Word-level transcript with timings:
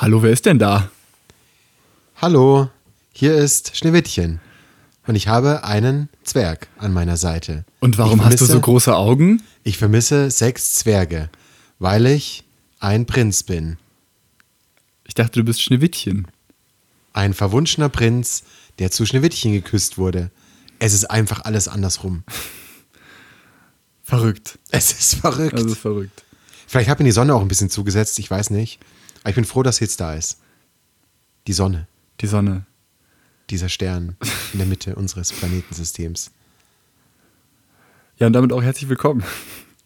Hallo, 0.00 0.22
wer 0.22 0.30
ist 0.30 0.46
denn 0.46 0.58
da? 0.58 0.90
Hallo, 2.16 2.70
hier 3.12 3.34
ist 3.34 3.76
Schneewittchen. 3.76 4.40
Und 5.06 5.14
ich 5.14 5.28
habe 5.28 5.62
einen 5.64 6.08
Zwerg 6.24 6.68
an 6.78 6.94
meiner 6.94 7.18
Seite. 7.18 7.66
Und 7.80 7.98
warum 7.98 8.20
ich 8.20 8.24
hast 8.24 8.40
du 8.40 8.46
so 8.46 8.58
große 8.58 8.96
Augen? 8.96 9.42
Ich 9.62 9.76
vermisse 9.76 10.30
sechs 10.30 10.72
Zwerge, 10.72 11.28
weil 11.78 12.06
ich 12.06 12.44
ein 12.78 13.04
Prinz 13.04 13.42
bin. 13.42 13.76
Ich 15.06 15.12
dachte, 15.12 15.38
du 15.40 15.44
bist 15.44 15.60
Schneewittchen. 15.60 16.28
Ein 17.12 17.34
verwunschener 17.34 17.90
Prinz, 17.90 18.44
der 18.78 18.90
zu 18.90 19.04
Schneewittchen 19.04 19.52
geküsst 19.52 19.98
wurde. 19.98 20.30
Es 20.78 20.94
ist 20.94 21.10
einfach 21.10 21.44
alles 21.44 21.68
andersrum. 21.68 22.24
Verrückt. 24.02 24.58
Es 24.70 24.92
ist 24.92 25.16
verrückt. 25.16 25.58
Das 25.58 25.66
ist 25.66 25.76
verrückt. 25.76 26.24
Vielleicht 26.66 26.88
hat 26.88 27.00
mir 27.00 27.04
die 27.04 27.12
Sonne 27.12 27.34
auch 27.34 27.42
ein 27.42 27.48
bisschen 27.48 27.68
zugesetzt, 27.68 28.18
ich 28.18 28.30
weiß 28.30 28.48
nicht. 28.48 28.80
Aber 29.22 29.30
ich 29.30 29.34
bin 29.34 29.44
froh, 29.44 29.62
dass 29.62 29.76
sie 29.76 29.84
jetzt 29.84 30.00
da 30.00 30.14
ist. 30.14 30.40
Die 31.46 31.52
Sonne, 31.52 31.86
Die 32.20 32.26
Sonne. 32.26 32.66
dieser 33.50 33.68
Stern 33.68 34.16
in 34.52 34.58
der 34.58 34.66
Mitte 34.66 34.94
unseres 34.94 35.32
Planetensystems. 35.32 36.30
Ja, 38.18 38.26
und 38.26 38.32
damit 38.32 38.52
auch 38.52 38.62
herzlich 38.62 38.88
willkommen 38.88 39.24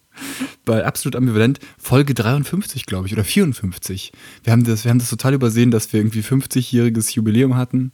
bei 0.64 0.84
Absolut 0.84 1.16
Ambivalent, 1.16 1.60
Folge 1.78 2.14
53, 2.14 2.86
glaube 2.86 3.06
ich, 3.06 3.12
oder 3.12 3.24
54. 3.24 4.12
Wir 4.42 4.52
haben, 4.52 4.64
das, 4.64 4.84
wir 4.84 4.90
haben 4.90 4.98
das 4.98 5.10
total 5.10 5.34
übersehen, 5.34 5.70
dass 5.70 5.92
wir 5.92 6.00
irgendwie 6.00 6.20
50-jähriges 6.20 7.14
Jubiläum 7.14 7.56
hatten. 7.56 7.92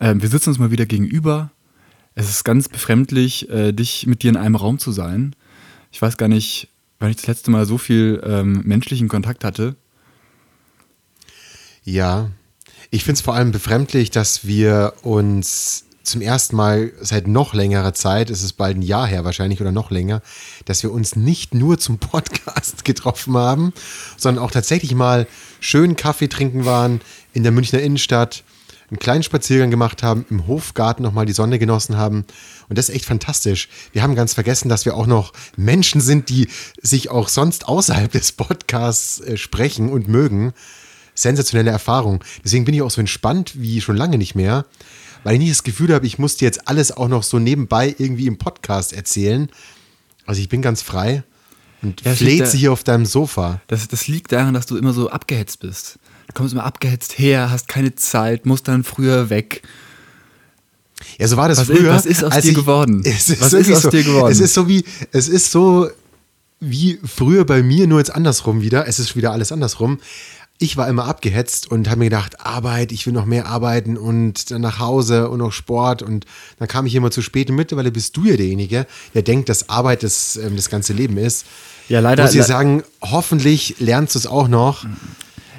Ähm, 0.00 0.20
wir 0.22 0.28
sitzen 0.28 0.50
uns 0.50 0.58
mal 0.58 0.70
wieder 0.70 0.86
gegenüber. 0.86 1.50
Es 2.14 2.28
ist 2.28 2.44
ganz 2.44 2.68
befremdlich, 2.68 3.48
äh, 3.50 3.72
dich 3.72 4.06
mit 4.06 4.22
dir 4.22 4.30
in 4.30 4.36
einem 4.36 4.54
Raum 4.54 4.78
zu 4.78 4.92
sein. 4.92 5.34
Ich 5.92 6.00
weiß 6.00 6.16
gar 6.16 6.28
nicht, 6.28 6.68
wann 6.98 7.10
ich 7.10 7.16
das 7.16 7.26
letzte 7.26 7.50
Mal 7.50 7.66
so 7.66 7.78
viel 7.78 8.22
ähm, 8.24 8.62
menschlichen 8.64 9.08
Kontakt 9.08 9.44
hatte. 9.44 9.76
Ja, 11.86 12.30
ich 12.90 13.04
finde 13.04 13.18
es 13.18 13.20
vor 13.20 13.34
allem 13.34 13.52
befremdlich, 13.52 14.10
dass 14.10 14.44
wir 14.44 14.94
uns 15.02 15.84
zum 16.02 16.20
ersten 16.20 16.56
Mal 16.56 16.90
seit 17.00 17.28
noch 17.28 17.54
längerer 17.54 17.94
Zeit, 17.94 18.28
es 18.28 18.42
ist 18.42 18.54
bald 18.54 18.76
ein 18.76 18.82
Jahr 18.82 19.06
her 19.06 19.24
wahrscheinlich 19.24 19.60
oder 19.60 19.70
noch 19.70 19.92
länger, 19.92 20.20
dass 20.64 20.82
wir 20.82 20.90
uns 20.90 21.14
nicht 21.14 21.54
nur 21.54 21.78
zum 21.78 21.98
Podcast 21.98 22.84
getroffen 22.84 23.36
haben, 23.36 23.72
sondern 24.16 24.42
auch 24.42 24.50
tatsächlich 24.50 24.96
mal 24.96 25.28
schön 25.60 25.94
Kaffee 25.94 26.26
trinken 26.26 26.64
waren 26.64 27.00
in 27.34 27.44
der 27.44 27.52
Münchner 27.52 27.78
Innenstadt, 27.78 28.42
einen 28.90 28.98
kleinen 28.98 29.22
Spaziergang 29.22 29.70
gemacht 29.70 30.02
haben, 30.02 30.26
im 30.28 30.48
Hofgarten 30.48 31.04
nochmal 31.04 31.26
die 31.26 31.32
Sonne 31.32 31.60
genossen 31.60 31.96
haben. 31.96 32.24
Und 32.68 32.78
das 32.78 32.88
ist 32.88 32.96
echt 32.96 33.04
fantastisch. 33.04 33.68
Wir 33.92 34.02
haben 34.02 34.16
ganz 34.16 34.34
vergessen, 34.34 34.68
dass 34.68 34.86
wir 34.86 34.96
auch 34.96 35.06
noch 35.06 35.32
Menschen 35.56 36.00
sind, 36.00 36.30
die 36.30 36.48
sich 36.82 37.10
auch 37.10 37.28
sonst 37.28 37.68
außerhalb 37.68 38.10
des 38.10 38.32
Podcasts 38.32 39.20
äh, 39.20 39.36
sprechen 39.36 39.88
und 39.88 40.08
mögen 40.08 40.52
sensationelle 41.16 41.70
Erfahrung. 41.72 42.22
Deswegen 42.44 42.64
bin 42.64 42.74
ich 42.74 42.82
auch 42.82 42.90
so 42.92 43.00
entspannt 43.00 43.52
wie 43.56 43.80
schon 43.80 43.96
lange 43.96 44.18
nicht 44.18 44.34
mehr, 44.36 44.64
weil 45.24 45.34
ich 45.34 45.40
nicht 45.40 45.50
das 45.50 45.64
Gefühl 45.64 45.92
habe, 45.92 46.06
ich 46.06 46.18
muss 46.20 46.36
dir 46.36 46.44
jetzt 46.44 46.68
alles 46.68 46.92
auch 46.92 47.08
noch 47.08 47.24
so 47.24 47.40
nebenbei 47.40 47.94
irgendwie 47.98 48.28
im 48.28 48.38
Podcast 48.38 48.92
erzählen. 48.92 49.48
Also 50.26 50.40
ich 50.40 50.48
bin 50.48 50.62
ganz 50.62 50.82
frei 50.82 51.24
und 51.82 52.02
Ja, 52.02 52.14
fleze 52.14 52.44
da- 52.44 52.50
hier 52.58 52.72
auf 52.72 52.84
deinem 52.84 53.06
Sofa. 53.06 53.60
Das, 53.66 53.88
das 53.88 54.06
liegt 54.06 54.30
daran, 54.32 54.54
dass 54.54 54.66
du 54.66 54.76
immer 54.76 54.92
so 54.92 55.10
abgehetzt 55.10 55.60
bist. 55.60 55.98
Du 56.28 56.32
kommst 56.34 56.52
immer 56.52 56.64
abgehetzt 56.64 57.18
her, 57.18 57.50
hast 57.50 57.66
keine 57.68 57.94
Zeit, 57.94 58.46
musst 58.46 58.68
dann 58.68 58.84
früher 58.84 59.30
weg. 59.30 59.62
Ja, 61.18 61.28
so 61.28 61.36
war 61.36 61.48
das 61.48 61.58
Was 61.58 61.68
ist- 61.68 61.78
früher. 61.78 61.90
was 61.92 62.06
ist 62.06 62.24
aus 62.24 62.38
dir 62.40 62.52
geworden? 62.54 63.02
Es 63.04 63.28
ist 63.28 63.40
Was 63.40 63.52
ist 63.52 63.70
aus 63.70 63.82
so, 63.82 63.90
dir 63.90 64.02
geworden? 64.02 64.32
Es 64.32 64.40
ist 64.40 64.54
so 64.54 64.68
wie, 64.68 64.84
es 65.12 65.28
ist 65.28 65.50
so 65.50 65.88
wie 66.58 66.98
früher 67.04 67.44
bei 67.44 67.62
mir, 67.62 67.86
nur 67.86 67.98
jetzt 67.98 68.14
andersrum 68.14 68.62
wieder. 68.62 68.88
Es 68.88 68.98
ist 68.98 69.14
wieder 69.14 69.30
alles 69.32 69.52
andersrum. 69.52 69.98
Ich 70.58 70.76
war 70.78 70.88
immer 70.88 71.04
abgehetzt 71.04 71.70
und 71.70 71.88
habe 71.88 71.98
mir 71.98 72.04
gedacht, 72.06 72.40
Arbeit, 72.40 72.90
ich 72.92 73.04
will 73.06 73.12
noch 73.12 73.26
mehr 73.26 73.46
arbeiten 73.46 73.96
und 73.98 74.50
dann 74.50 74.62
nach 74.62 74.78
Hause 74.78 75.28
und 75.28 75.38
noch 75.40 75.52
Sport 75.52 76.02
und 76.02 76.24
dann 76.58 76.66
kam 76.66 76.86
ich 76.86 76.94
immer 76.94 77.10
zu 77.10 77.20
spät 77.20 77.50
und 77.50 77.56
mittlerweile 77.56 77.90
bist 77.90 78.16
du 78.16 78.24
ja 78.24 78.36
derjenige, 78.36 78.86
der 79.14 79.22
denkt, 79.22 79.48
dass 79.50 79.68
Arbeit 79.68 80.02
das, 80.02 80.36
ähm, 80.36 80.56
das 80.56 80.70
ganze 80.70 80.92
Leben 80.94 81.18
ist. 81.18 81.44
Ja, 81.88 82.00
leider- 82.00 82.22
Muss 82.24 82.34
ich 82.34 82.42
sagen, 82.44 82.82
hoffentlich 83.02 83.76
lernst 83.80 84.14
du 84.14 84.18
es 84.20 84.26
auch 84.26 84.48
noch. 84.48 84.84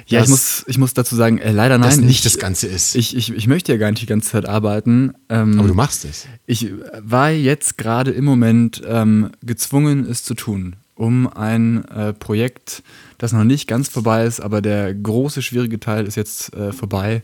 Ja, 0.06 0.20
ich 0.20 0.22
dass 0.24 0.28
muss, 0.30 0.64
ich 0.66 0.78
muss 0.78 0.94
dazu 0.94 1.14
sagen, 1.16 1.36
äh, 1.38 1.52
leider 1.52 1.76
nein. 1.78 1.90
das 1.90 1.98
nicht 1.98 2.10
ich, 2.16 2.22
das 2.22 2.38
Ganze 2.38 2.66
ist. 2.66 2.94
Ich, 2.96 3.14
ich, 3.14 3.30
ich 3.32 3.46
möchte 3.46 3.72
ja 3.72 3.78
gar 3.78 3.90
nicht 3.90 4.00
die 4.02 4.06
ganze 4.06 4.30
Zeit 4.30 4.46
arbeiten. 4.46 5.12
Ähm, 5.28 5.58
Aber 5.58 5.68
du 5.68 5.74
machst 5.74 6.06
es. 6.06 6.26
Ich 6.46 6.72
war 7.02 7.30
jetzt 7.30 7.76
gerade 7.76 8.10
im 8.12 8.24
Moment 8.24 8.82
ähm, 8.88 9.30
gezwungen, 9.44 10.06
es 10.10 10.24
zu 10.24 10.32
tun, 10.34 10.76
um 10.98 11.28
ein 11.32 11.84
äh, 11.84 12.12
Projekt, 12.12 12.82
das 13.18 13.32
noch 13.32 13.44
nicht 13.44 13.68
ganz 13.68 13.88
vorbei 13.88 14.24
ist, 14.24 14.40
aber 14.40 14.60
der 14.60 14.92
große, 14.92 15.42
schwierige 15.42 15.78
Teil 15.78 16.06
ist 16.06 16.16
jetzt 16.16 16.52
äh, 16.54 16.72
vorbei, 16.72 17.22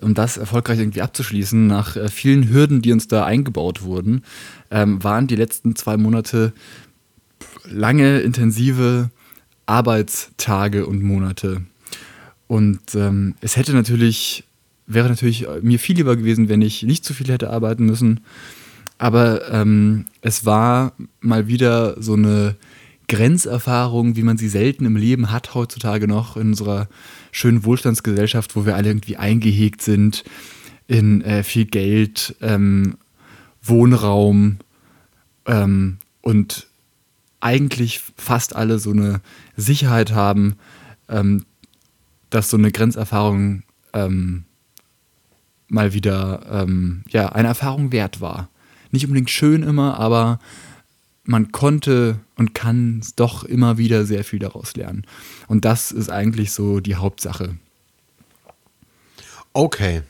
um 0.00 0.12
das 0.12 0.36
erfolgreich 0.36 0.78
irgendwie 0.80 1.00
abzuschließen. 1.00 1.66
Nach 1.66 1.96
äh, 1.96 2.10
vielen 2.10 2.50
Hürden, 2.50 2.82
die 2.82 2.92
uns 2.92 3.08
da 3.08 3.24
eingebaut 3.24 3.82
wurden, 3.82 4.22
ähm, 4.70 5.02
waren 5.02 5.26
die 5.26 5.36
letzten 5.36 5.74
zwei 5.76 5.96
Monate 5.96 6.52
lange, 7.64 8.18
intensive 8.18 9.10
Arbeitstage 9.64 10.86
und 10.86 11.02
Monate. 11.02 11.62
Und 12.48 12.94
ähm, 12.94 13.34
es 13.40 13.56
hätte 13.56 13.72
natürlich, 13.72 14.44
wäre 14.86 15.08
natürlich 15.08 15.46
mir 15.62 15.78
viel 15.78 15.96
lieber 15.96 16.16
gewesen, 16.16 16.50
wenn 16.50 16.60
ich 16.60 16.82
nicht 16.82 17.06
so 17.06 17.14
viel 17.14 17.28
hätte 17.28 17.48
arbeiten 17.48 17.86
müssen. 17.86 18.20
Aber 18.98 19.50
ähm, 19.50 20.04
es 20.20 20.44
war 20.44 20.92
mal 21.20 21.48
wieder 21.48 22.00
so 22.00 22.12
eine 22.12 22.56
Grenzerfahrung, 23.08 24.16
wie 24.16 24.22
man 24.22 24.36
sie 24.36 24.48
selten 24.48 24.84
im 24.84 24.96
Leben 24.96 25.30
hat 25.30 25.54
heutzutage 25.54 26.08
noch 26.08 26.36
in 26.36 26.48
unserer 26.48 26.88
schönen 27.30 27.64
Wohlstandsgesellschaft, 27.64 28.56
wo 28.56 28.66
wir 28.66 28.74
alle 28.74 28.88
irgendwie 28.88 29.16
eingehegt 29.16 29.82
sind 29.82 30.24
in 30.88 31.20
äh, 31.22 31.42
viel 31.42 31.66
Geld, 31.66 32.36
ähm, 32.40 32.96
Wohnraum 33.62 34.58
ähm, 35.46 35.98
und 36.20 36.66
eigentlich 37.40 38.02
fast 38.16 38.56
alle 38.56 38.78
so 38.78 38.90
eine 38.90 39.20
Sicherheit 39.56 40.12
haben, 40.12 40.56
ähm, 41.08 41.44
dass 42.30 42.50
so 42.50 42.56
eine 42.56 42.72
Grenzerfahrung 42.72 43.62
ähm, 43.92 44.44
mal 45.68 45.92
wieder 45.92 46.46
ähm, 46.50 47.02
ja, 47.08 47.30
eine 47.30 47.48
Erfahrung 47.48 47.92
wert 47.92 48.20
war. 48.20 48.48
Nicht 48.90 49.04
unbedingt 49.04 49.30
schön 49.30 49.62
immer, 49.62 49.98
aber 49.98 50.38
man 51.24 51.52
konnte 51.52 52.20
und 52.36 52.54
kann 52.54 53.02
doch 53.16 53.44
immer 53.44 53.78
wieder 53.78 54.04
sehr 54.04 54.24
viel 54.24 54.38
daraus 54.38 54.76
lernen. 54.76 55.04
Und 55.48 55.64
das 55.64 55.90
ist 55.90 56.10
eigentlich 56.10 56.52
so 56.52 56.80
die 56.80 56.94
Hauptsache. 56.94 57.56
Okay. 59.52 60.02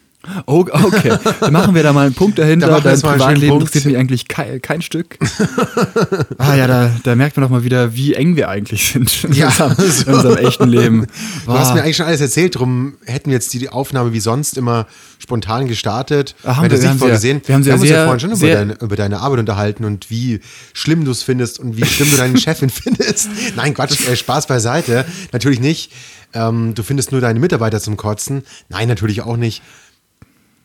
Oh, 0.47 0.65
okay, 0.73 1.13
dann 1.41 1.53
machen 1.53 1.75
wir 1.75 1.83
da 1.83 1.93
mal 1.93 2.07
einen 2.07 2.15
Punkt 2.15 2.39
dahinter. 2.39 2.67
Da 2.69 2.77
wir 2.77 2.81
Dein 2.83 3.01
Privatleben 3.01 3.55
interessiert 3.61 3.85
mich 3.87 3.97
eigentlich 3.97 4.29
kein, 4.29 4.61
kein 4.63 4.83
Stück. 4.83 5.19
ah 6.39 6.55
ja, 6.55 6.67
da, 6.67 6.91
da 7.03 7.15
merkt 7.15 7.37
man 7.37 7.43
doch 7.45 7.51
mal 7.51 7.65
wieder, 7.65 7.95
wie 7.95 8.15
eng 8.15 8.37
wir 8.37 8.49
eigentlich 8.49 8.93
sind 8.93 9.25
in, 9.25 9.33
Ja, 9.33 9.49
unserem, 9.49 9.75
so. 9.91 10.11
in 10.11 10.15
unserem 10.15 10.37
echten 10.39 10.69
Leben. 10.69 11.07
Du 11.47 11.53
hast 11.53 11.75
mir 11.75 11.83
eigentlich 11.83 11.97
schon 11.97 12.07
alles 12.07 12.21
erzählt, 12.21 12.57
drum 12.57 12.95
hätten 13.05 13.31
wir 13.31 13.35
jetzt 13.35 13.53
die 13.53 13.69
Aufnahme 13.69 14.13
wie 14.13 14.21
sonst 14.21 14.57
immer 14.59 14.87
spontan 15.19 15.67
gestartet. 15.69 16.35
Ah, 16.45 16.57
haben 16.57 16.65
Wir 16.65 16.73
wir, 16.73 16.83
wir 16.83 16.89
haben 16.89 16.97
ja- 16.97 16.99
vorgesehen. 17.01 17.41
wir 17.45 17.55
haben 17.55 17.63
sie 17.63 17.69
ja 17.71 17.75
uns 17.77 17.85
ja 17.85 17.89
sehr- 17.89 18.05
vorhin 18.05 18.21
schon 18.21 18.31
über 18.31 18.39
sehr- 18.39 18.57
deine, 18.57 18.73
über 18.81 18.97
deine 18.97 19.21
Arbeit 19.21 19.41
unterhalten 19.41 19.85
und 19.85 20.11
wie 20.11 20.41
schlimm 20.73 21.05
du 21.05 21.11
es 21.11 21.23
findest 21.23 21.59
und 21.59 21.77
wie 21.77 21.85
schlimm 21.85 22.11
du 22.11 22.17
deine 22.17 22.39
Chefin 22.39 22.71
findest. 22.71 23.29
Nein, 23.57 23.75
Quatsch, 23.75 24.07
äh, 24.09 24.17
Spaß 24.17 24.47
beiseite. 24.47 25.05
Natürlich 25.33 25.61
nicht. 25.61 25.93
Ähm, 26.35 26.75
du 26.75 26.83
findest 26.83 27.13
nur 27.13 27.21
deine 27.21 27.39
Mitarbeiter 27.41 27.81
zum 27.81 27.97
Kotzen. 27.97 28.43
Nein, 28.69 28.89
natürlich 28.89 29.23
auch 29.23 29.37
nicht. 29.37 29.63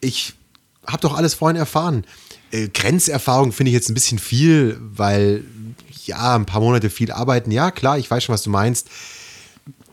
Ich 0.02 0.34
habe 0.88 1.02
doch 1.02 1.16
alles 1.16 1.34
vorhin 1.36 1.56
erfahren. 1.58 2.04
Äh, 2.52 2.68
Grenzerfahrung 2.70 3.52
finde 3.54 3.70
ich 3.70 3.74
jetzt 3.76 3.90
ein 3.90 3.94
bisschen 3.94 4.20
viel, 4.20 4.78
weil 4.82 5.44
ja, 6.06 6.36
ein 6.36 6.46
paar 6.46 6.62
Monate 6.62 6.90
viel 6.90 7.12
arbeiten. 7.12 7.52
Ja, 7.52 7.72
klar, 7.72 7.98
ich 7.98 8.10
weiß 8.10 8.24
schon, 8.24 8.34
was 8.34 8.44
du 8.44 8.50
meinst. 8.50 8.90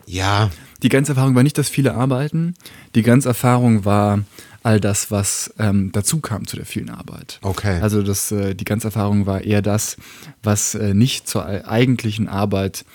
Ja, 0.05 0.49
Die 0.81 0.89
Grenzerfahrung 0.89 1.35
war 1.35 1.43
nicht 1.43 1.57
das 1.57 1.69
viele 1.69 1.93
Arbeiten. 1.93 2.55
Die 2.95 3.01
Grenzerfahrung 3.03 3.83
war 3.85 4.23
all 4.63 4.79
das, 4.79 5.11
was 5.11 5.53
ähm, 5.59 5.91
dazu 5.91 6.19
kam 6.19 6.47
zu 6.47 6.55
der 6.55 6.65
vielen 6.65 6.89
Arbeit. 6.89 7.37
Okay. 7.41 7.79
Also 7.81 8.01
das, 8.01 8.31
äh, 8.31 8.55
die 8.55 8.65
Grenzerfahrung 8.65 9.25
war 9.25 9.41
eher 9.41 9.61
das, 9.61 9.97
was 10.41 10.75
äh, 10.75 10.93
nicht 10.93 11.27
zur 11.27 11.45
ei- 11.45 11.65
eigentlichen 11.67 12.27
Arbeit, 12.29 12.85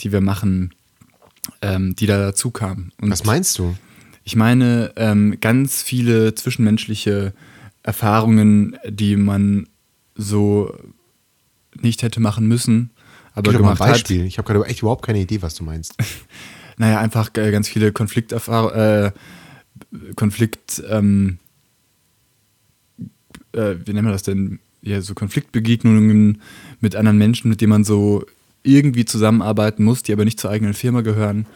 die 0.00 0.12
wir 0.12 0.20
machen, 0.20 0.72
ähm, 1.60 1.94
die 1.96 2.06
da 2.06 2.18
dazu 2.18 2.50
kam. 2.50 2.92
Und 3.00 3.10
was 3.10 3.24
meinst 3.24 3.58
du? 3.58 3.76
Ich 4.24 4.36
meine, 4.36 4.92
ähm, 4.96 5.38
ganz 5.40 5.82
viele 5.82 6.34
zwischenmenschliche 6.34 7.32
Erfahrungen, 7.82 8.76
die 8.88 9.16
man 9.16 9.66
so 10.14 10.72
nicht 11.80 12.02
hätte 12.02 12.20
machen 12.20 12.46
müssen, 12.46 12.90
aber 13.34 13.50
Gib 13.50 13.58
doch 13.58 13.64
mal 13.64 13.70
ein 13.70 13.74
gemacht 13.74 13.80
hat. 13.80 13.94
Beispiel. 13.94 14.24
Ich 14.24 14.38
habe 14.38 14.46
gerade 14.46 14.68
echt 14.68 14.80
überhaupt 14.82 15.04
keine 15.04 15.20
Idee, 15.20 15.42
was 15.42 15.54
du 15.54 15.64
meinst. 15.64 15.96
Naja, 16.78 17.00
einfach 17.00 17.28
äh, 17.36 17.50
ganz 17.52 17.68
viele 17.68 17.92
Konflikterfahrungen, 17.92 18.74
äh, 18.74 19.12
Konflikt, 20.16 20.82
ähm, 20.88 21.38
äh, 23.52 23.74
wie 23.84 23.92
nennen 23.92 24.06
wir 24.06 24.12
das 24.12 24.22
denn? 24.22 24.58
Ja, 24.80 25.00
so 25.02 25.14
Konfliktbegegnungen 25.14 26.40
mit 26.80 26.96
anderen 26.96 27.18
Menschen, 27.18 27.50
mit 27.50 27.60
denen 27.60 27.70
man 27.70 27.84
so 27.84 28.24
irgendwie 28.62 29.04
zusammenarbeiten 29.04 29.84
muss, 29.84 30.02
die 30.02 30.12
aber 30.12 30.24
nicht 30.24 30.40
zur 30.40 30.50
eigenen 30.50 30.74
Firma 30.74 31.02
gehören. 31.02 31.46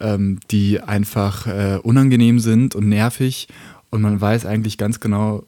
Ähm, 0.00 0.40
die 0.50 0.80
einfach 0.80 1.46
äh, 1.46 1.78
unangenehm 1.82 2.40
sind 2.40 2.74
und 2.74 2.88
nervig 2.88 3.48
und 3.90 4.02
man 4.02 4.20
weiß 4.20 4.46
eigentlich 4.46 4.78
ganz 4.78 5.00
genau, 5.00 5.44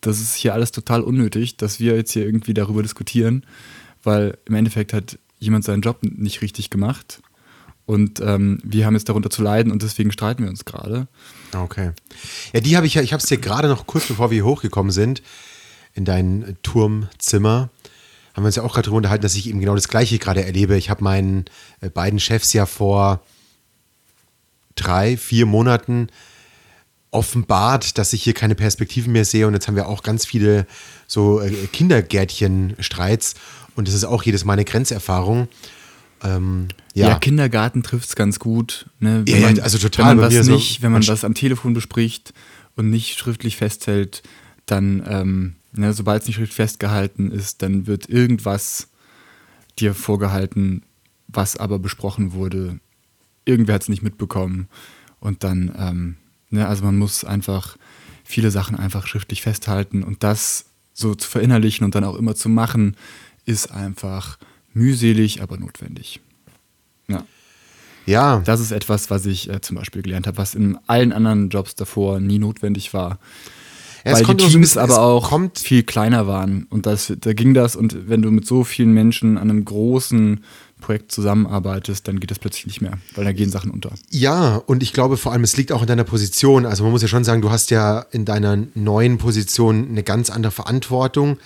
das 0.00 0.20
ist 0.20 0.34
hier 0.34 0.54
alles 0.54 0.72
total 0.72 1.02
unnötig, 1.02 1.56
dass 1.56 1.80
wir 1.80 1.96
jetzt 1.96 2.12
hier 2.12 2.24
irgendwie 2.24 2.54
darüber 2.54 2.82
diskutieren, 2.82 3.44
weil 4.02 4.38
im 4.44 4.54
Endeffekt 4.54 4.92
hat 4.92 5.18
jemand 5.38 5.64
seinen 5.64 5.82
Job 5.82 5.98
nicht 6.02 6.42
richtig 6.42 6.70
gemacht 6.70 7.20
und 7.86 8.20
ähm, 8.20 8.58
wir 8.62 8.84
haben 8.84 8.94
jetzt 8.94 9.08
darunter 9.08 9.30
zu 9.30 9.42
leiden 9.42 9.72
und 9.72 9.82
deswegen 9.82 10.12
streiten 10.12 10.42
wir 10.42 10.50
uns 10.50 10.64
gerade. 10.64 11.08
Okay. 11.56 11.92
Ja, 12.52 12.60
die 12.60 12.76
habe 12.76 12.86
ich 12.86 12.94
ja, 12.94 13.02
ich 13.02 13.12
habe 13.12 13.22
es 13.22 13.28
dir 13.28 13.38
gerade 13.38 13.68
noch 13.68 13.86
kurz 13.86 14.06
bevor 14.06 14.30
wir 14.30 14.36
hier 14.36 14.44
hochgekommen 14.44 14.92
sind, 14.92 15.22
in 15.94 16.04
dein 16.04 16.56
Turmzimmer, 16.62 17.70
haben 18.34 18.42
wir 18.42 18.48
uns 18.48 18.56
ja 18.56 18.62
auch 18.62 18.74
gerade 18.74 18.84
darüber 18.84 18.98
unterhalten, 18.98 19.22
dass 19.22 19.34
ich 19.34 19.48
eben 19.48 19.58
genau 19.58 19.74
das 19.74 19.88
Gleiche 19.88 20.18
gerade 20.18 20.44
erlebe. 20.44 20.76
Ich 20.76 20.90
habe 20.90 21.02
meinen 21.02 21.46
äh, 21.80 21.88
beiden 21.88 22.20
Chefs 22.20 22.52
ja 22.52 22.66
vor 22.66 23.22
drei, 24.78 25.16
vier 25.16 25.46
Monaten 25.46 26.08
offenbart, 27.10 27.98
dass 27.98 28.12
ich 28.12 28.22
hier 28.22 28.34
keine 28.34 28.54
Perspektiven 28.54 29.12
mehr 29.12 29.24
sehe 29.24 29.46
und 29.46 29.54
jetzt 29.54 29.66
haben 29.66 29.76
wir 29.76 29.88
auch 29.88 30.02
ganz 30.02 30.26
viele 30.26 30.66
so 31.06 31.40
äh, 31.40 31.50
Kindergärtchen-Streits 31.72 33.34
und 33.76 33.88
das 33.88 33.94
ist 33.94 34.04
auch 34.04 34.22
jedes 34.22 34.44
Mal 34.44 34.54
eine 34.54 34.64
Grenzerfahrung. 34.64 35.48
Ähm, 36.22 36.68
ja. 36.94 37.08
ja. 37.08 37.18
Kindergarten 37.18 37.82
trifft 37.82 38.08
es 38.08 38.16
ganz 38.16 38.38
gut. 38.38 38.86
Ne? 39.00 39.22
Wenn 39.26 39.40
ja, 39.40 39.46
man, 39.46 39.60
also 39.60 39.78
total. 39.78 40.10
Wenn 40.10 40.16
man, 40.16 40.30
das, 40.30 40.48
nicht, 40.48 40.78
so, 40.78 40.82
wenn 40.82 40.92
man 40.92 41.02
das 41.02 41.24
am 41.24 41.34
Telefon 41.34 41.74
bespricht 41.74 42.34
und 42.76 42.90
nicht 42.90 43.18
schriftlich 43.18 43.56
festhält, 43.56 44.22
dann, 44.66 45.02
ähm, 45.08 45.56
ne, 45.72 45.92
sobald 45.92 46.22
es 46.22 46.28
nicht 46.28 46.36
schriftlich 46.36 46.56
festgehalten 46.56 47.30
ist, 47.30 47.62
dann 47.62 47.86
wird 47.86 48.08
irgendwas 48.08 48.88
dir 49.78 49.94
vorgehalten, 49.94 50.82
was 51.28 51.56
aber 51.56 51.78
besprochen 51.78 52.32
wurde. 52.32 52.80
Irgendwer 53.48 53.74
hat 53.74 53.82
es 53.82 53.88
nicht 53.88 54.02
mitbekommen. 54.02 54.68
Und 55.20 55.42
dann, 55.42 55.74
ähm, 55.76 56.16
ne, 56.50 56.68
also 56.68 56.84
man 56.84 56.96
muss 56.96 57.24
einfach 57.24 57.76
viele 58.24 58.50
Sachen 58.50 58.76
einfach 58.76 59.06
schriftlich 59.06 59.42
festhalten 59.42 60.02
und 60.04 60.22
das 60.22 60.66
so 60.92 61.14
zu 61.14 61.28
verinnerlichen 61.28 61.84
und 61.84 61.94
dann 61.94 62.04
auch 62.04 62.16
immer 62.16 62.34
zu 62.34 62.48
machen, 62.48 62.96
ist 63.46 63.70
einfach 63.70 64.38
mühselig, 64.74 65.42
aber 65.42 65.56
notwendig. 65.56 66.20
Ja. 67.08 67.24
Ja. 68.04 68.42
Das 68.44 68.60
ist 68.60 68.72
etwas, 68.72 69.10
was 69.10 69.24
ich 69.26 69.48
äh, 69.48 69.60
zum 69.60 69.76
Beispiel 69.76 70.02
gelernt 70.02 70.26
habe, 70.26 70.38
was 70.38 70.54
in 70.54 70.78
allen 70.86 71.12
anderen 71.12 71.48
Jobs 71.48 71.74
davor 71.74 72.20
nie 72.20 72.38
notwendig 72.38 72.92
war. 72.92 73.18
Ja, 74.04 74.12
weil 74.12 74.24
die 74.24 74.36
Teams 74.36 74.60
bisschen, 74.60 74.80
aber 74.80 75.00
auch 75.00 75.32
viel 75.56 75.82
kleiner 75.82 76.26
waren. 76.26 76.66
Und 76.70 76.86
das, 76.86 77.12
da 77.20 77.32
ging 77.32 77.54
das. 77.54 77.76
Und 77.76 78.08
wenn 78.08 78.22
du 78.22 78.30
mit 78.30 78.46
so 78.46 78.64
vielen 78.64 78.92
Menschen 78.92 79.38
an 79.38 79.50
einem 79.50 79.64
großen 79.64 80.40
Projekt 80.80 81.12
zusammenarbeitest, 81.12 82.06
dann 82.08 82.20
geht 82.20 82.30
das 82.30 82.38
plötzlich 82.38 82.66
nicht 82.66 82.80
mehr, 82.80 82.98
weil 83.14 83.24
da 83.24 83.32
gehen 83.32 83.50
Sachen 83.50 83.70
unter. 83.70 83.90
Ja, 84.10 84.56
und 84.56 84.82
ich 84.82 84.92
glaube 84.92 85.16
vor 85.16 85.32
allem, 85.32 85.44
es 85.44 85.56
liegt 85.56 85.72
auch 85.72 85.82
in 85.82 85.88
deiner 85.88 86.04
Position. 86.04 86.66
Also 86.66 86.84
man 86.84 86.92
muss 86.92 87.02
ja 87.02 87.08
schon 87.08 87.24
sagen, 87.24 87.42
du 87.42 87.50
hast 87.50 87.70
ja 87.70 88.06
in 88.10 88.24
deiner 88.24 88.56
neuen 88.74 89.18
Position 89.18 89.88
eine 89.88 90.02
ganz 90.02 90.30
andere 90.30 90.52
Verantwortung 90.52 91.38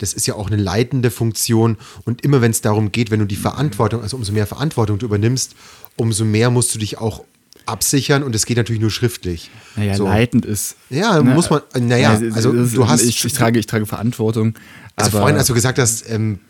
das 0.00 0.14
ist 0.14 0.26
ja 0.26 0.34
auch 0.34 0.46
eine 0.46 0.56
leitende 0.56 1.10
Funktion. 1.10 1.76
Und 2.04 2.22
immer 2.22 2.40
wenn 2.40 2.50
es 2.50 2.62
darum 2.62 2.90
geht, 2.90 3.10
wenn 3.10 3.20
du 3.20 3.26
die 3.26 3.36
Verantwortung, 3.36 4.02
also 4.02 4.16
umso 4.16 4.32
mehr 4.32 4.46
Verantwortung 4.46 4.98
du 4.98 5.06
übernimmst, 5.06 5.54
umso 5.96 6.24
mehr 6.24 6.50
musst 6.50 6.74
du 6.74 6.78
dich 6.78 6.98
auch 6.98 7.24
absichern 7.66 8.22
und 8.22 8.34
es 8.34 8.46
geht 8.46 8.56
natürlich 8.56 8.80
nur 8.80 8.90
schriftlich. 8.90 9.50
Naja, 9.76 9.94
so. 9.94 10.06
leitend 10.06 10.46
ist. 10.46 10.76
Ja, 10.88 11.22
ne, 11.22 11.34
muss 11.34 11.50
man, 11.50 11.60
naja, 11.78 12.18
also 12.32 12.52
ist, 12.52 12.74
du 12.74 12.88
hast. 12.88 13.02
Ich, 13.02 13.24
ich, 13.24 13.32
trage, 13.32 13.58
ich 13.58 13.66
trage 13.66 13.86
Verantwortung. 13.86 14.54
Also 14.96 15.18
vorhin, 15.18 15.36
als 15.36 15.46
du 15.46 15.54
gesagt 15.54 15.78
hast, 15.78 16.08
ähm, 16.10 16.40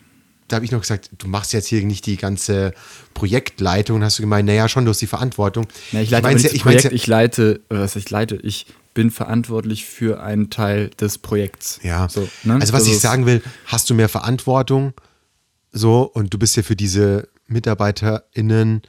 da 0.50 0.56
habe 0.56 0.64
ich 0.64 0.72
noch 0.72 0.80
gesagt, 0.80 1.10
du 1.16 1.28
machst 1.28 1.52
jetzt 1.52 1.68
hier 1.68 1.84
nicht 1.84 2.06
die 2.06 2.16
ganze 2.16 2.74
Projektleitung, 3.14 4.02
hast 4.02 4.18
du 4.18 4.22
gemeint, 4.22 4.46
naja, 4.46 4.68
schon, 4.68 4.84
du 4.84 4.90
hast 4.90 5.00
die 5.00 5.06
Verantwortung. 5.06 5.68
Ja, 5.92 6.00
ich 6.00 6.10
leite 6.10 6.36
ich, 6.36 6.42
ja, 6.42 6.50
ich, 6.52 6.62
Projekt, 6.62 6.84
ja, 6.84 6.90
ich 6.90 7.06
leite, 7.06 7.60
oder 7.70 7.80
was 7.80 7.94
ich 7.94 8.10
leite, 8.10 8.36
ich 8.36 8.66
bin 8.92 9.12
verantwortlich 9.12 9.84
für 9.84 10.20
einen 10.20 10.50
Teil 10.50 10.90
des 10.90 11.18
Projekts. 11.18 11.78
Ja. 11.82 12.08
So, 12.08 12.28
ne? 12.42 12.54
Also 12.54 12.72
was 12.72 12.84
das 12.84 12.92
ich 12.92 13.00
sagen 13.00 13.26
will, 13.26 13.42
hast 13.66 13.88
du 13.88 13.94
mehr 13.94 14.08
Verantwortung 14.08 14.92
so 15.70 16.02
und 16.02 16.34
du 16.34 16.38
bist 16.38 16.56
ja 16.56 16.64
für 16.64 16.74
diese 16.74 17.28
MitarbeiterInnen 17.46 18.82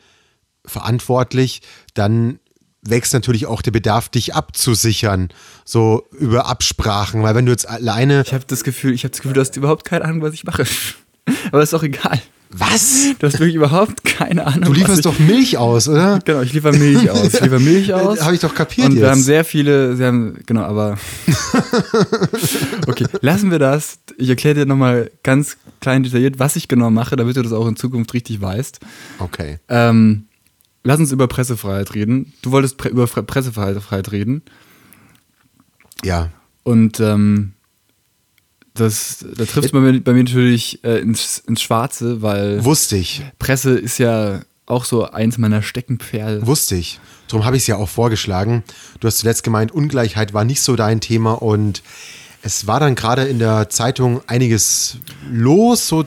verantwortlich, 0.66 1.62
dann 1.94 2.40
wächst 2.82 3.14
natürlich 3.14 3.46
auch 3.46 3.62
der 3.62 3.70
Bedarf, 3.70 4.10
dich 4.10 4.34
abzusichern, 4.34 5.30
so 5.66 6.08
über 6.12 6.48
Absprachen, 6.48 7.22
weil 7.22 7.36
wenn 7.36 7.46
du 7.46 7.52
jetzt 7.52 7.70
alleine. 7.70 8.24
Ich 8.26 8.34
habe 8.34 8.46
das 8.48 8.64
Gefühl, 8.64 8.94
ich 8.94 9.04
habe 9.04 9.12
das 9.12 9.22
Gefühl, 9.22 9.34
du 9.34 9.42
hast 9.42 9.56
überhaupt 9.56 9.86
keine 9.86 10.06
Ahnung, 10.06 10.24
was 10.24 10.34
ich 10.34 10.44
mache. 10.44 10.66
Aber 11.52 11.64
ist 11.64 11.74
auch 11.74 11.84
egal. 11.84 12.20
Was? 12.54 13.16
Du 13.18 13.28
hast 13.28 13.40
wirklich 13.40 13.56
überhaupt 13.56 14.04
keine 14.04 14.46
Ahnung. 14.46 14.66
Du 14.66 14.74
lieferst 14.74 15.06
doch 15.06 15.18
Milch 15.20 15.58
aus, 15.58 15.88
oder? 15.88 16.20
Genau, 16.26 16.42
ich 16.42 16.52
liefere 16.52 16.76
Milch 16.76 17.10
aus. 17.10 17.34
Ich 17.34 17.40
liefere 17.40 17.62
Milch 17.62 17.94
aus. 17.94 18.22
Habe 18.22 18.36
ich 18.36 18.42
doch 18.42 18.54
kapiert 18.54 18.88
Und 18.88 18.94
jetzt. 18.94 19.02
wir 19.04 19.10
haben 19.10 19.22
sehr 19.22 19.46
viele, 19.46 19.96
sie 19.96 20.04
haben, 20.04 20.38
genau, 20.46 20.64
aber. 20.64 20.98
okay, 22.88 23.06
lassen 23.22 23.52
wir 23.52 23.60
das. 23.60 24.00
Ich 24.18 24.28
erkläre 24.28 24.56
dir 24.56 24.66
nochmal 24.66 25.12
ganz 25.24 25.58
klein 25.80 26.04
detailliert, 26.04 26.40
was 26.40 26.58
ich 26.58 26.68
genau 26.68 26.90
mache, 26.90 27.16
damit 27.16 27.38
du 27.38 27.42
das 27.42 27.54
auch 27.54 27.68
in 27.68 27.78
Zukunft 27.78 28.14
richtig 28.14 28.42
weißt. 28.42 28.80
Okay. 29.20 29.60
Ähm, 29.70 30.26
lass 30.84 31.00
uns 31.00 31.14
über 31.14 31.28
Pressefreiheit 31.28 31.96
reden. 31.96 32.34
Du 32.42 32.52
wolltest 32.52 32.78
pre 32.78 32.90
über 32.90 33.08
Pressefreiheit 33.08 34.12
reden. 34.12 34.42
Ja. 36.04 36.30
Und 36.64 37.00
ähm, 37.00 37.54
das, 38.74 39.26
da 39.36 39.46
trifft 39.46 39.74
bei, 39.74 39.80
bei 40.00 40.14
mir, 40.14 40.24
natürlich 40.24 40.84
äh, 40.84 41.00
ins, 41.00 41.40
ins 41.40 41.62
Schwarze, 41.62 42.22
weil. 42.22 42.64
Wusste 42.64 42.98
ich. 42.98 43.22
Presse 43.38 43.78
ist 43.78 43.98
ja 43.98 44.42
auch 44.66 44.86
so 44.86 45.10
eins 45.10 45.38
meiner 45.38 45.62
Steckenpferde. 45.62 46.48
Wusste 46.48 46.76
ich. 46.76 47.00
Darum 47.28 47.46
habe 47.46 47.58
ich 47.58 47.64
es 47.64 47.68
ja 47.68 47.76
auch 47.76 47.90
vorgeschlagen. 47.90 48.64
Du 49.00 49.08
hast 49.08 49.20
zuletzt 49.20 49.44
gemeint, 49.44 49.72
Ungleichheit 49.72 50.34
war 50.34 50.46
nicht 50.46 50.62
so 50.62 50.76
dein 50.76 51.02
Thema 51.02 51.34
und 51.34 51.84
es 52.42 52.68
war 52.68 52.80
dann 52.80 52.96
gerade 52.96 53.24
in 53.24 53.40
der 53.40 53.70
Zeitung 53.70 54.22
einiges 54.28 54.98
los, 55.30 55.88
so 55.88 56.06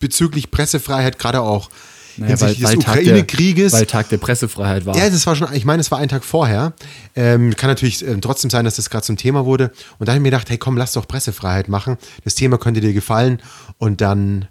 bezüglich 0.00 0.50
Pressefreiheit, 0.50 1.18
gerade 1.18 1.42
auch 1.42 1.70
naja, 2.16 2.30
hinsichtlich 2.30 2.64
weil, 2.64 2.76
des 2.76 2.84
Ukraine-Krieges. 2.84 3.72
Weil 3.72 3.86
Tag 3.86 4.08
der 4.08 4.18
Pressefreiheit 4.18 4.86
war. 4.86 4.96
Ja, 4.96 5.10
das 5.10 5.26
war 5.26 5.36
schon, 5.36 5.52
ich 5.52 5.64
meine, 5.64 5.80
es 5.80 5.90
war 5.90 5.98
ein 5.98 6.08
Tag 6.08 6.24
vorher. 6.24 6.72
Ähm, 7.14 7.54
kann 7.56 7.68
natürlich 7.68 8.06
äh, 8.06 8.16
trotzdem 8.20 8.50
sein, 8.50 8.64
dass 8.64 8.76
das 8.76 8.90
gerade 8.90 9.04
zum 9.04 9.16
Thema 9.16 9.44
wurde. 9.44 9.72
Und 9.98 10.08
da 10.08 10.12
habe 10.12 10.18
ich 10.18 10.22
mir 10.22 10.30
gedacht, 10.30 10.50
hey 10.50 10.58
komm, 10.58 10.76
lass 10.76 10.92
doch 10.92 11.08
Pressefreiheit 11.08 11.68
machen. 11.68 11.96
Das 12.24 12.34
Thema 12.34 12.58
könnte 12.58 12.80
dir 12.80 12.92
gefallen 12.92 13.40
und 13.78 14.00
dann 14.00 14.46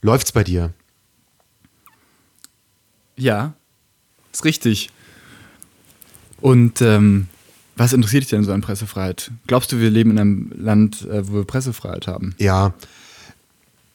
läuft 0.00 0.26
es 0.26 0.32
bei 0.32 0.44
dir. 0.44 0.72
Ja, 3.16 3.54
ist 4.32 4.44
richtig. 4.44 4.90
Und 6.40 6.82
ähm, 6.82 7.28
was 7.76 7.92
interessiert 7.92 8.22
dich 8.22 8.30
denn 8.30 8.44
so 8.44 8.52
an 8.52 8.60
Pressefreiheit? 8.60 9.30
Glaubst 9.46 9.72
du, 9.72 9.80
wir 9.80 9.90
leben 9.90 10.12
in 10.12 10.18
einem 10.18 10.52
Land, 10.56 11.02
äh, 11.02 11.28
wo 11.28 11.34
wir 11.34 11.44
Pressefreiheit 11.44 12.06
haben? 12.06 12.34
Ja. 12.38 12.74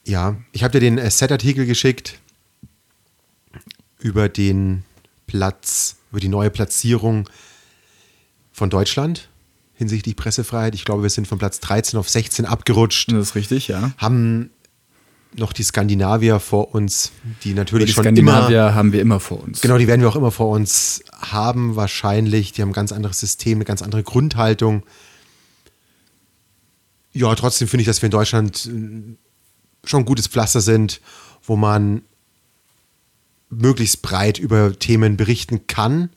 Ja, 0.04 0.36
ich 0.52 0.64
habe 0.64 0.72
dir 0.72 0.80
den 0.80 0.98
äh, 0.98 1.12
Set-Artikel 1.12 1.66
geschickt 1.66 2.20
über 4.02 4.30
den 4.30 4.84
Platz, 5.28 5.98
über 6.12 6.20
die 6.20 6.28
neue 6.28 6.50
Platzierung 6.50 7.30
von 8.52 8.70
Deutschland 8.70 9.30
hinsichtlich 9.74 10.16
Pressefreiheit. 10.16 10.76
Ich 10.76 10.86
glaube, 10.86 11.04
wir 11.04 11.10
sind 11.10 11.28
von 11.28 11.40
Platz 11.40 11.60
13 11.60 11.98
auf 11.98 12.10
16 12.10 12.46
abgerutscht. 12.46 13.12
Das 13.12 13.30
ist 13.30 13.36
richtig, 13.36 13.68
ja. 13.68 13.92
Haben 13.98 14.52
noch 15.36 15.54
die 15.54 15.64
Skandinavier 15.64 16.40
vor 16.40 16.76
uns, 16.76 17.12
die 17.44 17.54
natürlich 17.54 17.88
die 17.88 17.94
schon 17.94 18.04
Skandinavier 18.04 18.60
immer, 18.60 18.76
haben 18.76 18.92
wir 18.92 19.02
immer 19.02 19.20
vor 19.20 19.42
uns. 19.42 19.62
Genau, 19.62 19.78
die 19.78 19.88
werden 19.88 20.02
wir 20.02 20.10
auch 20.10 20.16
immer 20.16 20.32
vor 20.32 20.50
uns 20.50 21.04
haben, 21.20 21.76
wahrscheinlich. 21.76 22.52
Die 22.52 22.62
haben 22.62 22.70
ein 22.70 22.74
ganz 22.74 22.92
anderes 22.92 23.20
System, 23.20 23.58
eine 23.58 23.66
ganz 23.66 23.82
andere 23.82 24.04
Grundhaltung. 24.04 24.84
Ja, 27.14 27.34
trotzdem 27.36 27.68
finde 27.68 27.82
ich, 27.82 27.88
dass 27.88 28.02
wir 28.02 28.08
in 28.08 28.12
Deutschland 28.12 28.66
äh, 28.68 29.16
schon 29.88 30.02
ein 30.02 30.06
gutes 30.06 30.28
Pflaster 30.28 30.62
sind, 30.62 31.02
wo 31.44 31.56
man 31.56 32.04
möglichst 33.52 34.02
breit 34.02 34.40
über 34.40 34.78
Themen 34.78 35.18
berichten 35.18 35.68
kann 35.68 36.10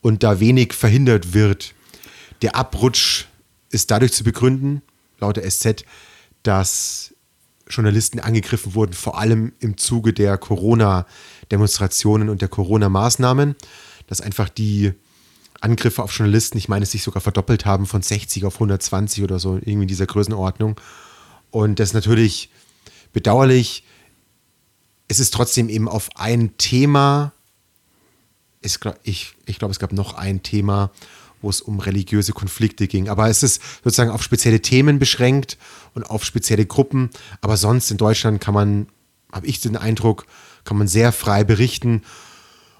und 0.00 0.22
da 0.22 0.40
wenig 0.40 0.72
verhindert 0.72 1.34
wird. 1.34 1.74
Der 2.42 2.56
Abrutsch 2.56 3.26
ist 3.70 3.90
dadurch 3.90 4.12
zu 4.12 4.24
begründen, 4.24 4.82
laut 5.18 5.36
der 5.36 5.48
SZ, 5.48 5.84
dass 6.42 7.14
Journalisten 7.68 8.18
angegriffen 8.20 8.74
wurden, 8.74 8.94
vor 8.94 9.18
allem 9.18 9.52
im 9.60 9.76
Zuge 9.76 10.12
der 10.12 10.38
Corona-Demonstrationen 10.38 12.28
und 12.28 12.40
der 12.40 12.48
Corona-Maßnahmen, 12.48 13.54
dass 14.06 14.20
einfach 14.20 14.48
die 14.48 14.92
Angriffe 15.60 16.02
auf 16.02 16.12
Journalisten, 16.16 16.58
ich 16.58 16.68
meine, 16.68 16.84
es 16.84 16.92
sich 16.92 17.02
sogar 17.02 17.20
verdoppelt 17.20 17.66
haben 17.66 17.86
von 17.86 18.02
60 18.02 18.44
auf 18.44 18.54
120 18.54 19.22
oder 19.22 19.38
so, 19.38 19.56
irgendwie 19.56 19.82
in 19.82 19.88
dieser 19.88 20.06
Größenordnung. 20.06 20.80
Und 21.50 21.78
das 21.78 21.90
ist 21.90 21.94
natürlich 21.94 22.50
bedauerlich, 23.12 23.84
es 25.10 25.18
ist 25.18 25.34
trotzdem 25.34 25.68
eben 25.68 25.88
auf 25.88 26.08
ein 26.14 26.56
Thema, 26.56 27.32
ist, 28.62 28.78
ich, 29.02 29.34
ich 29.44 29.58
glaube, 29.58 29.72
es 29.72 29.80
gab 29.80 29.92
noch 29.92 30.14
ein 30.14 30.44
Thema, 30.44 30.92
wo 31.42 31.50
es 31.50 31.60
um 31.60 31.80
religiöse 31.80 32.32
Konflikte 32.32 32.86
ging. 32.86 33.08
Aber 33.08 33.28
es 33.28 33.42
ist 33.42 33.60
sozusagen 33.82 34.12
auf 34.12 34.22
spezielle 34.22 34.62
Themen 34.62 35.00
beschränkt 35.00 35.58
und 35.94 36.08
auf 36.08 36.24
spezielle 36.24 36.64
Gruppen. 36.64 37.10
Aber 37.40 37.56
sonst 37.56 37.90
in 37.90 37.96
Deutschland 37.96 38.40
kann 38.40 38.54
man, 38.54 38.86
habe 39.32 39.48
ich 39.48 39.60
den 39.60 39.76
Eindruck, 39.76 40.26
kann 40.62 40.76
man 40.76 40.86
sehr 40.86 41.10
frei 41.10 41.42
berichten. 41.42 42.02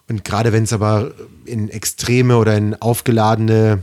Und 0.09 0.25
gerade 0.25 0.53
wenn 0.53 0.63
es 0.63 0.73
aber 0.73 1.13
in 1.47 1.69
extreme 1.69 2.37
oder 2.37 2.57
in 2.57 2.81
aufgeladene 2.81 3.83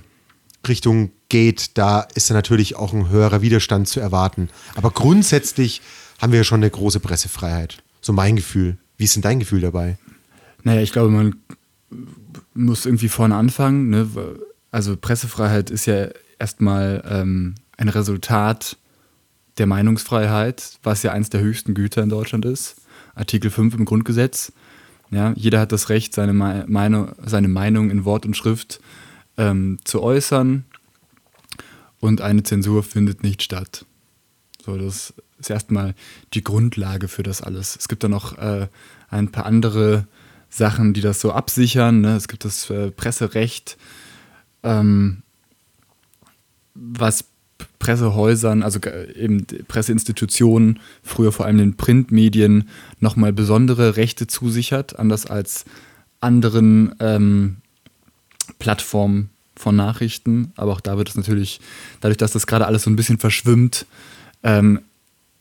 Richtung 0.65 1.11
geht, 1.27 1.77
da 1.77 1.99
ist 2.15 2.29
natürlich 2.29 2.77
auch 2.77 2.93
ein 2.93 3.09
höherer 3.09 3.41
Widerstand 3.41 3.89
zu 3.89 3.99
erwarten. 3.99 4.47
Aber 4.75 4.91
grundsätzlich 4.91 5.81
haben 6.21 6.31
wir 6.31 6.45
schon 6.45 6.61
eine 6.61 6.69
große 6.69 7.01
Pressefreiheit. 7.01 7.83
So 8.07 8.13
mein 8.13 8.37
Gefühl. 8.37 8.77
Wie 8.95 9.03
ist 9.03 9.17
denn 9.17 9.21
dein 9.21 9.39
Gefühl 9.39 9.59
dabei? 9.59 9.97
Naja, 10.63 10.81
ich 10.81 10.93
glaube, 10.93 11.09
man 11.09 11.35
muss 12.53 12.85
irgendwie 12.85 13.09
vorne 13.09 13.35
anfangen. 13.35 13.89
Ne? 13.89 14.07
Also 14.71 14.95
Pressefreiheit 14.95 15.69
ist 15.69 15.87
ja 15.87 16.07
erstmal 16.39 17.03
ähm, 17.05 17.55
ein 17.75 17.89
Resultat 17.89 18.77
der 19.57 19.67
Meinungsfreiheit, 19.67 20.79
was 20.83 21.03
ja 21.03 21.11
eins 21.11 21.29
der 21.29 21.41
höchsten 21.41 21.73
Güter 21.73 22.01
in 22.01 22.07
Deutschland 22.07 22.45
ist. 22.45 22.77
Artikel 23.13 23.51
5 23.51 23.75
im 23.75 23.83
Grundgesetz. 23.83 24.53
Ja, 25.11 25.33
jeder 25.35 25.59
hat 25.59 25.73
das 25.73 25.89
Recht, 25.89 26.13
seine, 26.13 26.31
Meinung, 26.31 27.11
seine 27.25 27.49
Meinung 27.49 27.91
in 27.91 28.05
Wort 28.05 28.25
und 28.25 28.37
Schrift 28.37 28.79
ähm, 29.35 29.79
zu 29.83 30.01
äußern 30.01 30.63
und 31.99 32.21
eine 32.21 32.43
Zensur 32.43 32.83
findet 32.83 33.23
nicht 33.23 33.43
statt. 33.43 33.85
So, 34.65 34.77
das 34.77 35.13
ist 35.39 35.49
erstmal 35.49 35.93
die 36.33 36.43
Grundlage 36.43 37.07
für 37.07 37.23
das 37.23 37.41
alles. 37.41 37.75
Es 37.75 37.87
gibt 37.87 38.03
da 38.03 38.07
noch 38.07 38.37
äh, 38.37 38.67
ein 39.09 39.31
paar 39.31 39.45
andere 39.45 40.07
Sachen, 40.49 40.93
die 40.93 41.01
das 41.01 41.21
so 41.21 41.31
absichern. 41.31 42.01
Ne? 42.01 42.15
Es 42.15 42.27
gibt 42.27 42.45
das 42.45 42.69
äh, 42.69 42.91
Presserecht, 42.91 43.77
ähm, 44.63 45.23
was 46.73 47.25
Pressehäusern, 47.79 48.63
also 48.63 48.79
eben 49.15 49.45
Presseinstitutionen, 49.67 50.79
früher 51.03 51.31
vor 51.31 51.45
allem 51.45 51.57
den 51.57 51.77
Printmedien, 51.77 52.69
nochmal 52.99 53.33
besondere 53.33 53.97
Rechte 53.97 54.27
zusichert, 54.27 54.97
anders 54.99 55.25
als 55.25 55.65
anderen 56.19 56.95
ähm, 56.99 57.57
Plattformen 58.59 59.29
von 59.55 59.75
Nachrichten. 59.75 60.51
Aber 60.55 60.71
auch 60.71 60.81
da 60.81 60.97
wird 60.97 61.09
es 61.09 61.15
natürlich, 61.15 61.59
dadurch, 61.99 62.17
dass 62.17 62.31
das 62.31 62.47
gerade 62.47 62.67
alles 62.67 62.83
so 62.83 62.89
ein 62.89 62.95
bisschen 62.95 63.19
verschwimmt, 63.19 63.85
ähm, 64.43 64.81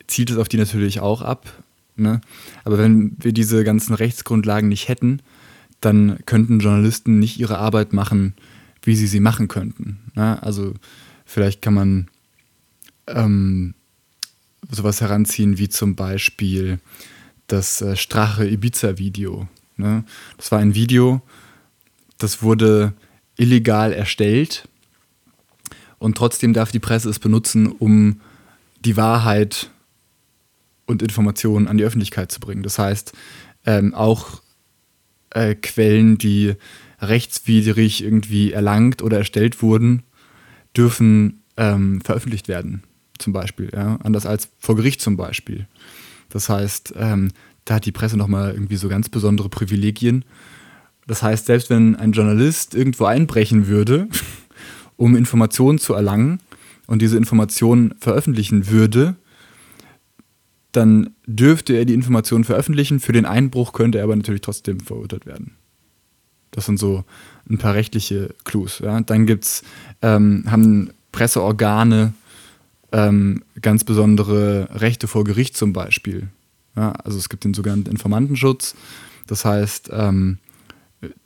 zielt 0.06 0.30
es 0.30 0.36
auf 0.36 0.48
die 0.48 0.58
natürlich 0.58 1.00
auch 1.00 1.22
ab. 1.22 1.62
Ne? 1.96 2.20
Aber 2.64 2.78
wenn 2.78 3.16
wir 3.18 3.32
diese 3.32 3.64
ganzen 3.64 3.94
Rechtsgrundlagen 3.94 4.68
nicht 4.68 4.88
hätten, 4.88 5.20
dann 5.80 6.18
könnten 6.26 6.60
Journalisten 6.60 7.18
nicht 7.18 7.38
ihre 7.38 7.58
Arbeit 7.58 7.92
machen, 7.92 8.34
wie 8.82 8.96
sie 8.96 9.06
sie 9.06 9.20
machen 9.20 9.48
könnten. 9.48 9.98
Ne? 10.14 10.42
Also 10.42 10.74
vielleicht 11.24 11.62
kann 11.62 11.74
man 11.74 12.08
ähm, 13.06 13.74
sowas 14.70 15.00
heranziehen 15.00 15.58
wie 15.58 15.68
zum 15.68 15.96
Beispiel 15.96 16.80
das 17.46 17.80
äh, 17.82 17.96
Strache 17.96 18.46
Ibiza-Video. 18.46 19.48
Ne? 19.76 20.04
Das 20.36 20.52
war 20.52 20.58
ein 20.58 20.74
Video, 20.74 21.22
das 22.18 22.42
wurde 22.42 22.92
illegal 23.36 23.92
erstellt 23.92 24.68
und 25.98 26.16
trotzdem 26.16 26.52
darf 26.52 26.72
die 26.72 26.78
Presse 26.78 27.10
es 27.10 27.18
benutzen, 27.18 27.66
um 27.66 28.20
die 28.84 28.96
Wahrheit 28.96 29.70
und 30.86 31.02
Informationen 31.02 31.68
an 31.68 31.78
die 31.78 31.84
Öffentlichkeit 31.84 32.32
zu 32.32 32.40
bringen. 32.40 32.62
Das 32.62 32.78
heißt, 32.78 33.12
ähm, 33.66 33.94
auch 33.94 34.42
äh, 35.30 35.54
Quellen, 35.54 36.18
die 36.18 36.54
rechtswidrig 37.00 38.02
irgendwie 38.02 38.52
erlangt 38.52 39.02
oder 39.02 39.18
erstellt 39.18 39.62
wurden, 39.62 40.02
dürfen 40.76 41.42
ähm, 41.56 42.00
veröffentlicht 42.00 42.48
werden, 42.48 42.82
zum 43.18 43.32
Beispiel. 43.32 43.70
Ja? 43.74 43.98
Anders 44.02 44.26
als 44.26 44.48
vor 44.58 44.76
Gericht 44.76 45.00
zum 45.00 45.16
Beispiel. 45.16 45.66
Das 46.28 46.48
heißt, 46.48 46.94
ähm, 46.96 47.30
da 47.64 47.74
hat 47.74 47.86
die 47.86 47.92
Presse 47.92 48.16
nochmal 48.16 48.52
irgendwie 48.52 48.76
so 48.76 48.88
ganz 48.88 49.08
besondere 49.08 49.48
Privilegien. 49.48 50.24
Das 51.06 51.22
heißt, 51.22 51.46
selbst 51.46 51.70
wenn 51.70 51.96
ein 51.96 52.12
Journalist 52.12 52.74
irgendwo 52.74 53.04
einbrechen 53.04 53.66
würde, 53.66 54.08
um 54.96 55.16
Informationen 55.16 55.78
zu 55.78 55.94
erlangen 55.94 56.40
und 56.86 57.02
diese 57.02 57.16
Informationen 57.16 57.94
veröffentlichen 57.98 58.68
würde, 58.68 59.16
dann 60.76 61.10
dürfte 61.26 61.74
er 61.74 61.84
die 61.84 61.94
Informationen 61.94 62.44
veröffentlichen. 62.44 63.00
Für 63.00 63.12
den 63.12 63.24
Einbruch 63.24 63.72
könnte 63.72 63.98
er 63.98 64.04
aber 64.04 64.16
natürlich 64.16 64.42
trotzdem 64.42 64.80
verurteilt 64.80 65.26
werden. 65.26 65.52
Das 66.50 66.66
sind 66.66 66.78
so 66.78 67.04
ein 67.48 67.58
paar 67.58 67.74
rechtliche 67.74 68.34
Clues. 68.44 68.80
Ja. 68.80 69.00
Dann 69.00 69.26
gibt's, 69.26 69.62
ähm, 70.02 70.44
haben 70.46 70.90
Presseorgane 71.12 72.12
ähm, 72.92 73.42
ganz 73.60 73.84
besondere 73.84 74.68
Rechte 74.72 75.08
vor 75.08 75.24
Gericht 75.24 75.56
zum 75.56 75.72
Beispiel. 75.72 76.28
Ja, 76.76 76.92
also 76.92 77.18
es 77.18 77.28
gibt 77.28 77.44
den 77.44 77.54
sogenannten 77.54 77.90
Informantenschutz. 77.90 78.74
Das 79.26 79.44
heißt, 79.44 79.90
ähm, 79.92 80.38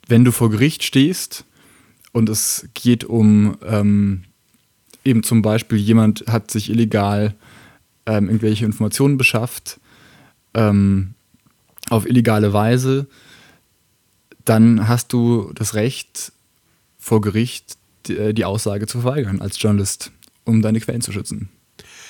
wenn 0.07 0.25
du 0.25 0.31
vor 0.31 0.49
Gericht 0.49 0.83
stehst 0.83 1.45
und 2.13 2.29
es 2.29 2.67
geht 2.73 3.03
um 3.03 3.57
ähm, 3.65 4.23
eben 5.03 5.23
zum 5.23 5.41
Beispiel 5.41 5.77
jemand 5.77 6.25
hat 6.27 6.51
sich 6.51 6.69
illegal 6.69 7.35
ähm, 8.05 8.27
irgendwelche 8.27 8.65
Informationen 8.65 9.17
beschafft 9.17 9.79
ähm, 10.53 11.13
auf 11.89 12.05
illegale 12.05 12.53
Weise, 12.53 13.07
dann 14.45 14.87
hast 14.87 15.13
du 15.13 15.51
das 15.53 15.75
Recht 15.75 16.31
vor 16.97 17.21
Gericht 17.21 17.77
die, 18.07 18.17
äh, 18.17 18.33
die 18.33 18.45
Aussage 18.45 18.87
zu 18.87 19.01
verweigern 19.01 19.41
als 19.41 19.61
Journalist, 19.61 20.11
um 20.45 20.61
deine 20.61 20.79
Quellen 20.79 21.01
zu 21.01 21.11
schützen. 21.11 21.49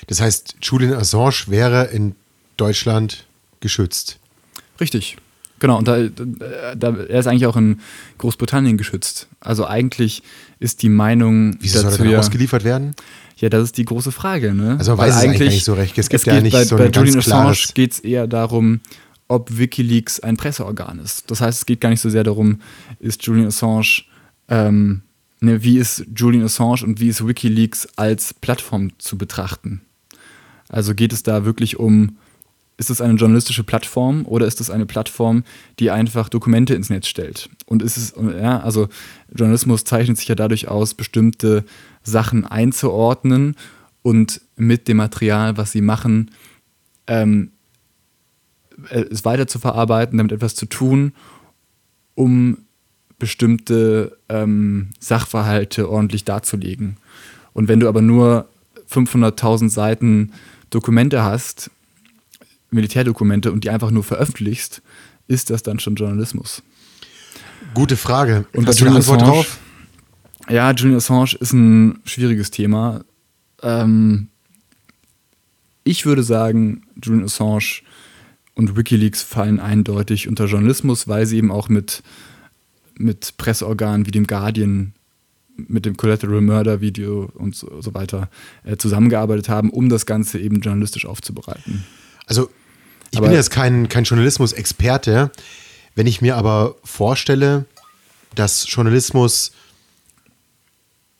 Das 0.07 0.21
heißt, 0.21 0.57
Julian 0.61 0.93
Assange 0.93 1.47
wäre 1.47 1.85
in 1.85 2.15
Deutschland 2.57 3.25
geschützt. 3.59 4.19
Richtig. 4.79 5.17
Genau, 5.61 5.77
und 5.77 5.87
da, 5.87 6.07
da, 6.75 6.95
er 7.07 7.19
ist 7.19 7.27
eigentlich 7.27 7.45
auch 7.45 7.55
in 7.55 7.81
Großbritannien 8.17 8.77
geschützt. 8.77 9.27
Also 9.39 9.67
eigentlich 9.67 10.23
ist 10.59 10.81
die 10.81 10.89
Meinung. 10.89 11.55
Wieso 11.59 11.83
dazu, 11.83 11.97
soll 11.97 12.07
er 12.07 12.11
dann 12.13 12.19
ausgeliefert 12.19 12.63
werden? 12.63 12.95
Ja, 13.37 13.49
das 13.49 13.65
ist 13.65 13.77
die 13.77 13.85
große 13.85 14.11
Frage. 14.11 14.55
Ne? 14.55 14.77
Also 14.79 14.95
man 14.95 15.05
weiß 15.05 15.17
es 15.17 15.21
eigentlich 15.21 15.51
nicht 15.51 15.63
so 15.63 15.75
recht. 15.75 15.95
Es 15.99 16.09
gibt 16.09 16.21
es 16.21 16.25
ja 16.25 16.41
nicht 16.41 16.53
bei, 16.53 16.65
so 16.65 16.77
bei 16.77 16.87
Julian 16.87 17.19
Assange 17.19 17.55
geht 17.75 17.91
es 17.91 17.99
eher 17.99 18.25
darum, 18.25 18.79
ob 19.27 19.55
WikiLeaks 19.55 20.19
ein 20.21 20.35
Presseorgan 20.35 20.97
ist. 20.97 21.29
Das 21.29 21.41
heißt, 21.41 21.59
es 21.59 21.65
geht 21.67 21.79
gar 21.79 21.89
nicht 21.89 22.01
so 22.01 22.09
sehr 22.09 22.23
darum, 22.23 22.59
ist 22.99 23.23
Julian 23.23 23.47
Assange, 23.47 24.01
ähm, 24.49 25.03
ne, 25.41 25.63
wie 25.63 25.77
ist 25.77 26.05
Julian 26.15 26.45
Assange 26.45 26.83
und 26.83 26.99
wie 26.99 27.09
ist 27.09 27.27
WikiLeaks 27.27 27.87
als 27.97 28.33
Plattform 28.33 28.97
zu 28.97 29.15
betrachten. 29.15 29.81
Also 30.69 30.95
geht 30.95 31.13
es 31.13 31.21
da 31.21 31.45
wirklich 31.45 31.77
um 31.77 32.17
ist 32.81 32.89
es 32.89 32.99
eine 32.99 33.13
journalistische 33.13 33.63
Plattform 33.63 34.25
oder 34.25 34.47
ist 34.47 34.59
es 34.59 34.71
eine 34.71 34.87
Plattform, 34.87 35.43
die 35.77 35.91
einfach 35.91 36.29
Dokumente 36.29 36.73
ins 36.73 36.89
Netz 36.89 37.05
stellt? 37.05 37.47
Und 37.67 37.83
ist 37.83 37.95
es, 37.95 38.15
ja, 38.41 38.59
also 38.59 38.89
Journalismus 39.31 39.83
zeichnet 39.83 40.17
sich 40.17 40.27
ja 40.27 40.33
dadurch 40.33 40.67
aus, 40.67 40.95
bestimmte 40.95 41.63
Sachen 42.01 42.43
einzuordnen 42.43 43.55
und 44.01 44.41
mit 44.55 44.87
dem 44.87 44.97
Material, 44.97 45.57
was 45.57 45.71
sie 45.71 45.81
machen, 45.81 46.31
ähm, 47.05 47.51
äh, 48.89 49.01
es 49.11 49.23
weiter 49.25 49.45
zu 49.45 49.59
verarbeiten, 49.59 50.17
damit 50.17 50.31
etwas 50.31 50.55
zu 50.55 50.65
tun, 50.65 51.13
um 52.15 52.57
bestimmte 53.19 54.17
ähm, 54.27 54.89
Sachverhalte 54.99 55.87
ordentlich 55.87 56.25
darzulegen. 56.25 56.97
Und 57.53 57.67
wenn 57.67 57.79
du 57.79 57.87
aber 57.87 58.01
nur 58.01 58.49
500.000 58.89 59.69
Seiten 59.69 60.31
Dokumente 60.71 61.21
hast, 61.23 61.69
Militärdokumente 62.71 63.51
und 63.51 63.63
die 63.63 63.69
einfach 63.69 63.91
nur 63.91 64.03
veröffentlichst, 64.03 64.81
ist 65.27 65.49
das 65.49 65.63
dann 65.63 65.79
schon 65.79 65.95
Journalismus? 65.95 66.63
Gute 67.73 67.97
Frage. 67.97 68.45
Und 68.53 68.67
Hast 68.67 68.81
du 68.81 68.85
eine 68.85 68.95
Antwort 68.95 69.21
Assange, 69.21 69.37
drauf? 69.37 69.59
Ja, 70.49 70.71
Julian 70.71 70.97
Assange 70.97 71.35
ist 71.39 71.53
ein 71.53 72.01
schwieriges 72.05 72.51
Thema. 72.51 73.03
Ähm, 73.61 74.27
ich 75.83 76.05
würde 76.05 76.23
sagen, 76.23 76.83
Julian 77.01 77.25
Assange 77.25 77.81
und 78.55 78.75
Wikileaks 78.75 79.21
fallen 79.21 79.59
eindeutig 79.59 80.27
unter 80.27 80.45
Journalismus, 80.45 81.07
weil 81.07 81.25
sie 81.25 81.37
eben 81.37 81.51
auch 81.51 81.69
mit, 81.69 82.03
mit 82.95 83.35
Presseorganen 83.37 84.05
wie 84.05 84.11
dem 84.11 84.27
Guardian, 84.27 84.93
mit 85.55 85.85
dem 85.85 85.95
Collateral 85.95 86.41
Murder 86.41 86.81
Video 86.81 87.31
und 87.35 87.55
so, 87.55 87.81
so 87.81 87.93
weiter 87.93 88.29
äh, 88.63 88.77
zusammengearbeitet 88.77 89.49
haben, 89.49 89.69
um 89.69 89.89
das 89.89 90.05
Ganze 90.05 90.39
eben 90.39 90.61
journalistisch 90.61 91.05
aufzubereiten. 91.05 91.83
Also 92.25 92.49
ich 93.11 93.17
aber 93.17 93.27
bin 93.27 93.35
jetzt 93.35 93.51
kein, 93.51 93.89
kein 93.89 94.05
Journalismus-Experte. 94.05 95.31
Wenn 95.95 96.07
ich 96.07 96.21
mir 96.21 96.37
aber 96.37 96.75
vorstelle, 96.83 97.65
dass 98.35 98.65
Journalismus 98.67 99.51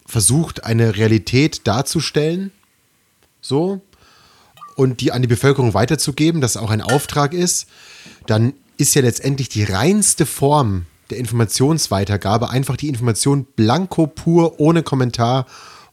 versucht, 0.05 0.63
eine 0.63 0.95
Realität 0.95 1.67
darzustellen, 1.67 2.51
so, 3.41 3.81
und 4.75 5.01
die 5.01 5.11
an 5.11 5.21
die 5.21 5.27
Bevölkerung 5.27 5.73
weiterzugeben, 5.73 6.41
dass 6.41 6.57
auch 6.57 6.69
ein 6.69 6.81
Auftrag 6.81 7.33
ist, 7.33 7.67
dann 8.25 8.53
ist 8.77 8.95
ja 8.95 9.01
letztendlich 9.01 9.49
die 9.49 9.63
reinste 9.63 10.25
Form 10.25 10.85
der 11.09 11.17
Informationsweitergabe 11.17 12.49
einfach 12.49 12.77
die 12.77 12.87
Information 12.87 13.45
blanko 13.55 14.07
pur, 14.07 14.59
ohne 14.59 14.81
Kommentar, 14.81 15.45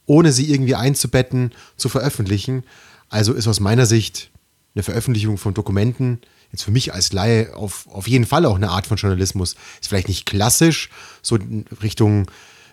ohne 0.06 0.32
sie 0.32 0.50
irgendwie 0.50 0.76
einzubetten, 0.76 1.52
zu 1.76 1.88
veröffentlichen. 1.88 2.62
Also 3.08 3.34
ist 3.34 3.48
aus 3.48 3.60
meiner 3.60 3.84
Sicht 3.84 4.30
eine 4.74 4.82
Veröffentlichung 4.82 5.38
von 5.38 5.54
Dokumenten 5.54 6.20
jetzt 6.52 6.62
für 6.62 6.70
mich 6.70 6.92
als 6.94 7.12
Laie 7.12 7.54
auf, 7.54 7.86
auf 7.88 8.08
jeden 8.08 8.26
Fall 8.26 8.46
auch 8.46 8.56
eine 8.56 8.70
Art 8.70 8.86
von 8.86 8.96
Journalismus. 8.96 9.54
Ist 9.80 9.88
vielleicht 9.88 10.08
nicht 10.08 10.26
klassisch, 10.26 10.90
so 11.22 11.36
in 11.36 11.64
Richtung 11.82 12.26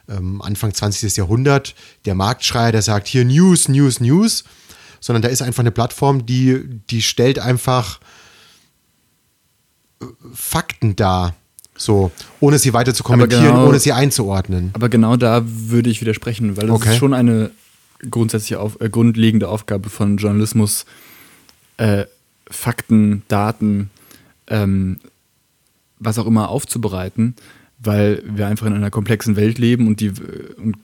ähm, 0.08 0.42
Anfang 0.42 0.74
20. 0.74 1.16
Jahrhundert, 1.18 1.76
der 2.06 2.16
Marktschreier, 2.16 2.72
der 2.72 2.82
sagt 2.82 3.08
hier 3.08 3.26
News, 3.26 3.68
News, 3.68 4.00
News, 4.00 4.44
sondern 5.00 5.22
da 5.22 5.30
ist 5.30 5.42
einfach 5.42 5.62
eine 5.62 5.72
Plattform, 5.72 6.26
die, 6.26 6.64
die 6.90 7.02
stellt 7.02 7.40
einfach 7.40 8.00
äh, 10.02 10.06
Fakten 10.34 10.96
dar. 10.96 11.36
So, 11.78 12.10
ohne 12.40 12.58
sie 12.58 12.72
weiter 12.72 12.94
zu 12.94 13.04
kommentieren, 13.04 13.44
genau, 13.44 13.68
ohne 13.68 13.80
sie 13.80 13.92
einzuordnen. 13.92 14.70
Aber 14.72 14.88
genau 14.88 15.18
da 15.18 15.42
würde 15.46 15.90
ich 15.90 16.00
widersprechen, 16.00 16.56
weil 16.56 16.70
es 16.70 16.72
okay. 16.72 16.92
ist 16.92 16.98
schon 16.98 17.14
eine 17.14 17.52
grundsätzliche, 18.10 18.62
auf, 18.62 18.80
äh, 18.80 18.90
grundlegende 18.90 19.50
Aufgabe 19.50 19.90
von 19.90 20.16
Journalismus, 20.16 20.84
äh, 20.84 20.86
Fakten, 22.50 23.24
Daten, 23.28 23.90
ähm, 24.48 24.98
was 26.00 26.20
auch 26.20 26.28
immer 26.28 26.50
aufzubereiten, 26.50 27.36
weil 27.80 28.24
wir 28.26 28.48
einfach 28.48 28.66
in 28.66 28.74
einer 28.74 28.92
komplexen 28.92 29.36
Welt 29.36 29.58
leben 29.58 29.88
und 29.88 30.00
die 30.00 30.10
und, 30.58 30.78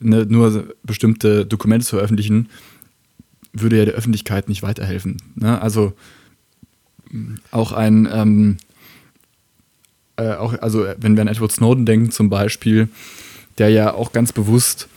ne, 0.00 0.26
nur 0.26 0.74
bestimmte 0.82 1.46
Dokumente 1.46 1.86
zu 1.86 1.96
veröffentlichen, 1.96 2.48
würde 3.52 3.78
ja 3.78 3.84
der 3.84 3.94
Öffentlichkeit 3.94 4.48
nicht 4.48 4.62
weiterhelfen. 4.62 5.16
Ne? 5.34 5.60
Also 5.60 5.92
auch 7.50 7.72
ein, 7.72 8.08
ähm, 8.12 8.56
äh, 10.16 10.34
auch, 10.34 10.54
also 10.60 10.86
wenn 10.98 11.16
wir 11.16 11.22
an 11.22 11.28
Edward 11.28 11.52
Snowden 11.52 11.86
denken 11.86 12.10
zum 12.10 12.28
Beispiel, 12.28 12.88
der 13.58 13.70
ja 13.70 13.94
auch 13.94 14.12
ganz 14.12 14.32
bewusst 14.32 14.88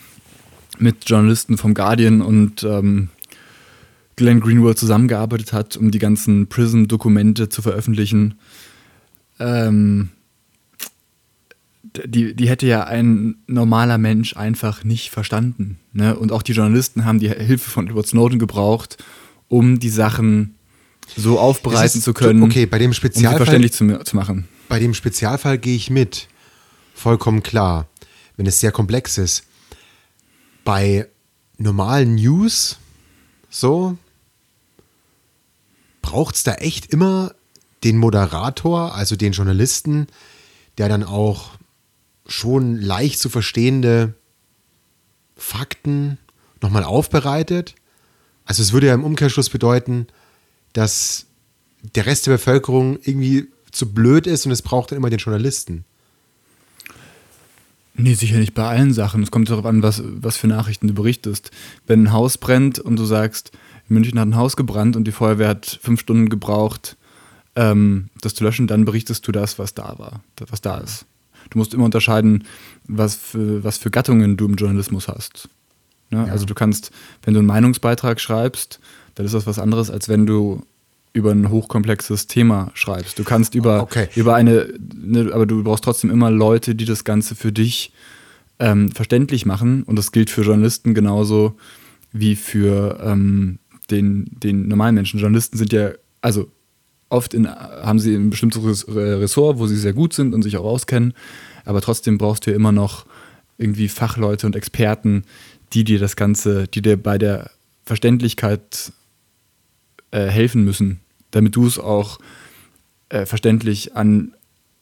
mit 0.77 1.09
Journalisten 1.09 1.57
vom 1.57 1.73
Guardian 1.73 2.21
und 2.21 2.63
ähm, 2.63 3.09
Glenn 4.21 4.39
Greenwald 4.39 4.77
zusammengearbeitet 4.77 5.51
hat, 5.51 5.77
um 5.77 5.89
die 5.89 5.97
ganzen 5.97 6.47
Prism-Dokumente 6.47 7.49
zu 7.49 7.63
veröffentlichen. 7.63 8.35
Ähm, 9.39 10.09
die, 12.05 12.35
die 12.35 12.47
hätte 12.47 12.67
ja 12.67 12.83
ein 12.83 13.37
normaler 13.47 13.97
Mensch 13.97 14.37
einfach 14.37 14.83
nicht 14.83 15.09
verstanden. 15.09 15.79
Ne? 15.91 16.15
Und 16.15 16.31
auch 16.31 16.43
die 16.43 16.53
Journalisten 16.53 17.03
haben 17.03 17.19
die 17.19 17.29
Hilfe 17.29 17.71
von 17.71 17.87
Edward 17.87 18.05
Snowden 18.05 18.37
gebraucht, 18.37 19.03
um 19.47 19.79
die 19.79 19.89
Sachen 19.89 20.53
so 21.17 21.39
aufbereiten 21.39 21.97
ist, 21.97 22.03
zu 22.03 22.13
können. 22.13 22.43
Okay, 22.43 22.67
bei 22.67 22.77
dem 22.77 22.93
Spezialfall. 22.93 23.33
Um 23.33 23.37
verständlich 23.37 23.73
zu, 23.73 24.03
zu 24.03 24.15
machen. 24.15 24.47
Bei 24.69 24.79
dem 24.79 24.93
Spezialfall 24.93 25.57
gehe 25.57 25.75
ich 25.75 25.89
mit. 25.89 26.27
Vollkommen 26.93 27.41
klar. 27.41 27.87
Wenn 28.37 28.45
es 28.45 28.59
sehr 28.59 28.71
komplex 28.71 29.17
ist. 29.17 29.43
Bei 30.63 31.07
normalen 31.57 32.15
News, 32.15 32.77
so, 33.49 33.97
braucht 36.01 36.35
es 36.35 36.43
da 36.43 36.55
echt 36.55 36.87
immer 36.87 37.33
den 37.83 37.97
Moderator, 37.97 38.95
also 38.95 39.15
den 39.15 39.33
Journalisten, 39.33 40.07
der 40.77 40.89
dann 40.89 41.03
auch 41.03 41.51
schon 42.27 42.75
leicht 42.75 43.19
zu 43.19 43.29
verstehende 43.29 44.13
Fakten 45.35 46.17
nochmal 46.61 46.83
aufbereitet. 46.83 47.75
Also 48.45 48.61
es 48.61 48.73
würde 48.73 48.87
ja 48.87 48.93
im 48.93 49.03
Umkehrschluss 49.03 49.49
bedeuten, 49.49 50.07
dass 50.73 51.25
der 51.95 52.05
Rest 52.05 52.27
der 52.27 52.33
Bevölkerung 52.33 52.99
irgendwie 53.03 53.47
zu 53.71 53.91
blöd 53.91 54.27
ist 54.27 54.45
und 54.45 54.51
es 54.51 54.61
braucht 54.61 54.91
dann 54.91 54.97
immer 54.97 55.09
den 55.09 55.19
Journalisten. 55.19 55.85
Nee, 57.93 58.13
sicher 58.13 58.37
nicht 58.37 58.53
bei 58.53 58.67
allen 58.67 58.93
Sachen. 58.93 59.21
Es 59.21 59.31
kommt 59.31 59.49
darauf 59.49 59.65
an, 59.65 59.83
was, 59.83 60.01
was 60.05 60.37
für 60.37 60.47
Nachrichten 60.47 60.87
du 60.87 60.93
berichtest. 60.93 61.51
Wenn 61.87 62.03
ein 62.03 62.11
Haus 62.11 62.37
brennt 62.37 62.79
und 62.79 62.95
du 62.95 63.05
sagst, 63.05 63.51
München 63.91 64.19
hat 64.19 64.27
ein 64.27 64.35
Haus 64.35 64.55
gebrannt 64.55 64.95
und 64.95 65.05
die 65.05 65.11
Feuerwehr 65.11 65.49
hat 65.49 65.79
fünf 65.81 65.99
Stunden 65.99 66.29
gebraucht, 66.29 66.97
ähm, 67.55 68.09
das 68.21 68.33
zu 68.33 68.43
löschen, 68.43 68.67
dann 68.67 68.85
berichtest 68.85 69.27
du 69.27 69.31
das, 69.31 69.59
was 69.59 69.73
da 69.73 69.95
war, 69.97 70.21
was 70.49 70.61
da 70.61 70.77
ist. 70.77 71.05
Du 71.49 71.57
musst 71.57 71.73
immer 71.73 71.85
unterscheiden, 71.85 72.45
was 72.87 73.15
für, 73.15 73.63
was 73.63 73.77
für 73.77 73.91
Gattungen 73.91 74.37
du 74.37 74.45
im 74.45 74.55
Journalismus 74.55 75.07
hast. 75.07 75.49
Ne? 76.09 76.25
Ja. 76.25 76.31
Also 76.31 76.45
du 76.45 76.53
kannst, 76.53 76.91
wenn 77.23 77.33
du 77.33 77.39
einen 77.39 77.47
Meinungsbeitrag 77.47 78.19
schreibst, 78.19 78.79
dann 79.15 79.25
ist 79.25 79.33
das 79.33 79.47
was 79.47 79.59
anderes, 79.59 79.89
als 79.89 80.07
wenn 80.07 80.25
du 80.25 80.63
über 81.13 81.31
ein 81.31 81.49
hochkomplexes 81.49 82.27
Thema 82.27 82.71
schreibst. 82.73 83.19
Du 83.19 83.23
kannst 83.23 83.53
über, 83.55 83.81
okay. 83.81 84.07
über 84.15 84.35
eine, 84.35 84.73
ne, 84.95 85.31
aber 85.33 85.45
du 85.45 85.63
brauchst 85.63 85.83
trotzdem 85.83 86.09
immer 86.09 86.31
Leute, 86.31 86.73
die 86.73 86.85
das 86.85 87.03
Ganze 87.03 87.35
für 87.35 87.51
dich 87.51 87.91
ähm, 88.59 88.91
verständlich 88.91 89.45
machen. 89.45 89.83
Und 89.83 89.97
das 89.97 90.13
gilt 90.13 90.29
für 90.29 90.43
Journalisten 90.43 90.93
genauso 90.93 91.57
wie 92.13 92.35
für 92.35 92.99
ähm, 93.03 93.59
den, 93.91 94.25
den 94.31 94.67
normalen 94.67 94.95
Menschen. 94.95 95.19
Journalisten 95.19 95.57
sind 95.57 95.73
ja, 95.73 95.91
also 96.21 96.49
oft 97.09 97.33
in, 97.33 97.47
haben 97.47 97.99
sie 97.99 98.15
ein 98.15 98.29
bestimmtes 98.29 98.87
Ressort, 98.87 99.59
wo 99.59 99.67
sie 99.67 99.75
sehr 99.75 99.93
gut 99.93 100.13
sind 100.13 100.33
und 100.33 100.41
sich 100.41 100.57
auch 100.57 100.65
auskennen. 100.65 101.13
Aber 101.65 101.81
trotzdem 101.81 102.17
brauchst 102.17 102.45
du 102.45 102.51
ja 102.51 102.55
immer 102.55 102.71
noch 102.71 103.05
irgendwie 103.57 103.89
Fachleute 103.89 104.47
und 104.47 104.55
Experten, 104.55 105.23
die 105.73 105.83
dir 105.83 105.99
das 105.99 106.15
Ganze, 106.15 106.67
die 106.67 106.81
dir 106.81 106.97
bei 106.97 107.17
der 107.17 107.51
Verständlichkeit 107.85 108.93
äh, 110.11 110.27
helfen 110.27 110.63
müssen, 110.63 110.99
damit 111.31 111.55
du 111.55 111.67
es 111.67 111.77
auch 111.77 112.19
äh, 113.09 113.25
verständlich 113.25 113.95
an 113.95 114.33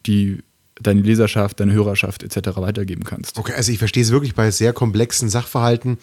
die 0.06 0.40
deine 0.82 1.02
Leserschaft, 1.02 1.60
deine 1.60 1.74
Hörerschaft 1.74 2.24
etc. 2.24 2.58
weitergeben 2.58 3.04
kannst. 3.04 3.38
Okay, 3.38 3.54
also 3.54 3.72
ich 3.72 3.80
verstehe 3.80 4.04
es 4.04 4.12
wirklich 4.12 4.36
bei 4.36 4.50
sehr 4.52 4.74
komplexen 4.74 5.30
Sachverhalten. 5.30 5.98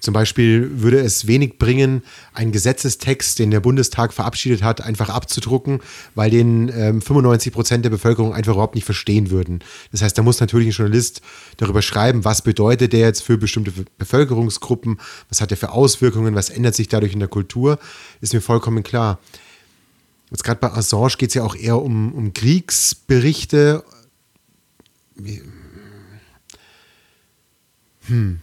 Zum 0.00 0.14
Beispiel 0.14 0.80
würde 0.80 1.00
es 1.00 1.26
wenig 1.26 1.58
bringen, 1.58 2.02
einen 2.32 2.52
Gesetzestext, 2.52 3.38
den 3.38 3.50
der 3.50 3.60
Bundestag 3.60 4.12
verabschiedet 4.12 4.62
hat, 4.62 4.80
einfach 4.80 5.08
abzudrucken, 5.08 5.80
weil 6.14 6.30
den 6.30 6.68
ähm, 6.74 7.02
95 7.02 7.52
Prozent 7.52 7.84
der 7.84 7.90
Bevölkerung 7.90 8.32
einfach 8.32 8.52
überhaupt 8.52 8.74
nicht 8.74 8.84
verstehen 8.84 9.30
würden. 9.30 9.60
Das 9.92 10.02
heißt, 10.02 10.16
da 10.16 10.22
muss 10.22 10.40
natürlich 10.40 10.68
ein 10.68 10.72
Journalist 10.72 11.20
darüber 11.56 11.82
schreiben, 11.82 12.24
was 12.24 12.42
bedeutet 12.42 12.92
der 12.92 13.00
jetzt 13.00 13.22
für 13.22 13.36
bestimmte 13.36 13.72
Bevölkerungsgruppen, 13.98 15.00
was 15.28 15.40
hat 15.40 15.50
er 15.50 15.56
für 15.56 15.72
Auswirkungen, 15.72 16.34
was 16.34 16.50
ändert 16.50 16.74
sich 16.74 16.88
dadurch 16.88 17.12
in 17.12 17.20
der 17.20 17.28
Kultur, 17.28 17.78
ist 18.20 18.32
mir 18.32 18.40
vollkommen 18.40 18.82
klar. 18.82 19.18
Jetzt 20.30 20.44
gerade 20.44 20.60
bei 20.60 20.70
Assange 20.70 21.14
geht 21.18 21.30
es 21.30 21.34
ja 21.34 21.42
auch 21.42 21.56
eher 21.56 21.82
um, 21.82 22.12
um 22.12 22.32
Kriegsberichte 22.32 23.82
hm. 28.06 28.40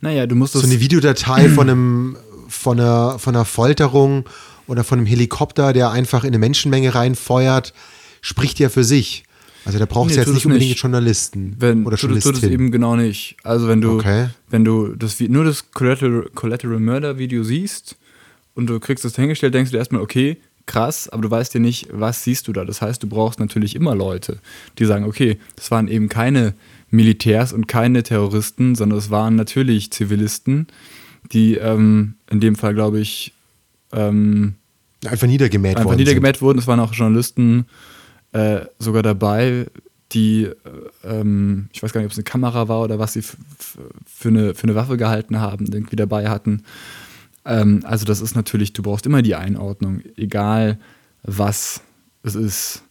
Naja, 0.00 0.26
du 0.26 0.34
musst 0.34 0.54
So 0.54 0.60
eine 0.60 0.80
Videodatei 0.80 1.48
von 1.48 1.68
einem, 1.68 2.16
von 2.48 2.78
einer, 2.78 3.18
von 3.18 3.34
einer 3.34 3.44
Folterung 3.44 4.28
oder 4.66 4.84
von 4.84 4.98
einem 4.98 5.06
Helikopter, 5.06 5.72
der 5.72 5.90
einfach 5.90 6.24
in 6.24 6.28
eine 6.28 6.38
Menschenmenge 6.38 6.94
reinfeuert, 6.94 7.72
spricht 8.20 8.58
ja 8.58 8.68
für 8.68 8.84
sich. 8.84 9.24
Also 9.64 9.80
da 9.80 9.86
braucht 9.86 10.10
es 10.10 10.16
nee, 10.16 10.22
jetzt 10.22 10.32
nicht 10.32 10.46
unbedingt 10.46 10.70
nicht. 10.70 10.82
Journalisten 10.82 11.56
wenn, 11.58 11.86
oder 11.86 11.96
Journalistin. 11.96 12.34
Tut 12.34 12.42
es 12.42 12.48
eben 12.48 12.70
genau 12.70 12.94
nicht. 12.94 13.36
Also 13.42 13.66
wenn 13.66 13.80
du, 13.80 13.96
okay. 13.96 14.28
wenn 14.48 14.64
du 14.64 14.94
das, 14.94 15.18
nur 15.18 15.44
das 15.44 15.72
Collateral, 15.72 16.30
Collateral 16.34 16.78
Murder 16.78 17.18
Video 17.18 17.42
siehst 17.42 17.96
und 18.54 18.68
du 18.68 18.78
kriegst 18.78 19.04
das 19.04 19.16
hingestellt, 19.16 19.54
denkst 19.54 19.72
du 19.72 19.76
erstmal, 19.76 20.02
okay, 20.02 20.36
krass, 20.66 21.08
aber 21.08 21.22
du 21.22 21.30
weißt 21.30 21.54
ja 21.54 21.60
nicht, 21.60 21.88
was 21.92 22.24
siehst 22.24 22.48
du 22.48 22.52
da. 22.52 22.64
Das 22.64 22.82
heißt, 22.82 23.02
du 23.02 23.08
brauchst 23.08 23.38
natürlich 23.40 23.74
immer 23.76 23.94
Leute, 23.94 24.38
die 24.78 24.84
sagen, 24.84 25.04
okay, 25.04 25.38
das 25.54 25.70
waren 25.70 25.88
eben 25.88 26.08
keine 26.08 26.54
Militärs 26.90 27.52
und 27.52 27.68
keine 27.68 28.02
Terroristen, 28.02 28.74
sondern 28.74 28.98
es 28.98 29.10
waren 29.10 29.36
natürlich 29.36 29.90
Zivilisten, 29.92 30.66
die 31.32 31.54
ähm, 31.54 32.14
in 32.30 32.40
dem 32.40 32.56
Fall, 32.56 32.74
glaube 32.74 33.00
ich, 33.00 33.32
ähm, 33.92 34.54
einfach 35.04 35.26
niedergemäht 35.26 35.76
einfach 35.76 35.90
worden. 35.90 35.98
niedergemäht 35.98 36.42
wurden. 36.42 36.58
Es 36.58 36.66
waren 36.66 36.80
auch 36.80 36.92
Journalisten 36.92 37.66
äh, 38.32 38.60
sogar 38.78 39.02
dabei, 39.02 39.66
die, 40.12 40.44
äh, 40.44 40.54
ähm, 41.04 41.68
ich 41.72 41.82
weiß 41.82 41.92
gar 41.92 42.00
nicht, 42.00 42.06
ob 42.06 42.12
es 42.12 42.18
eine 42.18 42.24
Kamera 42.24 42.68
war 42.68 42.82
oder 42.82 42.98
was 42.98 43.14
sie 43.14 43.22
für 43.22 44.28
eine, 44.28 44.54
für 44.54 44.64
eine 44.64 44.74
Waffe 44.74 44.96
gehalten 44.96 45.40
haben, 45.40 45.66
irgendwie 45.66 45.96
dabei 45.96 46.28
hatten. 46.28 46.62
Ähm, 47.46 47.80
also 47.84 48.04
das 48.04 48.20
ist 48.20 48.34
natürlich, 48.34 48.72
du 48.72 48.82
brauchst 48.82 49.06
immer 49.06 49.22
die 49.22 49.36
Einordnung, 49.36 50.02
egal 50.16 50.78
was 51.22 51.80
es 52.22 52.34
ist. 52.34 52.82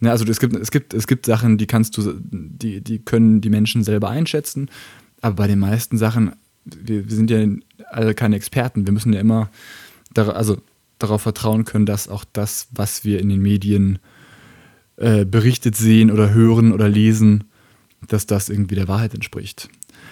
Ne, 0.00 0.10
also 0.10 0.24
es 0.24 0.40
gibt, 0.40 0.56
es, 0.56 0.70
gibt, 0.70 0.94
es 0.94 1.06
gibt 1.06 1.26
Sachen, 1.26 1.58
die 1.58 1.66
kannst 1.66 1.96
du, 1.96 2.14
die, 2.18 2.80
die 2.80 2.98
können 2.98 3.40
die 3.40 3.50
Menschen 3.50 3.84
selber 3.84 4.10
einschätzen, 4.10 4.70
aber 5.20 5.36
bei 5.36 5.46
den 5.46 5.58
meisten 5.58 5.98
Sachen, 5.98 6.32
wir, 6.64 7.08
wir 7.08 7.16
sind 7.16 7.30
ja 7.30 7.46
alle 7.90 8.14
keine 8.14 8.36
Experten, 8.36 8.86
wir 8.86 8.92
müssen 8.92 9.12
ja 9.12 9.20
immer 9.20 9.50
dar 10.12 10.34
also 10.34 10.58
darauf 10.98 11.22
vertrauen 11.22 11.64
können, 11.64 11.86
dass 11.86 12.08
auch 12.08 12.24
das, 12.32 12.68
was 12.70 13.04
wir 13.04 13.20
in 13.20 13.28
den 13.28 13.42
Medien 13.42 13.98
äh, 14.96 15.24
berichtet 15.24 15.76
sehen 15.76 16.10
oder 16.10 16.32
hören 16.32 16.72
oder 16.72 16.88
lesen, 16.88 17.44
dass 18.08 18.26
das 18.26 18.48
irgendwie 18.48 18.76
der 18.76 18.88
Wahrheit 18.88 19.14
entspricht. 19.14 19.68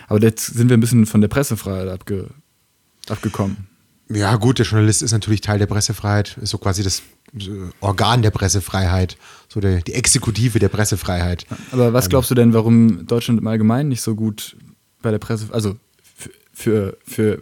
Aber 0.08 0.20
jetzt 0.20 0.46
sind 0.46 0.68
wir 0.68 0.76
ein 0.76 0.80
bisschen 0.80 1.06
von 1.06 1.20
der 1.20 1.28
Pressefreiheit 1.28 1.88
abge 1.88 2.30
abgekommen. 3.08 3.68
Ja, 4.08 4.36
gut, 4.36 4.58
der 4.58 4.66
Journalist 4.66 5.02
ist 5.02 5.12
natürlich 5.12 5.40
Teil 5.40 5.58
der 5.58 5.66
Pressefreiheit, 5.66 6.36
ist 6.42 6.50
so 6.50 6.58
quasi 6.58 6.82
das 6.82 7.02
Organ 7.80 8.20
der 8.20 8.30
Pressefreiheit, 8.30 9.16
so 9.48 9.60
der, 9.60 9.80
die 9.80 9.94
Exekutive 9.94 10.58
der 10.58 10.68
Pressefreiheit. 10.68 11.46
Aber 11.70 11.92
was 11.92 12.06
ähm, 12.06 12.10
glaubst 12.10 12.30
du 12.30 12.34
denn, 12.34 12.52
warum 12.52 13.06
Deutschland 13.06 13.40
im 13.40 13.46
Allgemeinen 13.46 13.88
nicht 13.88 14.02
so 14.02 14.14
gut 14.14 14.56
bei 15.00 15.10
der 15.10 15.18
Presse, 15.18 15.48
also 15.52 15.76
für, 16.52 16.98
für, 17.04 17.38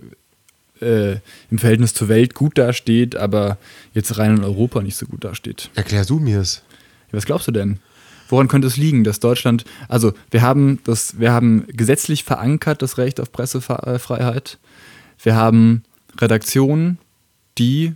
äh, 0.80 1.16
im 1.50 1.58
Verhältnis 1.58 1.94
zur 1.94 2.08
Welt 2.08 2.34
gut 2.34 2.56
dasteht, 2.56 3.16
aber 3.16 3.58
jetzt 3.92 4.16
rein 4.18 4.36
in 4.36 4.44
Europa 4.44 4.82
nicht 4.82 4.96
so 4.96 5.06
gut 5.06 5.24
dasteht. 5.24 5.70
Erklär 5.74 6.04
du 6.04 6.18
mir 6.18 6.40
es. 6.40 6.62
Was 7.10 7.26
glaubst 7.26 7.48
du 7.48 7.52
denn? 7.52 7.80
Woran 8.28 8.46
könnte 8.46 8.68
es 8.68 8.76
liegen, 8.76 9.02
dass 9.02 9.18
Deutschland, 9.18 9.64
also 9.88 10.12
wir 10.30 10.42
haben 10.42 10.78
das, 10.84 11.18
wir 11.18 11.32
haben 11.32 11.66
gesetzlich 11.66 12.22
verankert 12.22 12.80
das 12.80 12.96
Recht 12.96 13.18
auf 13.20 13.32
Pressefreiheit. 13.32 14.58
Wir 15.22 15.36
haben 15.36 15.82
Redaktionen, 16.18 16.98
die 17.58 17.94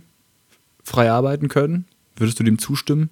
frei 0.83 1.11
arbeiten 1.11 1.47
können. 1.47 1.85
Würdest 2.15 2.39
du 2.39 2.43
dem 2.43 2.59
zustimmen? 2.59 3.09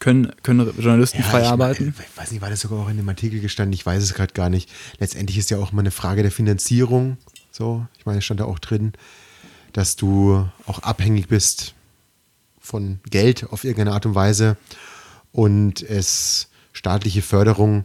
Können, 0.00 0.32
können 0.42 0.72
Journalisten 0.78 1.18
ja, 1.18 1.24
frei 1.24 1.46
arbeiten? 1.46 1.94
Ich 1.98 2.18
weiß 2.18 2.32
nicht, 2.32 2.40
war 2.40 2.50
das 2.50 2.60
sogar 2.60 2.80
auch 2.80 2.88
in 2.88 2.96
dem 2.96 3.08
Artikel 3.08 3.40
gestanden? 3.40 3.72
Ich 3.74 3.86
weiß 3.86 4.02
es 4.02 4.14
gerade 4.14 4.32
gar 4.32 4.48
nicht. 4.48 4.70
Letztendlich 4.98 5.38
ist 5.38 5.50
ja 5.50 5.58
auch 5.58 5.72
immer 5.72 5.82
eine 5.82 5.92
Frage 5.92 6.22
der 6.22 6.32
Finanzierung. 6.32 7.18
So, 7.52 7.86
ich 7.98 8.06
meine, 8.06 8.18
es 8.18 8.24
stand 8.24 8.40
da 8.40 8.46
auch 8.46 8.58
drin, 8.58 8.94
dass 9.72 9.96
du 9.96 10.48
auch 10.66 10.80
abhängig 10.80 11.28
bist 11.28 11.74
von 12.58 12.98
Geld 13.08 13.44
auf 13.52 13.64
irgendeine 13.64 13.92
Art 13.92 14.06
und 14.06 14.14
Weise 14.14 14.56
und 15.30 15.82
es 15.82 16.48
staatliche 16.72 17.22
Förderung 17.22 17.84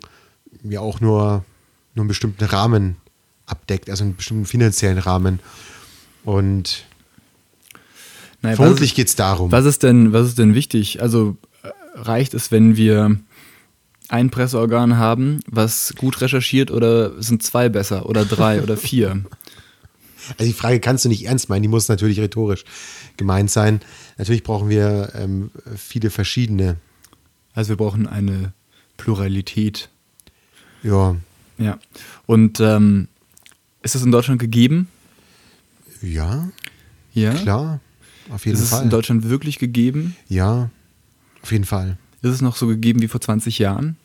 ja 0.64 0.80
auch 0.80 1.02
nur, 1.02 1.46
nur 1.94 2.04
einen 2.04 2.08
bestimmten 2.08 2.46
Rahmen 2.46 2.96
abdeckt, 3.50 3.90
also 3.90 4.04
einen 4.04 4.16
bestimmten 4.16 4.46
finanziellen 4.46 4.98
Rahmen. 4.98 5.40
Und 6.24 6.86
Nein, 8.42 8.56
vermutlich 8.56 8.96
geht 8.96 9.08
es 9.08 9.16
darum. 9.16 9.52
Was 9.52 9.66
ist, 9.66 9.84
denn, 9.84 10.14
was 10.14 10.28
ist 10.28 10.38
denn 10.38 10.56
wichtig? 10.56 11.02
Also 11.02 11.38
äh, 11.64 11.70
reicht 11.96 12.34
es, 12.34 12.52
wenn 12.52 12.78
wir 12.78 13.18
ein 14.08 14.30
Presseorgan 14.30 14.98
haben, 14.98 15.42
was 15.48 15.94
gut 15.98 16.22
recherchiert, 16.22 16.72
oder 16.72 17.22
sind 17.22 17.44
zwei 17.44 17.70
besser 17.70 18.08
oder 18.08 18.26
drei 18.26 18.62
oder 18.62 18.78
vier? 18.78 19.24
Also 20.38 20.46
die 20.46 20.58
Frage 20.58 20.80
kannst 20.80 21.06
du 21.06 21.10
nicht 21.10 21.26
ernst 21.26 21.50
meinen, 21.50 21.64
die 21.64 21.68
muss 21.68 21.88
natürlich 21.88 22.20
rhetorisch 22.20 22.64
gemeint 23.18 23.52
sein. 23.52 23.82
Natürlich 24.18 24.44
brauchen 24.44 24.70
wir 24.70 25.12
ähm, 25.16 25.52
viele 25.76 26.10
verschiedene. 26.10 26.78
Also 27.54 27.70
wir 27.70 27.78
brauchen 27.78 28.08
eine 28.08 28.54
Pluralität. 28.98 29.90
Ja. 30.84 31.16
Ja. 31.58 31.80
Und 32.26 32.60
ähm, 32.60 33.08
ist 33.82 33.96
das 33.96 34.04
in 34.04 34.12
Deutschland 34.12 34.40
gegeben? 34.40 34.88
Ja. 36.02 36.50
Ja. 37.14 37.34
Klar. 37.34 37.80
Auf 38.30 38.46
jeden 38.46 38.58
ist 38.58 38.70
Fall. 38.70 38.78
Ist 38.78 38.82
es 38.82 38.84
in 38.84 38.90
Deutschland 38.90 39.30
wirklich 39.30 39.60
gegeben? 39.60 40.16
Ja. 40.28 40.70
Auf 41.42 41.52
jeden 41.52 41.66
Fall. 41.66 41.98
Ist 42.22 42.32
es 42.32 42.42
noch 42.42 42.56
so 42.56 42.68
gegeben 42.68 43.02
wie 43.02 43.08
vor 43.08 43.22
20 43.22 43.60
Jahren? 43.60 43.96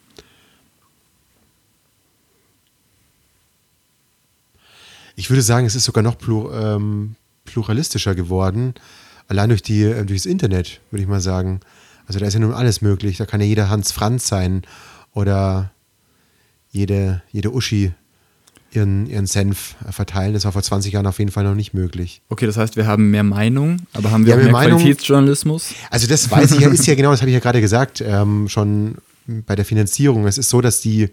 Ich 5.16 5.30
würde 5.30 5.42
sagen, 5.42 5.66
es 5.66 5.74
ist 5.74 5.84
sogar 5.84 6.02
noch 6.02 6.18
plur, 6.18 6.52
ähm, 6.54 7.16
pluralistischer 7.44 8.14
geworden. 8.14 8.74
Allein 9.28 9.48
durch, 9.48 9.62
die, 9.62 9.82
äh, 9.82 10.04
durch 10.04 10.22
das 10.22 10.26
Internet, 10.26 10.80
würde 10.90 11.02
ich 11.02 11.08
mal 11.08 11.20
sagen. 11.20 11.60
Also 12.06 12.18
da 12.18 12.26
ist 12.26 12.34
ja 12.34 12.40
nun 12.40 12.52
alles 12.52 12.82
möglich. 12.82 13.16
Da 13.16 13.26
kann 13.26 13.40
ja 13.40 13.46
jeder 13.46 13.70
Hans 13.70 13.92
Franz 13.92 14.28
sein 14.28 14.62
oder 15.12 15.70
jede, 16.70 17.22
jede 17.30 17.52
Uschi 17.52 17.92
ihren, 18.74 19.06
ihren 19.06 19.26
Senf 19.26 19.74
verteilen. 19.90 20.34
Das 20.34 20.44
war 20.44 20.52
vor 20.52 20.62
20 20.62 20.92
Jahren 20.92 21.06
auf 21.06 21.18
jeden 21.18 21.30
Fall 21.30 21.44
noch 21.44 21.54
nicht 21.54 21.74
möglich. 21.74 22.22
Okay, 22.28 22.46
das 22.46 22.56
heißt, 22.56 22.76
wir 22.76 22.86
haben 22.86 23.10
mehr 23.10 23.22
Meinung, 23.22 23.78
aber 23.92 24.10
haben 24.10 24.26
wir 24.26 24.34
ja, 24.34 24.40
auch 24.40 24.42
mehr, 24.42 24.52
mehr 24.52 24.70
Qualitätsjournalismus? 24.70 25.74
Also 25.90 26.06
das 26.06 26.30
weiß 26.30 26.52
ich 26.52 26.60
ja, 26.60 26.68
ist 26.72 26.86
ja 26.86 26.94
genau, 26.94 27.10
das 27.10 27.20
habe 27.20 27.30
ich 27.30 27.34
ja 27.34 27.40
gerade 27.40 27.60
gesagt, 27.60 28.02
ähm, 28.06 28.48
schon 28.48 28.96
bei 29.26 29.56
der 29.56 29.64
Finanzierung. 29.64 30.26
Es 30.26 30.38
ist 30.38 30.50
so, 30.50 30.60
dass 30.60 30.80
die, 30.80 31.08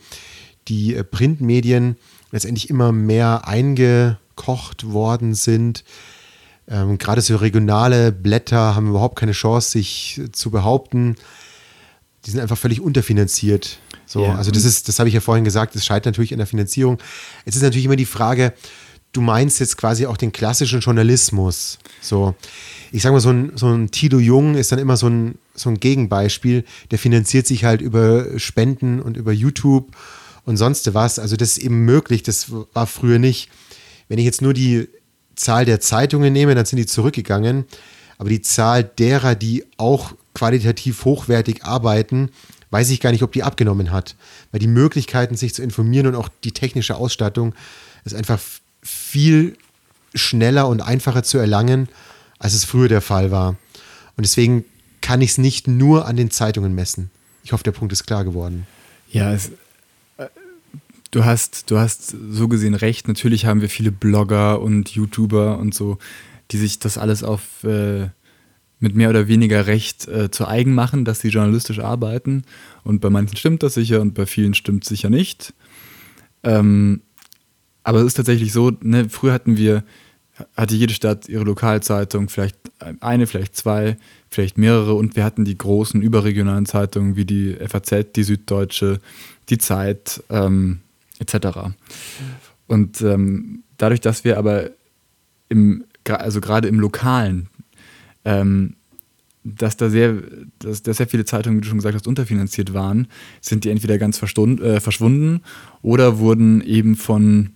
die 0.67 1.01
Printmedien 1.09 1.97
letztendlich 2.31 2.69
immer 2.69 2.91
mehr 2.91 3.47
eingekocht 3.47 4.91
worden 4.91 5.33
sind. 5.33 5.83
Ähm, 6.67 6.97
gerade 6.97 7.21
so 7.21 7.35
regionale 7.35 8.11
Blätter 8.11 8.75
haben 8.75 8.89
überhaupt 8.89 9.17
keine 9.17 9.33
Chance, 9.33 9.71
sich 9.71 10.21
zu 10.31 10.51
behaupten. 10.51 11.15
Die 12.25 12.31
sind 12.31 12.39
einfach 12.39 12.57
völlig 12.57 12.81
unterfinanziert. 12.81 13.79
So, 14.05 14.25
ja. 14.25 14.35
also 14.35 14.51
das 14.51 14.65
ist, 14.65 14.87
das 14.87 14.99
habe 14.99 15.09
ich 15.09 15.15
ja 15.15 15.21
vorhin 15.21 15.43
gesagt, 15.43 15.75
das 15.75 15.85
scheitert 15.85 16.13
natürlich 16.13 16.33
an 16.33 16.37
der 16.37 16.47
Finanzierung. 16.47 16.99
Es 17.45 17.55
ist 17.55 17.61
natürlich 17.61 17.85
immer 17.85 17.95
die 17.95 18.05
Frage, 18.05 18.53
du 19.13 19.21
meinst 19.21 19.59
jetzt 19.59 19.77
quasi 19.77 20.05
auch 20.05 20.17
den 20.17 20.31
klassischen 20.31 20.79
Journalismus. 20.79 21.79
So, 22.01 22.35
ich 22.91 23.01
sage 23.01 23.13
mal, 23.13 23.19
so 23.19 23.29
ein, 23.29 23.51
so 23.55 23.67
ein 23.67 23.91
Tilo 23.91 24.19
Jung 24.19 24.55
ist 24.55 24.71
dann 24.71 24.79
immer 24.79 24.97
so 24.97 25.07
ein, 25.07 25.37
so 25.55 25.69
ein 25.69 25.79
Gegenbeispiel, 25.79 26.65
der 26.91 26.99
finanziert 26.99 27.47
sich 27.47 27.63
halt 27.63 27.81
über 27.81 28.39
Spenden 28.39 29.01
und 29.01 29.17
über 29.17 29.31
YouTube 29.31 29.95
und 30.45 30.57
sonst 30.57 30.93
was. 30.93 31.19
Also 31.19 31.35
das 31.35 31.57
ist 31.57 31.57
eben 31.59 31.85
möglich, 31.85 32.23
das 32.23 32.51
war 32.73 32.87
früher 32.87 33.19
nicht. 33.19 33.49
Wenn 34.07 34.19
ich 34.19 34.25
jetzt 34.25 34.41
nur 34.41 34.53
die 34.53 34.87
Zahl 35.35 35.65
der 35.65 35.79
Zeitungen 35.79 36.33
nehme, 36.33 36.55
dann 36.55 36.65
sind 36.65 36.77
die 36.77 36.85
zurückgegangen. 36.85 37.65
Aber 38.17 38.29
die 38.29 38.41
Zahl 38.41 38.83
derer, 38.83 39.35
die 39.35 39.63
auch 39.77 40.13
qualitativ 40.33 41.05
hochwertig 41.05 41.63
arbeiten, 41.63 42.29
weiß 42.69 42.89
ich 42.89 42.99
gar 42.99 43.11
nicht, 43.11 43.23
ob 43.23 43.31
die 43.31 43.43
abgenommen 43.43 43.91
hat. 43.91 44.15
Weil 44.51 44.59
die 44.59 44.67
Möglichkeiten, 44.67 45.35
sich 45.35 45.53
zu 45.53 45.61
informieren 45.61 46.07
und 46.07 46.15
auch 46.15 46.29
die 46.43 46.53
technische 46.53 46.95
Ausstattung 46.95 47.53
ist 48.05 48.15
einfach 48.15 48.39
viel 48.81 49.57
schneller 50.15 50.67
und 50.67 50.81
einfacher 50.81 51.23
zu 51.23 51.37
erlangen, 51.37 51.89
als 52.39 52.53
es 52.53 52.65
früher 52.65 52.87
der 52.87 53.01
Fall 53.01 53.31
war. 53.31 53.49
Und 54.17 54.25
deswegen 54.25 54.65
kann 55.01 55.21
ich 55.21 55.31
es 55.31 55.37
nicht 55.37 55.67
nur 55.67 56.05
an 56.05 56.15
den 56.15 56.31
Zeitungen 56.31 56.73
messen. 56.73 57.11
Ich 57.43 57.53
hoffe, 57.53 57.63
der 57.63 57.71
Punkt 57.71 57.91
ist 57.91 58.05
klar 58.05 58.23
geworden. 58.23 58.67
Ja, 59.09 59.33
es, 59.33 59.51
du 61.11 61.25
hast, 61.25 61.69
du 61.69 61.77
hast 61.77 62.15
so 62.29 62.47
gesehen 62.47 62.73
recht. 62.73 63.07
Natürlich 63.07 63.45
haben 63.45 63.61
wir 63.61 63.69
viele 63.69 63.91
Blogger 63.91 64.61
und 64.61 64.89
YouTuber 64.89 65.57
und 65.57 65.73
so, 65.73 65.97
die 66.51 66.57
sich 66.57 66.79
das 66.79 66.97
alles 66.97 67.23
auf 67.23 67.63
äh, 67.63 68.09
mit 68.81 68.95
mehr 68.95 69.09
oder 69.09 69.27
weniger 69.27 69.67
Recht 69.67 70.07
äh, 70.07 70.29
zu 70.31 70.47
eigen 70.47 70.73
machen, 70.73 71.05
dass 71.05 71.21
sie 71.21 71.29
journalistisch 71.29 71.79
arbeiten. 71.79 72.43
Und 72.83 72.99
bei 72.99 73.09
manchen 73.09 73.37
stimmt 73.37 73.63
das 73.63 73.75
sicher 73.75 74.01
und 74.01 74.15
bei 74.15 74.25
vielen 74.25 74.55
stimmt 74.55 74.83
es 74.83 74.89
sicher 74.89 75.09
nicht. 75.09 75.53
Ähm, 76.43 77.01
aber 77.83 77.99
es 77.99 78.07
ist 78.07 78.13
tatsächlich 78.15 78.51
so, 78.51 78.71
ne, 78.81 79.07
früher 79.09 79.33
hatten 79.33 79.55
wir, 79.55 79.83
hatte 80.57 80.75
jede 80.75 80.93
Stadt 80.93 81.29
ihre 81.29 81.43
Lokalzeitung, 81.43 82.27
vielleicht 82.27 82.57
eine, 82.99 83.27
vielleicht 83.27 83.55
zwei, 83.55 83.97
vielleicht 84.29 84.57
mehrere 84.57 84.95
und 84.95 85.15
wir 85.15 85.23
hatten 85.23 85.45
die 85.45 85.57
großen 85.57 86.01
überregionalen 86.01 86.65
Zeitungen 86.65 87.15
wie 87.15 87.25
die 87.25 87.55
FAZ, 87.55 88.13
die 88.15 88.23
Süddeutsche, 88.23 88.99
die 89.49 89.59
Zeit, 89.59 90.23
ähm, 90.31 90.79
etc. 91.19 91.75
Und 92.65 93.01
ähm, 93.01 93.63
dadurch, 93.77 94.01
dass 94.01 94.23
wir 94.23 94.39
aber 94.39 94.71
im, 95.49 95.83
also 96.05 96.41
gerade 96.41 96.67
im 96.67 96.79
Lokalen, 96.79 97.47
ähm, 98.25 98.75
dass 99.43 99.75
da 99.77 99.89
sehr, 99.89 100.21
dass, 100.59 100.83
dass 100.83 100.97
sehr 100.97 101.07
viele 101.07 101.25
Zeitungen, 101.25 101.57
wie 101.57 101.61
du 101.61 101.67
schon 101.67 101.77
gesagt 101.77 101.95
hast, 101.95 102.07
unterfinanziert 102.07 102.73
waren, 102.73 103.07
sind 103.39 103.63
die 103.63 103.69
entweder 103.69 103.97
ganz 103.97 104.21
äh, 104.21 104.79
verschwunden 104.79 105.41
oder 105.81 106.19
wurden 106.19 106.61
eben 106.61 106.95
von 106.95 107.51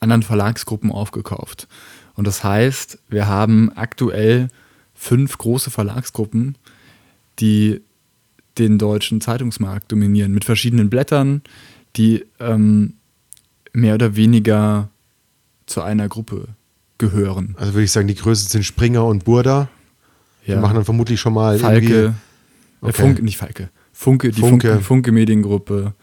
anderen 0.00 0.22
Verlagsgruppen 0.22 0.90
aufgekauft. 0.90 1.68
Und 2.14 2.26
das 2.26 2.44
heißt, 2.44 2.98
wir 3.08 3.26
haben 3.26 3.72
aktuell 3.74 4.48
fünf 4.94 5.36
große 5.36 5.70
Verlagsgruppen, 5.70 6.56
die 7.40 7.80
den 8.58 8.78
deutschen 8.78 9.20
Zeitungsmarkt 9.20 9.90
dominieren, 9.90 10.32
mit 10.32 10.44
verschiedenen 10.44 10.88
Blättern, 10.88 11.42
die 11.96 12.24
ähm, 12.38 12.94
mehr 13.72 13.94
oder 13.94 14.16
weniger 14.16 14.88
zu 15.66 15.82
einer 15.82 16.08
Gruppe 16.08 16.48
gehören. 16.98 17.56
Also 17.58 17.74
würde 17.74 17.84
ich 17.84 17.92
sagen, 17.92 18.08
die 18.08 18.14
größten 18.14 18.50
sind 18.50 18.64
Springer 18.64 19.04
und 19.04 19.24
Burda. 19.24 19.68
Ja. 20.46 20.56
Die 20.56 20.60
machen 20.60 20.74
dann 20.74 20.84
vermutlich 20.84 21.20
schon 21.20 21.32
mal 21.32 21.58
Falke, 21.58 22.04
äh, 22.04 22.12
okay. 22.80 22.92
Funke, 22.92 23.22
nicht 23.22 23.38
Falke, 23.38 23.70
Funke, 23.92 24.30
die 24.30 24.40
Funke, 24.40 24.68
Funke, 24.68 24.84
Funke 24.84 25.12
Mediengruppe. 25.12 25.94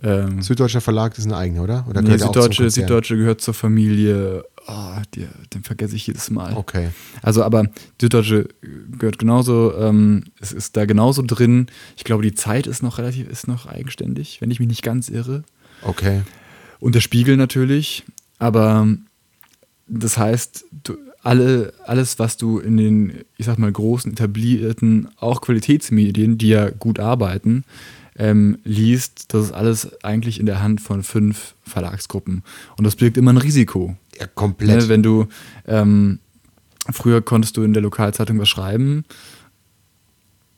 Ähm, 0.00 0.42
Süddeutscher 0.42 0.80
Verlag 0.80 1.18
ist 1.18 1.26
ein 1.26 1.32
eigener, 1.32 1.62
oder? 1.62 1.84
oder 1.88 2.02
nee, 2.02 2.16
Süddeutsche, 2.16 2.70
Süddeutsche 2.70 3.16
gehört 3.16 3.40
zur 3.40 3.52
Familie, 3.52 4.44
oh, 4.68 4.96
die, 5.14 5.26
den 5.52 5.64
vergesse 5.64 5.96
ich 5.96 6.06
jedes 6.06 6.30
Mal. 6.30 6.56
Okay. 6.56 6.90
Also, 7.20 7.42
aber 7.42 7.64
Süddeutsche 8.00 8.48
gehört 8.96 9.18
genauso, 9.18 9.74
ähm, 9.76 10.24
es 10.38 10.52
ist 10.52 10.76
da 10.76 10.84
genauso 10.84 11.22
drin. 11.26 11.66
Ich 11.96 12.04
glaube, 12.04 12.22
die 12.22 12.34
Zeit 12.34 12.68
ist 12.68 12.80
noch 12.82 12.98
relativ, 12.98 13.28
ist 13.28 13.48
noch 13.48 13.66
eigenständig, 13.66 14.40
wenn 14.40 14.52
ich 14.52 14.60
mich 14.60 14.68
nicht 14.68 14.82
ganz 14.82 15.08
irre. 15.08 15.42
Okay. 15.82 16.22
Und 16.78 16.94
der 16.94 17.00
Spiegel 17.00 17.36
natürlich, 17.36 18.04
aber 18.38 18.86
das 19.88 20.18
heißt, 20.18 20.66
du, 20.84 20.96
alle, 21.22 21.72
alles, 21.84 22.18
was 22.18 22.36
du 22.36 22.58
in 22.58 22.76
den, 22.76 23.12
ich 23.36 23.46
sag 23.46 23.58
mal, 23.58 23.72
großen, 23.72 24.12
etablierten, 24.12 25.08
auch 25.16 25.40
Qualitätsmedien, 25.40 26.38
die 26.38 26.48
ja 26.48 26.70
gut 26.70 27.00
arbeiten, 27.00 27.64
ähm, 28.16 28.58
liest, 28.64 29.32
das 29.32 29.46
ist 29.46 29.52
alles 29.52 30.02
eigentlich 30.02 30.40
in 30.40 30.46
der 30.46 30.60
Hand 30.62 30.80
von 30.80 31.02
fünf 31.02 31.54
Verlagsgruppen. 31.64 32.42
Und 32.76 32.84
das 32.84 32.96
birgt 32.96 33.16
immer 33.16 33.32
ein 33.32 33.38
Risiko. 33.38 33.96
Ja, 34.18 34.26
komplett. 34.26 34.82
Ne, 34.82 34.88
wenn 34.88 35.02
du, 35.02 35.26
ähm, 35.66 36.18
früher 36.90 37.22
konntest 37.22 37.56
du 37.56 37.62
in 37.62 37.72
der 37.72 37.82
Lokalzeitung 37.82 38.38
was 38.38 38.48
schreiben 38.48 39.04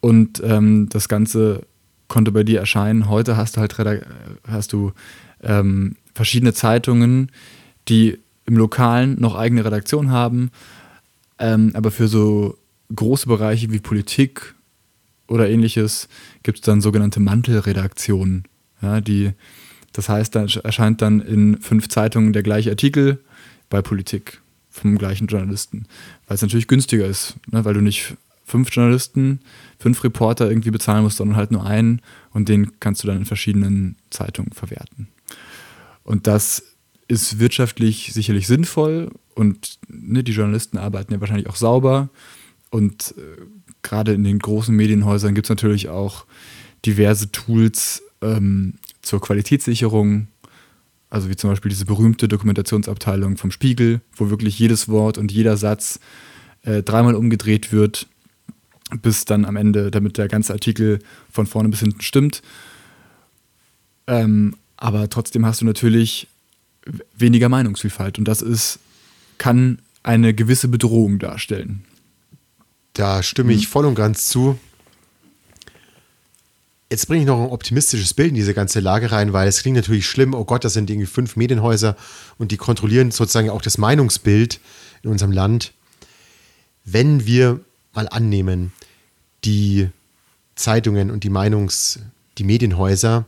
und 0.01 0.43
ähm, 0.45 0.89
das 0.91 1.09
Ganze 1.09 1.67
konnte 2.09 2.33
bei 2.33 2.45
dir 2.45 2.61
erscheinen. 2.61 3.09
Heute 3.09 3.37
hast 3.37 3.57
du 3.57 3.61
halt 3.61 3.77
hast 4.47 4.73
du 4.73 4.93
ähm, 5.43 5.97
verschiedene 6.15 6.55
Zeitungen, 6.55 7.31
die 7.89 8.19
im 8.51 8.57
Lokalen 8.57 9.19
noch 9.21 9.37
eigene 9.37 9.65
Redaktion 9.65 10.11
haben, 10.11 10.51
ähm, 11.39 11.71
aber 11.75 11.93
für 11.93 12.09
so 12.09 12.59
große 12.95 13.29
Bereiche 13.29 13.71
wie 13.71 13.79
Politik 13.79 14.57
oder 15.29 15.49
ähnliches 15.49 16.09
gibt 16.43 16.59
es 16.59 16.63
dann 16.63 16.81
sogenannte 16.81 17.21
Mantelredaktionen. 17.21 18.45
Ja, 18.83 19.01
die, 19.01 19.31
das 19.93 20.09
heißt, 20.09 20.35
da 20.35 20.47
erscheint 20.65 21.01
dann 21.01 21.21
in 21.21 21.61
fünf 21.61 21.89
Zeitungen 21.89 22.33
der 22.33 22.43
gleiche 22.43 22.71
Artikel 22.71 23.23
bei 23.69 23.83
Politik 23.83 24.41
vom 24.69 24.99
gleichen 24.99 25.29
Journalisten, 25.29 25.87
weil 26.27 26.35
es 26.35 26.43
natürlich 26.43 26.67
günstiger 26.67 27.07
ist, 27.07 27.37
ne, 27.53 27.65
weil 27.65 27.75
du 27.75 27.81
nicht 27.81 28.17
fünf 28.45 28.75
Journalisten, 28.75 29.41
fünf 29.79 30.03
Reporter 30.03 30.49
irgendwie 30.49 30.73
bezahlen 30.73 31.05
musst, 31.05 31.19
sondern 31.19 31.37
halt 31.37 31.53
nur 31.53 31.65
einen 31.65 32.03
und 32.33 32.49
den 32.49 32.81
kannst 32.81 33.05
du 33.05 33.07
dann 33.07 33.19
in 33.19 33.27
verschiedenen 33.27 33.95
Zeitungen 34.11 34.51
verwerten. 34.53 35.07
Und 36.03 36.27
das 36.27 36.65
ist 37.11 37.41
wirtschaftlich 37.41 38.13
sicherlich 38.13 38.47
sinnvoll 38.47 39.11
und 39.35 39.81
ne, 39.89 40.23
die 40.23 40.31
Journalisten 40.31 40.79
arbeiten 40.79 41.13
ja 41.13 41.21
wahrscheinlich 41.21 41.49
auch 41.49 41.57
sauber 41.57 42.09
und 42.71 43.15
äh, 43.19 43.43
gerade 43.83 44.13
in 44.13 44.23
den 44.23 44.39
großen 44.39 44.75
Medienhäusern 44.75 45.35
gibt 45.35 45.47
es 45.47 45.51
natürlich 45.51 45.89
auch 45.89 46.25
diverse 46.87 47.33
Tools 47.33 48.03
ähm, 48.23 48.75
zur 49.03 49.21
Qualitätssicherung, 49.21 50.29
also 51.09 51.29
wie 51.29 51.35
zum 51.35 51.51
Beispiel 51.51 51.71
diese 51.71 51.85
berühmte 51.85 52.29
Dokumentationsabteilung 52.29 53.37
vom 53.39 53.51
Spiegel, 53.51 54.03
wo 54.15 54.31
wirklich 54.31 54.57
jedes 54.61 54.89
Wort 54.89 55.19
und 55.19 55.33
jeder 55.33 55.57
Satz 55.57 55.99
äh, 56.63 56.85
dreimal 56.85 57.17
umgedreht 57.17 57.73
wird, 57.73 58.07
bis 59.03 59.25
dann 59.25 59.45
am 59.45 59.57
Ende, 59.57 59.91
damit 59.91 60.17
der 60.17 60.29
ganze 60.29 60.53
Artikel 60.53 61.01
von 61.33 61.47
vorne 61.47 61.71
bis 61.71 61.81
hinten 61.81 62.03
stimmt. 62.03 62.41
Ähm, 64.07 64.55
aber 64.77 65.11
trotzdem 65.11 65.45
hast 65.45 65.61
du 65.61 65.65
natürlich 65.65 66.29
weniger 67.17 67.49
Meinungsvielfalt 67.49 68.19
und 68.19 68.27
das 68.27 68.43
ist, 68.43 68.79
kann 69.39 69.81
eine 70.03 70.35
gewisse 70.35 70.69
Bedrohung 70.69 71.19
darstellen. 71.19 71.85
Da 72.95 73.23
stimme 73.23 73.53
ich 73.53 73.67
mhm. 73.67 73.71
voll 73.71 73.87
und 73.87 73.95
ganz 73.95 74.29
zu. 74.29 74.59
Jetzt 76.91 77.07
bringe 77.07 77.21
ich 77.21 77.27
noch 77.27 77.41
ein 77.41 77.51
optimistisches 77.51 78.15
Bild 78.15 78.31
in 78.31 78.35
diese 78.35 78.53
ganze 78.53 78.81
Lage 78.81 79.13
rein, 79.13 79.33
weil 79.33 79.47
es 79.47 79.63
klingt 79.63 79.77
natürlich 79.77 80.07
schlimm. 80.07 80.35
Oh 80.35 80.45
Gott, 80.45 80.65
das 80.65 80.73
sind 80.73 80.91
irgendwie 80.91 81.07
fünf 81.07 81.37
Medienhäuser 81.37 81.97
und 82.37 82.51
die 82.51 82.57
kontrollieren 82.57 83.13
sozusagen 83.13 83.51
auch 83.51 83.63
das 83.63 83.79
Meinungsbild 83.79 84.59
in 85.03 85.11
unserem 85.11 85.31
Land. 85.31 85.73
Wenn 86.85 87.27
wir 87.27 87.61
mal 87.93 88.09
annehmen, 88.09 88.73
die 89.45 89.89
Zeitungen 90.57 91.11
und 91.11 91.23
die 91.23 91.31
Meinungs-, 91.31 92.01
die 92.39 92.45
Medienhäuser 92.45 93.25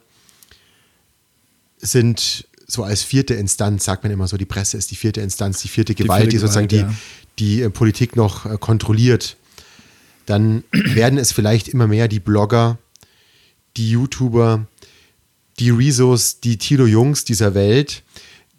sind 1.79 2.47
so 2.73 2.85
als 2.85 3.03
vierte 3.03 3.35
Instanz, 3.35 3.85
sagt 3.85 4.03
man 4.03 4.13
immer 4.13 4.27
so, 4.27 4.39
die 4.39 4.47
Presse 4.47 4.79
ist 4.79 4.91
die 4.91 4.97
vierte 4.97 5.21
Instanz, 5.21 5.61
die 5.61 5.69
vierte 5.69 5.95
Gewalt, 5.95 6.21
die, 6.21 6.23
vierte 6.23 6.37
die 6.37 6.39
sozusagen 6.39 6.69
Gewalt, 6.69 6.97
die, 7.39 7.59
ja. 7.59 7.69
die 7.69 7.71
Politik 7.71 8.17
noch 8.17 8.47
äh, 8.47 8.57
kontrolliert. 8.59 9.37
Dann 10.25 10.65
werden 10.73 11.19
es 11.19 11.33
vielleicht 11.33 11.69
immer 11.69 11.87
mehr 11.87 12.09
die 12.09 12.21
Blogger, 12.21 12.79
die 13.77 13.91
YouTuber, 13.91 14.67
die 15.59 15.71
Rezos, 15.71 16.41
die 16.41 16.57
Tilo 16.57 16.87
Jungs 16.87 17.25
dieser 17.25 17.55
Welt, 17.55 18.03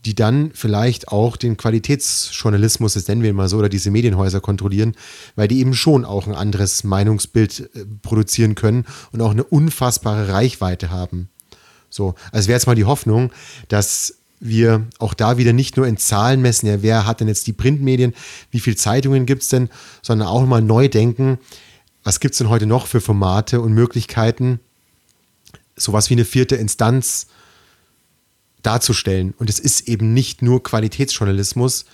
die 0.05 0.13
dann 0.13 0.51
vielleicht 0.53 1.07
auch 1.07 1.35
den 1.35 1.57
Qualitätsjournalismus, 1.57 2.93
das 2.93 3.07
nennen 3.07 3.23
wir 3.23 3.33
mal 3.33 3.49
so, 3.49 3.57
oder 3.57 3.69
diese 3.69 3.89
Medienhäuser 3.89 4.41
kontrollieren, 4.41 4.95
weil 5.35 5.47
die 5.47 5.59
eben 5.59 5.73
schon 5.73 6.05
auch 6.05 6.27
ein 6.27 6.35
anderes 6.35 6.83
Meinungsbild 6.83 7.71
äh, 7.73 7.85
produzieren 8.03 8.53
können 8.53 8.85
und 9.11 9.21
auch 9.21 9.31
eine 9.31 9.43
unfassbare 9.43 10.27
Reichweite 10.27 10.91
haben. 10.91 11.29
So, 11.93 12.15
also 12.31 12.47
wäre 12.47 12.57
jetzt 12.57 12.65
mal 12.65 12.73
die 12.73 12.85
Hoffnung, 12.85 13.31
dass 13.67 14.15
wir 14.39 14.87
auch 14.97 15.13
da 15.13 15.37
wieder 15.37 15.53
nicht 15.53 15.77
nur 15.77 15.85
in 15.85 15.97
Zahlen 15.97 16.41
messen, 16.41 16.65
ja, 16.65 16.81
wer 16.81 17.05
hat 17.05 17.19
denn 17.19 17.27
jetzt 17.27 17.45
die 17.45 17.53
Printmedien, 17.53 18.15
wie 18.49 18.59
viele 18.59 18.75
Zeitungen 18.75 19.27
gibt 19.27 19.43
es 19.43 19.49
denn, 19.49 19.69
sondern 20.01 20.27
auch 20.27 20.43
mal 20.47 20.63
neu 20.63 20.87
denken, 20.87 21.37
was 22.03 22.19
gibt 22.19 22.33
es 22.33 22.39
denn 22.39 22.49
heute 22.49 22.65
noch 22.65 22.87
für 22.87 22.99
Formate 22.99 23.61
und 23.61 23.73
Möglichkeiten, 23.73 24.59
sowas 25.75 26.09
wie 26.09 26.15
eine 26.15 26.25
vierte 26.25 26.55
Instanz 26.55 27.27
darzustellen. 28.63 29.35
Und 29.37 29.51
es 29.51 29.59
ist 29.59 29.87
eben 29.87 30.15
nicht 30.15 30.41
nur 30.41 30.63
Qualitätsjournalismus, 30.63 31.85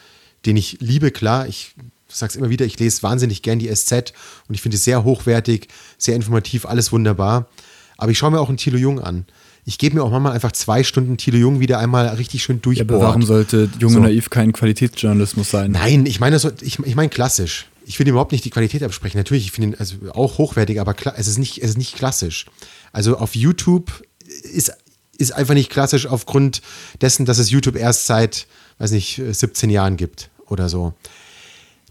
den 0.46 0.56
ich 0.56 0.78
liebe, 0.80 1.12
klar, 1.12 1.46
ich 1.46 1.76
sage 2.08 2.30
es 2.30 2.36
immer 2.38 2.50
wieder, 2.50 2.66
ich 2.66 2.80
lese 2.80 3.04
wahnsinnig 3.04 3.42
gern 3.42 3.60
die 3.60 3.68
SZ 3.68 4.14
und 4.48 4.56
ich 4.56 4.62
finde 4.62 4.78
es 4.78 4.86
sehr 4.86 5.04
hochwertig, 5.04 5.68
sehr 5.98 6.16
informativ, 6.16 6.66
alles 6.66 6.94
wunderbar. 6.94 7.50
Aber 7.98 8.12
ich 8.12 8.18
schaue 8.18 8.32
mir 8.32 8.40
auch 8.40 8.48
einen 8.48 8.58
Thilo 8.58 8.78
Jung 8.78 9.02
an. 9.02 9.26
Ich 9.70 9.78
gebe 9.78 9.98
mir 9.98 10.04
auch 10.04 10.10
manchmal 10.10 10.32
einfach 10.32 10.52
zwei 10.52 10.84
Stunden 10.84 11.18
Thilo 11.18 11.38
Jung 11.38 11.60
wieder 11.60 11.78
einmal 11.78 12.08
richtig 12.08 12.42
schön 12.42 12.60
durch. 12.60 12.80
Ja, 12.80 12.86
aber 12.86 13.02
warum 13.02 13.22
sollte 13.22 13.70
Junge 13.78 13.94
so. 13.94 14.00
Naiv 14.00 14.32
kein 14.32 14.52
Qualitätsjournalismus 14.52 15.52
sein? 15.52 15.70
Nein, 15.70 16.08
ich 16.08 16.20
meine, 16.20 16.40
so, 16.40 16.50
ich, 16.62 16.80
ich 16.80 16.96
meine 16.96 17.10
klassisch. 17.10 17.68
Ich 17.86 18.00
will 18.00 18.08
überhaupt 18.08 18.32
nicht 18.32 18.44
die 18.44 18.50
Qualität 18.50 18.82
absprechen. 18.82 19.20
Natürlich, 19.20 19.46
ich 19.46 19.52
finde 19.52 19.70
ihn 19.70 19.76
also 19.78 19.98
auch 20.16 20.40
hochwertig, 20.40 20.82
aber 20.82 20.96
es 21.18 21.28
ist, 21.28 21.38
nicht, 21.38 21.60
es 21.60 21.70
ist 21.70 21.78
nicht 21.78 21.96
klassisch. 21.96 22.48
Also 22.94 23.18
auf 23.18 23.36
YouTube 23.36 24.04
ist, 24.42 24.72
ist 25.20 25.34
einfach 25.34 25.54
nicht 25.54 25.70
klassisch 25.70 26.08
aufgrund 26.08 26.64
dessen, 27.02 27.28
dass 27.28 27.38
es 27.38 27.52
YouTube 27.52 27.76
erst 27.76 28.08
seit, 28.08 28.48
weiß 28.80 28.90
nicht, 28.90 29.22
17 29.24 29.70
Jahren 29.70 29.98
gibt 29.98 30.32
oder 30.48 30.68
so. 30.68 30.96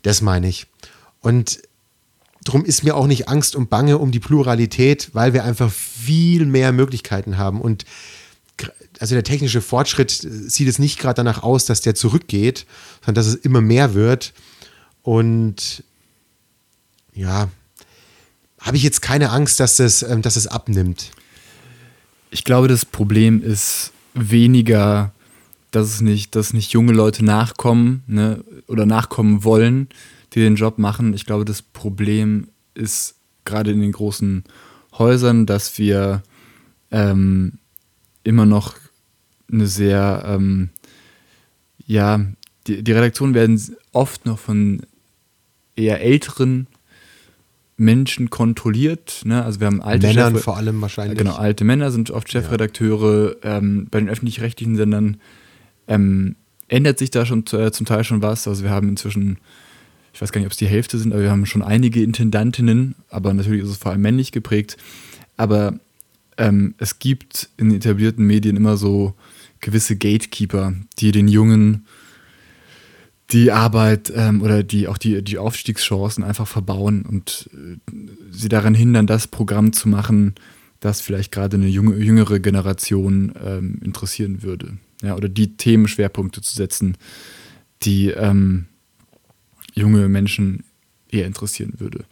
Das 0.03 0.21
meine 0.21 0.49
ich. 0.49 0.67
Und 1.21 1.61
darum 2.48 2.64
ist 2.64 2.82
mir 2.82 2.96
auch 2.96 3.06
nicht 3.06 3.28
Angst 3.28 3.54
und 3.54 3.68
Bange 3.68 3.98
um 3.98 4.11
die 4.11 4.20
Pluralität, 4.20 5.11
weil 5.12 5.34
wir 5.34 5.44
einfach 5.44 5.70
viel 5.70 6.46
mehr 6.46 6.72
Möglichkeiten 6.72 7.37
haben. 7.37 7.61
Und 7.61 7.84
also 9.00 9.14
der 9.14 9.22
technische 9.22 9.61
Fortschritt 9.61 10.11
sieht 10.11 10.66
es 10.66 10.78
nicht 10.78 10.98
gerade 10.98 11.16
danach 11.16 11.42
aus, 11.42 11.66
dass 11.66 11.82
der 11.82 11.94
zurückgeht, 11.94 12.66
sondern 13.00 13.16
dass 13.16 13.26
es 13.26 13.34
immer 13.34 13.61
mehr 13.61 13.92
wird. 13.92 14.32
Und 15.02 15.84
ja, 17.12 17.50
habe 18.61 18.76
ich 18.78 18.82
jetzt 18.82 19.02
keine 19.02 19.30
Angst, 19.30 19.61
dass 19.61 19.78
es, 19.78 20.02
ähm, 20.02 20.22
dass 20.22 20.37
es 20.37 20.46
abnimmt. 20.46 21.11
Ich 22.30 22.44
glaube, 22.44 22.68
das 22.68 22.87
Problem 22.87 23.42
ist 23.42 23.92
weniger, 24.14 25.12
dass 25.70 25.88
es 25.88 26.00
nicht, 26.00 26.34
dass 26.34 26.54
nicht 26.54 26.72
junge 26.72 26.92
Leute 26.92 27.24
nachkommen 27.24 28.02
ne, 28.06 28.42
oder 28.66 28.87
nachkommen 28.87 29.44
wollen, 29.44 29.88
die 30.33 30.41
den 30.41 30.57
Job 30.57 30.79
machen. 30.79 31.14
Ich 31.14 31.27
glaube, 31.27 31.45
das 31.45 31.62
Problem 31.62 32.49
ist 32.75 33.17
gerade 33.45 33.71
in 33.71 33.81
den 33.81 33.93
großen 33.93 34.45
Häusern, 34.99 35.47
dass 35.47 35.79
wir 35.79 36.23
ähm, 36.91 37.59
immer 38.25 38.47
noch 38.47 38.75
eine 39.51 39.67
sehr, 39.67 40.25
ähm, 40.27 40.71
ja, 41.87 42.21
die, 42.67 42.83
die 42.83 42.93
Redaktionen 42.93 43.35
werden 43.35 43.77
oft 43.93 44.27
noch 44.27 44.38
von 44.38 44.83
eher 45.77 46.01
älteren 46.03 46.67
Menschen 47.79 48.29
kontrolliert. 48.29 49.23
Ne? 49.25 49.43
Also 49.43 49.61
wir 49.61 49.69
haben 49.69 49.81
alte 49.81 50.09
Männern 50.09 50.35
Chef 50.35 50.43
vor 50.43 50.57
allem 50.57 50.81
wahrscheinlich. 50.81 51.17
Genau, 51.17 51.37
alte 51.37 51.64
Männer 51.64 51.91
sind 51.91 52.11
oft 52.11 52.31
Chefredakteure. 52.31 53.37
Ja. 53.43 53.59
Ähm, 53.59 53.87
bei 53.91 54.01
den 54.01 54.09
öffentlich-rechtlichen 54.09 54.77
Sendern 54.77 55.19
ähm, 55.87 56.35
ändert 56.67 56.99
sich 56.99 57.11
da 57.11 57.25
schon 57.25 57.45
äh, 57.53 57.71
zum 57.71 57.87
Teil 57.87 58.05
schon 58.05 58.21
was. 58.21 58.49
Also 58.49 58.64
wir 58.64 58.71
haben 58.71 58.88
inzwischen, 58.88 59.38
ich 60.18 60.22
weiß 60.22 60.33
gar 60.33 60.40
nicht, 60.40 60.46
ob 60.46 60.52
es 60.52 60.59
die 60.59 60.66
Hälfte 60.66 60.98
sind, 60.98 61.12
aber 61.12 61.22
wir 61.22 61.31
haben 61.31 61.46
schon 61.46 61.62
einige 61.62 62.02
Intendantinnen, 62.02 62.96
aber 63.09 63.33
natürlich 63.33 63.62
ist 63.62 63.68
es 63.68 63.76
vor 63.76 63.92
allem 63.92 64.00
männlich 64.00 64.33
geprägt. 64.33 64.76
Aber 65.37 65.78
ähm, 66.37 66.74
es 66.78 66.98
gibt 66.98 67.50
in 67.57 67.72
etablierten 67.72 68.26
Medien 68.26 68.57
immer 68.57 68.76
so 68.76 69.14
gewisse 69.61 69.94
Gatekeeper, 69.94 70.72
die 70.98 71.12
den 71.12 71.28
jungen 71.28 71.87
die 73.31 73.52
Arbeit 73.52 74.12
ähm, 74.12 74.42
oder 74.42 74.64
die 74.64 74.88
auch 74.88 74.98
die, 74.98 75.22
die 75.22 75.38
Aufstiegschancen 75.38 76.24
einfach 76.24 76.48
verbauen 76.48 77.02
und 77.02 77.48
äh, 77.54 77.76
sie 78.33 78.48
daran 78.48 78.74
hindern, 78.74 79.07
das 79.07 79.28
Programm 79.28 79.72
zu 79.72 79.88
machen, 79.88 80.35
das 80.81 81.00
vielleicht 81.00 81.31
gerade 81.31 81.59
eine 81.59 81.68
junge, 81.68 81.94
jüngere 81.96 82.40
Generation 82.40 83.33
ähm, 83.40 83.81
interessieren 83.85 84.42
würde. 84.42 84.78
Ja, 85.00 85.14
oder 85.14 85.28
die 85.28 85.57
Themenschwerpunkte 85.57 86.40
zu 86.40 86.57
setzen, 86.57 86.96
die 87.85 88.09
ähm, 88.09 88.66
junge 89.79 90.09
Menschen 90.09 90.64
eher 91.11 91.27
interessieren 91.27 91.75
würde. 91.79 92.05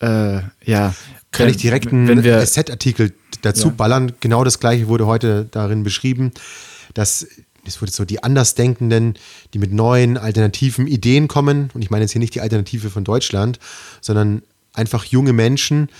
Äh, 0.00 0.42
ja. 0.64 0.94
Kann 1.30 1.48
ich 1.48 1.56
direkt 1.58 1.92
einen 1.92 2.22
Set-Artikel 2.46 3.12
dazu 3.42 3.68
ja. 3.68 3.74
ballern? 3.74 4.12
Genau 4.20 4.44
das 4.44 4.60
gleiche 4.60 4.88
wurde 4.88 5.06
heute 5.06 5.46
darin 5.50 5.82
beschrieben, 5.82 6.32
dass 6.94 7.26
es 7.66 7.82
wurde 7.82 7.92
so 7.92 8.04
die 8.04 8.22
Andersdenkenden, 8.22 9.14
die 9.52 9.58
mit 9.58 9.72
neuen 9.72 10.16
alternativen 10.16 10.86
Ideen 10.86 11.28
kommen. 11.28 11.70
Und 11.74 11.82
ich 11.82 11.90
meine 11.90 12.04
jetzt 12.04 12.12
hier 12.12 12.20
nicht 12.20 12.34
die 12.34 12.40
Alternative 12.40 12.88
von 12.88 13.04
Deutschland, 13.04 13.58
sondern 14.00 14.42
einfach 14.72 15.04
junge 15.04 15.34
Menschen, 15.34 15.90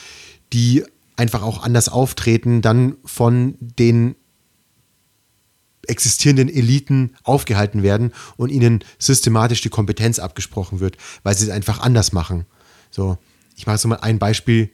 die 0.53 0.85
einfach 1.17 1.43
auch 1.43 1.63
anders 1.63 1.89
auftreten, 1.89 2.63
dann 2.63 2.97
von 3.05 3.57
den 3.61 4.15
existierenden 5.87 6.49
Eliten 6.49 7.15
aufgehalten 7.23 7.83
werden 7.83 8.13
und 8.37 8.51
ihnen 8.51 8.85
systematisch 8.99 9.61
die 9.61 9.69
Kompetenz 9.69 10.19
abgesprochen 10.19 10.81
wird, 10.81 10.97
weil 11.23 11.37
sie 11.37 11.45
es 11.45 11.51
einfach 11.51 11.81
anders 11.81 12.13
machen. 12.13 12.47
So, 12.91 13.19
ich 13.57 13.67
mache 13.67 13.79
so 13.79 13.89
mal 13.89 13.97
ein 13.97 14.19
Beispiel. 14.19 14.71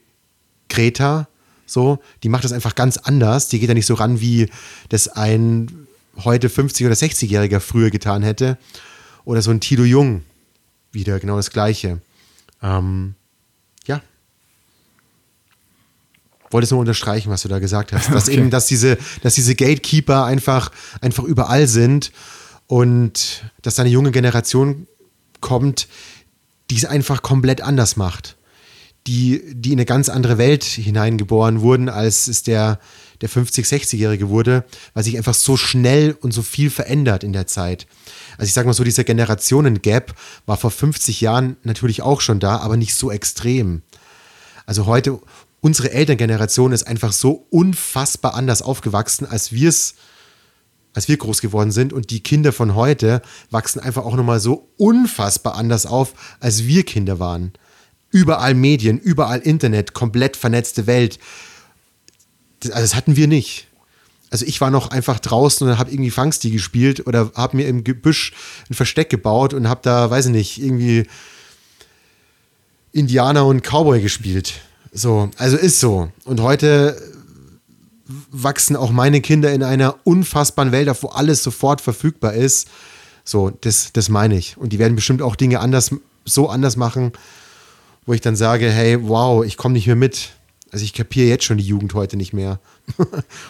Greta, 0.67 1.27
so, 1.65 1.99
die 2.23 2.29
macht 2.29 2.43
das 2.43 2.51
einfach 2.51 2.75
ganz 2.75 2.97
anders. 2.97 3.47
Die 3.49 3.59
geht 3.59 3.69
da 3.69 3.73
nicht 3.73 3.85
so 3.85 3.93
ran, 3.95 4.19
wie 4.19 4.49
das 4.89 5.07
ein 5.07 5.87
heute 6.23 6.47
50- 6.47 6.85
oder 6.85 6.95
60-Jähriger 6.95 7.59
früher 7.59 7.89
getan 7.89 8.23
hätte. 8.23 8.57
Oder 9.25 9.41
so 9.41 9.51
ein 9.51 9.59
Tilo 9.59 9.83
Jung, 9.83 10.23
wieder 10.91 11.19
genau 11.19 11.35
das 11.37 11.49
Gleiche. 11.49 11.99
Ähm, 12.61 13.15
ja. 13.85 14.01
Wolltest 16.51 16.71
nur 16.71 16.79
unterstreichen, 16.79 17.29
was 17.29 17.41
du 17.41 17.47
da 17.47 17.59
gesagt 17.59 17.91
hast. 17.93 18.09
Dass 18.13 18.27
Okay. 18.27 18.37
eben, 18.37 18.49
dass 18.49 18.67
diese, 18.67 18.97
dass 19.23 19.35
diese 19.35 19.55
Gatekeeper 19.55 20.25
einfach, 20.25 20.71
einfach 21.01 21.23
überall 21.23 21.67
sind 21.67 22.11
und 22.67 23.43
dass 23.61 23.75
da 23.75 23.83
eine 23.83 23.91
junge 23.91 24.11
Generation 24.11 24.87
kommt, 25.41 25.87
die 26.69 26.75
es 26.77 26.85
einfach 26.85 27.21
komplett 27.21 27.61
anders 27.61 27.95
macht. 27.95 28.37
Die, 29.07 29.43
die 29.53 29.71
in 29.71 29.75
eine 29.77 29.85
ganz 29.85 30.09
andere 30.09 30.39
Welt 30.39 30.63
hineingeboren 30.63 31.61
wurden, 31.61 31.89
als 31.89 32.27
es 32.27 32.41
der, 32.41 32.79
der 33.21 33.29
50-, 33.29 33.63
60-Jährige 33.63 34.29
wurde, 34.29 34.65
weil 34.95 35.03
sich 35.03 35.15
einfach 35.15 35.35
so 35.35 35.57
schnell 35.57 36.17
und 36.19 36.31
so 36.31 36.41
viel 36.41 36.71
verändert 36.71 37.23
in 37.23 37.31
der 37.31 37.45
Zeit. 37.45 37.85
Also 38.39 38.47
ich 38.47 38.53
sage 38.53 38.67
mal 38.67 38.73
so, 38.73 38.83
dieser 38.83 39.03
Generationen-Gap 39.03 40.15
war 40.47 40.57
vor 40.57 40.71
50 40.71 41.21
Jahren 41.21 41.57
natürlich 41.61 42.01
auch 42.01 42.19
schon 42.19 42.39
da, 42.39 42.57
aber 42.57 42.77
nicht 42.77 42.95
so 42.95 43.11
extrem. 43.11 43.83
Also 44.65 44.87
heute, 44.87 45.19
unsere 45.65 45.91
Elterngeneration 45.91 46.73
ist 46.73 46.85
einfach 46.85 47.11
so 47.11 47.47
unfassbar 47.49 48.35
anders 48.35 48.61
aufgewachsen, 48.61 49.25
als 49.25 49.51
wir 49.51 49.69
es, 49.69 49.95
als 50.93 51.07
wir 51.07 51.17
groß 51.17 51.41
geworden 51.41 51.71
sind. 51.71 51.91
Und 51.91 52.11
die 52.11 52.21
Kinder 52.21 52.53
von 52.53 52.75
heute 52.75 53.23
wachsen 53.49 53.79
einfach 53.79 54.05
auch 54.05 54.15
nochmal 54.15 54.39
so 54.39 54.69
unfassbar 54.77 55.55
anders 55.55 55.87
auf, 55.87 56.13
als 56.39 56.67
wir 56.67 56.83
Kinder 56.83 57.17
waren. 57.17 57.51
Überall 58.11 58.53
Medien, 58.53 58.99
überall 58.99 59.39
Internet, 59.39 59.95
komplett 59.95 60.37
vernetzte 60.37 60.85
Welt. 60.85 61.17
Das, 62.59 62.69
also 62.69 62.83
das 62.83 62.93
hatten 62.95 63.15
wir 63.15 63.27
nicht. 63.27 63.65
Also 64.29 64.45
ich 64.45 64.61
war 64.61 64.69
noch 64.69 64.91
einfach 64.91 65.17
draußen 65.19 65.67
und 65.67 65.79
habe 65.79 65.89
irgendwie 65.89 66.11
Fangsti 66.11 66.51
gespielt 66.51 67.07
oder 67.07 67.31
habe 67.33 67.57
mir 67.57 67.67
im 67.67 67.83
Gebüsch 67.83 68.33
ein 68.69 68.75
Versteck 68.75 69.09
gebaut 69.09 69.55
und 69.55 69.67
habe 69.67 69.79
da, 69.81 70.11
weiß 70.11 70.27
ich 70.27 70.31
nicht, 70.31 70.61
irgendwie 70.61 71.07
Indianer 72.91 73.47
und 73.47 73.63
Cowboy 73.63 73.99
gespielt. 73.99 74.61
So, 74.97 75.29
also 75.37 75.57
ist 75.57 75.81
so. 75.81 76.09
Und 76.23 76.39
heute 76.41 76.99
wachsen 78.31 78.75
auch 78.77 78.91
meine 78.91 79.19
Kinder 79.19 79.51
in 79.53 79.61
einer 79.61 79.95
unfassbaren 80.05 80.71
Welt 80.71 80.87
auf, 80.87 81.03
wo 81.03 81.07
alles 81.07 81.43
sofort 81.43 81.81
verfügbar 81.81 82.33
ist. 82.33 82.69
So, 83.25 83.49
das, 83.61 83.91
das 83.91 84.07
meine 84.07 84.37
ich. 84.37 84.55
Und 84.57 84.71
die 84.71 84.79
werden 84.79 84.95
bestimmt 84.95 85.21
auch 85.21 85.35
Dinge 85.35 85.59
anders, 85.59 85.91
so 86.23 86.47
anders 86.49 86.77
machen, 86.77 87.11
wo 88.05 88.13
ich 88.13 88.21
dann 88.21 88.37
sage, 88.37 88.69
hey, 88.71 88.97
wow, 89.01 89.43
ich 89.43 89.57
komme 89.57 89.73
nicht 89.73 89.87
mehr 89.87 89.97
mit. 89.97 90.29
Also 90.71 90.85
ich 90.85 90.93
kapiere 90.93 91.27
jetzt 91.27 91.43
schon 91.43 91.57
die 91.57 91.65
Jugend 91.65 91.93
heute 91.93 92.15
nicht 92.15 92.31
mehr. 92.31 92.59
und 92.97 93.07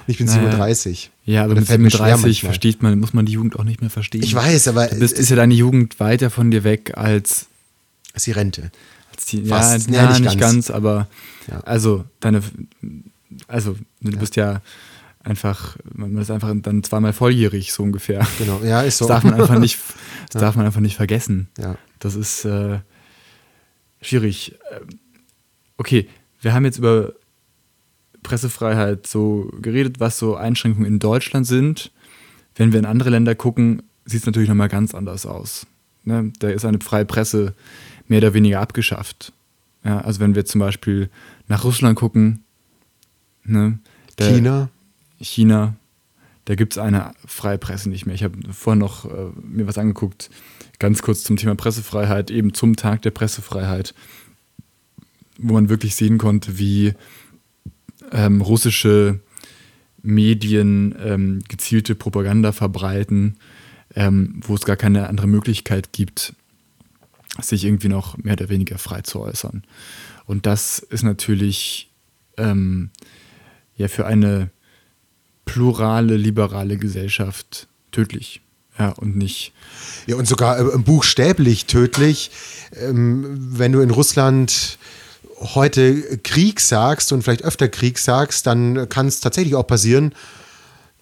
ich 0.07 0.17
bin 0.17 0.25
Naja. 0.25 0.39
37. 0.41 1.11
Ja, 1.25 1.41
aber 1.43 1.51
Und 1.51 1.55
mit 1.55 1.61
das 1.63 1.67
fällt 1.67 1.81
mir 1.81 1.91
schwer 1.91 2.17
37 2.17 2.23
manchmal. 2.43 2.49
versteht 2.53 2.81
man, 2.81 2.99
muss 2.99 3.13
man 3.13 3.25
die 3.27 3.33
Jugend 3.33 3.59
auch 3.59 3.63
nicht 3.63 3.81
mehr 3.81 3.89
verstehen. 3.91 4.23
Ich 4.23 4.33
weiß, 4.33 4.67
aber 4.67 4.87
Du 4.87 4.97
bist, 4.97 5.13
es 5.13 5.19
ist 5.19 5.29
ja 5.29 5.35
deine 5.35 5.53
Jugend 5.53 5.99
weiter 5.99 6.31
von 6.31 6.49
dir 6.49 6.63
weg 6.63 6.93
als, 6.97 7.45
ist 8.15 8.25
die 8.25 8.31
Rente. 8.31 8.71
Als 9.15 9.25
die, 9.25 9.45
Fast. 9.45 9.87
ja, 9.89 9.95
Ja, 9.95 10.03
ja, 10.03 10.09
nicht 10.11 10.19
nicht, 10.21 10.39
ganz. 10.39 10.67
ganz. 10.67 10.71
aber 10.71 11.07
Ja. 11.47 11.59
also 11.61 12.05
deine, 12.19 12.41
also 13.47 13.75
du 14.01 14.17
bist 14.17 14.35
ja 14.35 14.61
einfach, 15.23 15.77
man 15.93 16.15
ist 16.17 16.29
einfach 16.31 16.53
dann 16.61 16.83
zweimal 16.83 17.13
volljährig 17.13 17.73
so 17.73 17.83
ungefähr. 17.83 18.25
Genau, 18.37 18.61
ja, 18.63 18.81
ist 18.81 18.97
so. 18.99 19.07
Das 19.07 19.15
darf 19.15 19.23
man 19.23 19.33
einfach 19.39 19.57
nicht, 19.59 19.79
das 20.31 20.39
darf 20.41 20.55
man 20.55 20.65
einfach 20.65 20.81
nicht 20.81 20.95
vergessen. 20.95 21.47
Ja. 21.57 21.75
Das 21.99 22.15
ist 22.15 22.45
äh, 22.45 22.79
schwierig. 24.01 24.55
Ähm, 24.71 24.99
Okay, 25.77 26.07
wir 26.39 26.53
haben 26.53 26.63
jetzt 26.63 26.77
über 26.77 27.11
Pressefreiheit 28.23 29.05
so 29.07 29.51
geredet, 29.61 29.99
was 29.99 30.17
so 30.17 30.35
Einschränkungen 30.37 30.87
in 30.87 30.99
Deutschland 30.99 31.45
sind. 31.45 31.91
Wenn 32.55 32.71
wir 32.71 32.79
in 32.79 32.85
andere 32.85 33.09
Länder 33.09 33.35
gucken, 33.35 33.83
sieht 34.05 34.21
es 34.21 34.25
natürlich 34.25 34.47
nochmal 34.47 34.69
ganz 34.69 34.95
anders 34.95 35.25
aus. 35.25 35.67
Ne? 36.05 36.31
Da 36.39 36.49
ist 36.49 36.65
eine 36.65 36.79
freie 36.79 37.05
Presse 37.05 37.53
mehr 38.07 38.19
oder 38.19 38.33
weniger 38.33 38.61
abgeschafft. 38.61 39.33
Ja, 39.83 39.99
also 40.01 40.19
wenn 40.19 40.35
wir 40.35 40.45
zum 40.45 40.59
Beispiel 40.59 41.09
nach 41.47 41.63
Russland 41.63 41.97
gucken, 41.97 42.43
ne? 43.43 43.79
da- 44.15 44.29
China. 44.29 44.69
China, 45.19 45.75
da 46.45 46.55
gibt 46.55 46.73
es 46.73 46.77
eine 46.77 47.13
freie 47.25 47.57
Presse 47.57 47.89
nicht 47.89 48.05
mehr. 48.05 48.15
Ich 48.15 48.23
habe 48.23 48.37
vorhin 48.51 48.79
noch 48.79 49.05
äh, 49.05 49.29
mir 49.41 49.65
was 49.67 49.77
angeguckt, 49.77 50.29
ganz 50.77 51.01
kurz 51.01 51.23
zum 51.23 51.37
Thema 51.37 51.55
Pressefreiheit, 51.55 52.29
eben 52.31 52.53
zum 52.53 52.75
Tag 52.75 53.01
der 53.01 53.11
Pressefreiheit, 53.11 53.93
wo 55.37 55.53
man 55.53 55.69
wirklich 55.69 55.95
sehen 55.95 56.17
konnte, 56.17 56.57
wie 56.57 56.93
ähm, 58.11 58.41
russische 58.41 59.19
Medien 60.03 60.95
ähm, 61.03 61.41
gezielte 61.47 61.95
Propaganda 61.95 62.51
verbreiten, 62.51 63.37
ähm, 63.95 64.41
wo 64.45 64.55
es 64.55 64.65
gar 64.65 64.75
keine 64.75 65.09
andere 65.09 65.27
Möglichkeit 65.27 65.93
gibt, 65.93 66.33
sich 67.41 67.65
irgendwie 67.65 67.89
noch 67.89 68.17
mehr 68.17 68.33
oder 68.33 68.49
weniger 68.49 68.77
frei 68.77 69.01
zu 69.01 69.19
äußern. 69.19 69.63
Und 70.25 70.45
das 70.45 70.79
ist 70.79 71.03
natürlich 71.03 71.89
ähm, 72.37 72.89
ja 73.77 73.87
für 73.87 74.05
eine 74.05 74.49
plurale, 75.45 76.17
liberale 76.17 76.77
Gesellschaft 76.77 77.67
tödlich. 77.91 78.41
Ja, 78.77 78.89
und 78.89 79.15
nicht. 79.15 79.53
Ja, 80.05 80.17
und 80.17 80.27
sogar 80.27 80.59
äh, 80.59 80.77
buchstäblich 80.77 81.65
tödlich, 81.65 82.31
ähm, 82.73 83.25
wenn 83.57 83.71
du 83.71 83.79
in 83.79 83.89
Russland 83.89 84.77
heute 85.39 86.17
Krieg 86.19 86.59
sagst 86.59 87.13
und 87.13 87.23
vielleicht 87.23 87.43
öfter 87.43 87.69
Krieg 87.69 87.99
sagst, 87.99 88.47
dann 88.47 88.89
kann 88.89 89.07
es 89.07 89.19
tatsächlich 89.21 89.55
auch 89.55 89.67
passieren, 89.67 90.13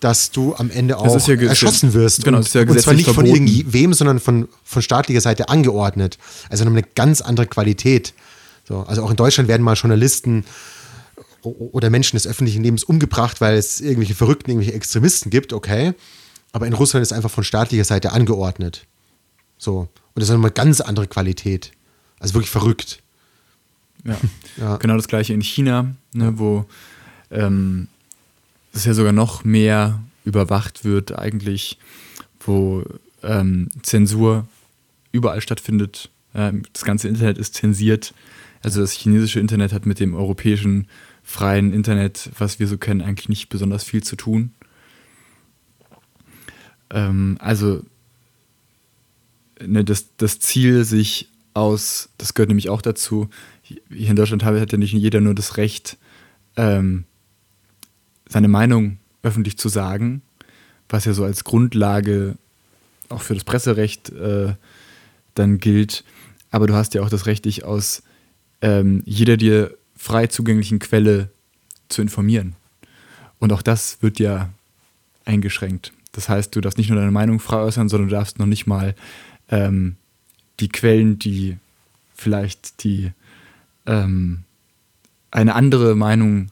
dass 0.03 0.31
du 0.31 0.53
am 0.55 0.69
Ende 0.69 0.97
auch 0.97 1.27
ja 1.27 1.35
erschossen 1.35 1.93
wirst. 1.93 2.25
genau, 2.25 2.37
und, 2.37 2.43
das 2.43 2.49
ist 2.49 2.55
ja 2.55 2.61
und 2.69 2.79
zwar 2.79 2.93
nicht 2.93 3.05
von 3.05 3.13
verboten. 3.13 3.47
irgendwem, 3.47 3.93
sondern 3.93 4.19
von, 4.19 4.49
von 4.65 4.81
staatlicher 4.81 5.21
Seite 5.21 5.47
angeordnet. 5.47 6.17
Also 6.49 6.65
eine 6.65 6.83
ganz 6.83 7.21
andere 7.21 7.47
Qualität. 7.47 8.13
So, 8.67 8.81
also 8.81 9.03
auch 9.03 9.09
in 9.09 9.15
Deutschland 9.15 9.47
werden 9.47 9.63
mal 9.63 9.75
Journalisten 9.75 10.43
oder 11.41 11.89
Menschen 11.89 12.17
des 12.17 12.27
öffentlichen 12.27 12.63
Lebens 12.63 12.83
umgebracht, 12.83 13.39
weil 13.39 13.55
es 13.55 13.79
irgendwelche 13.79 14.15
Verrückten, 14.15 14.51
irgendwelche 14.51 14.75
Extremisten 14.75 15.29
gibt, 15.29 15.53
okay. 15.53 15.93
Aber 16.51 16.67
in 16.67 16.73
Russland 16.73 17.01
ist 17.01 17.13
einfach 17.13 17.31
von 17.31 17.43
staatlicher 17.43 17.85
Seite 17.85 18.11
angeordnet. 18.11 18.85
So. 19.57 19.79
Und 19.79 19.89
das 20.15 20.25
ist 20.25 20.33
nochmal 20.33 20.51
ganz 20.51 20.81
andere 20.81 21.07
Qualität. 21.07 21.71
Also 22.19 22.33
wirklich 22.33 22.51
verrückt. 22.51 23.01
Ja. 24.03 24.17
Ja. 24.57 24.77
Genau 24.77 24.97
das 24.97 25.07
gleiche 25.07 25.33
in 25.33 25.41
China, 25.41 25.95
ne, 26.13 26.37
wo 26.37 26.65
ähm, 27.31 27.87
es 28.73 28.85
ja 28.85 28.93
sogar 28.93 29.13
noch 29.13 29.43
mehr 29.43 30.03
überwacht 30.25 30.83
wird, 30.83 31.17
eigentlich, 31.17 31.77
wo 32.39 32.83
ähm, 33.21 33.69
Zensur 33.81 34.47
überall 35.11 35.41
stattfindet. 35.41 36.09
Ähm, 36.35 36.63
das 36.73 36.83
ganze 36.83 37.07
Internet 37.07 37.37
ist 37.37 37.53
zensiert. 37.53 38.13
Also 38.61 38.81
das 38.81 38.91
chinesische 38.91 39.39
Internet 39.39 39.73
hat 39.73 39.85
mit 39.85 39.99
dem 39.99 40.15
europäischen 40.15 40.87
freien 41.23 41.71
Internet, 41.73 42.29
was 42.37 42.59
wir 42.59 42.67
so 42.67 42.77
kennen, 42.77 43.01
eigentlich 43.01 43.29
nicht 43.29 43.49
besonders 43.49 43.83
viel 43.83 44.03
zu 44.03 44.15
tun. 44.15 44.51
Ähm, 46.89 47.37
also 47.39 47.83
ne, 49.61 49.83
das, 49.83 50.07
das 50.17 50.39
Ziel, 50.39 50.83
sich 50.83 51.29
aus, 51.53 52.09
das 52.17 52.33
gehört 52.33 52.49
nämlich 52.49 52.69
auch 52.69 52.81
dazu, 52.81 53.29
hier 53.63 54.09
in 54.09 54.15
Deutschland 54.15 54.43
hat 54.43 54.71
ja 54.71 54.77
nicht 54.77 54.93
jeder 54.93 55.21
nur 55.21 55.35
das 55.35 55.57
Recht, 55.57 55.97
ähm, 56.57 57.05
seine 58.27 58.47
Meinung 58.47 58.97
öffentlich 59.21 59.57
zu 59.57 59.69
sagen, 59.69 60.21
was 60.89 61.05
ja 61.05 61.13
so 61.13 61.23
als 61.23 61.43
Grundlage 61.43 62.35
auch 63.09 63.21
für 63.21 63.33
das 63.33 63.43
Presserecht 63.43 64.09
äh, 64.09 64.53
dann 65.35 65.59
gilt. 65.59 66.03
Aber 66.51 66.67
du 66.67 66.73
hast 66.73 66.93
ja 66.93 67.01
auch 67.01 67.09
das 67.09 67.25
Recht, 67.25 67.45
dich 67.45 67.63
aus 67.63 68.03
ähm, 68.61 69.01
jeder 69.05 69.37
dir 69.37 69.75
frei 69.95 70.27
zugänglichen 70.27 70.79
Quelle 70.79 71.29
zu 71.89 72.01
informieren. 72.01 72.55
Und 73.39 73.51
auch 73.51 73.61
das 73.61 74.01
wird 74.01 74.19
ja 74.19 74.49
eingeschränkt. 75.25 75.93
Das 76.11 76.29
heißt, 76.29 76.55
du 76.55 76.61
darfst 76.61 76.77
nicht 76.77 76.89
nur 76.89 76.99
deine 76.99 77.11
Meinung 77.11 77.39
frei 77.39 77.57
äußern, 77.57 77.89
sondern 77.89 78.09
du 78.09 78.15
darfst 78.15 78.39
noch 78.39 78.45
nicht 78.45 78.67
mal 78.67 78.95
ähm, 79.49 79.95
die 80.59 80.69
Quellen, 80.69 81.19
die 81.19 81.57
vielleicht 82.13 82.83
die 82.83 83.11
ähm, 83.85 84.43
eine 85.31 85.55
andere 85.55 85.95
Meinung 85.95 86.49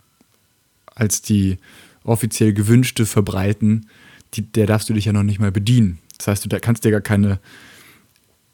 als 0.96 1.22
die 1.22 1.58
offiziell 2.04 2.54
gewünschte 2.54 3.06
verbreiten, 3.06 3.88
die, 4.34 4.42
der 4.42 4.66
darfst 4.66 4.90
du 4.90 4.94
dich 4.94 5.06
ja 5.06 5.14
noch 5.14 5.24
nicht 5.24 5.40
mal 5.40 5.52
bedienen. 5.52 6.00
Das 6.18 6.28
heißt, 6.28 6.46
du 6.46 6.50
da 6.50 6.60
kannst 6.60 6.84
dir 6.84 6.92
gar 6.92 7.02
keine, 7.02 7.40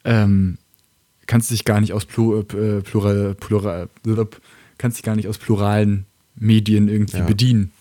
ähm, 0.04 0.58
kannst 1.26 1.52
dich 1.52 1.66
gar 1.66 1.82
nicht 1.82 1.94
aus 1.94 2.06
Plur, 2.06 2.40
äh, 2.54 2.82
plural, 2.82 3.36
plural, 3.36 3.90
kannst 4.78 4.98
dich 4.98 5.04
gar 5.04 5.16
nicht 5.16 5.28
aus 5.28 5.38
pluralen 5.38 6.06
Medien 6.36 6.88
irgendwie 6.88 7.18
Ja. 7.18 7.26
bedienen, 7.26 7.72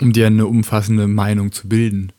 um 0.00 0.12
dir 0.12 0.26
eine 0.26 0.46
umfassende 0.46 1.06
Meinung 1.08 1.52
zu 1.52 1.68
bilden. 1.68 2.12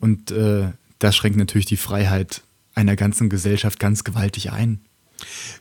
Und 0.00 0.30
äh, 0.30 0.72
das 0.98 1.16
schränkt 1.16 1.38
natürlich 1.38 1.66
die 1.66 1.76
Freiheit 1.76 2.42
einer 2.74 2.96
ganzen 2.96 3.28
Gesellschaft 3.28 3.78
ganz 3.78 4.04
gewaltig 4.04 4.50
ein. 4.52 4.80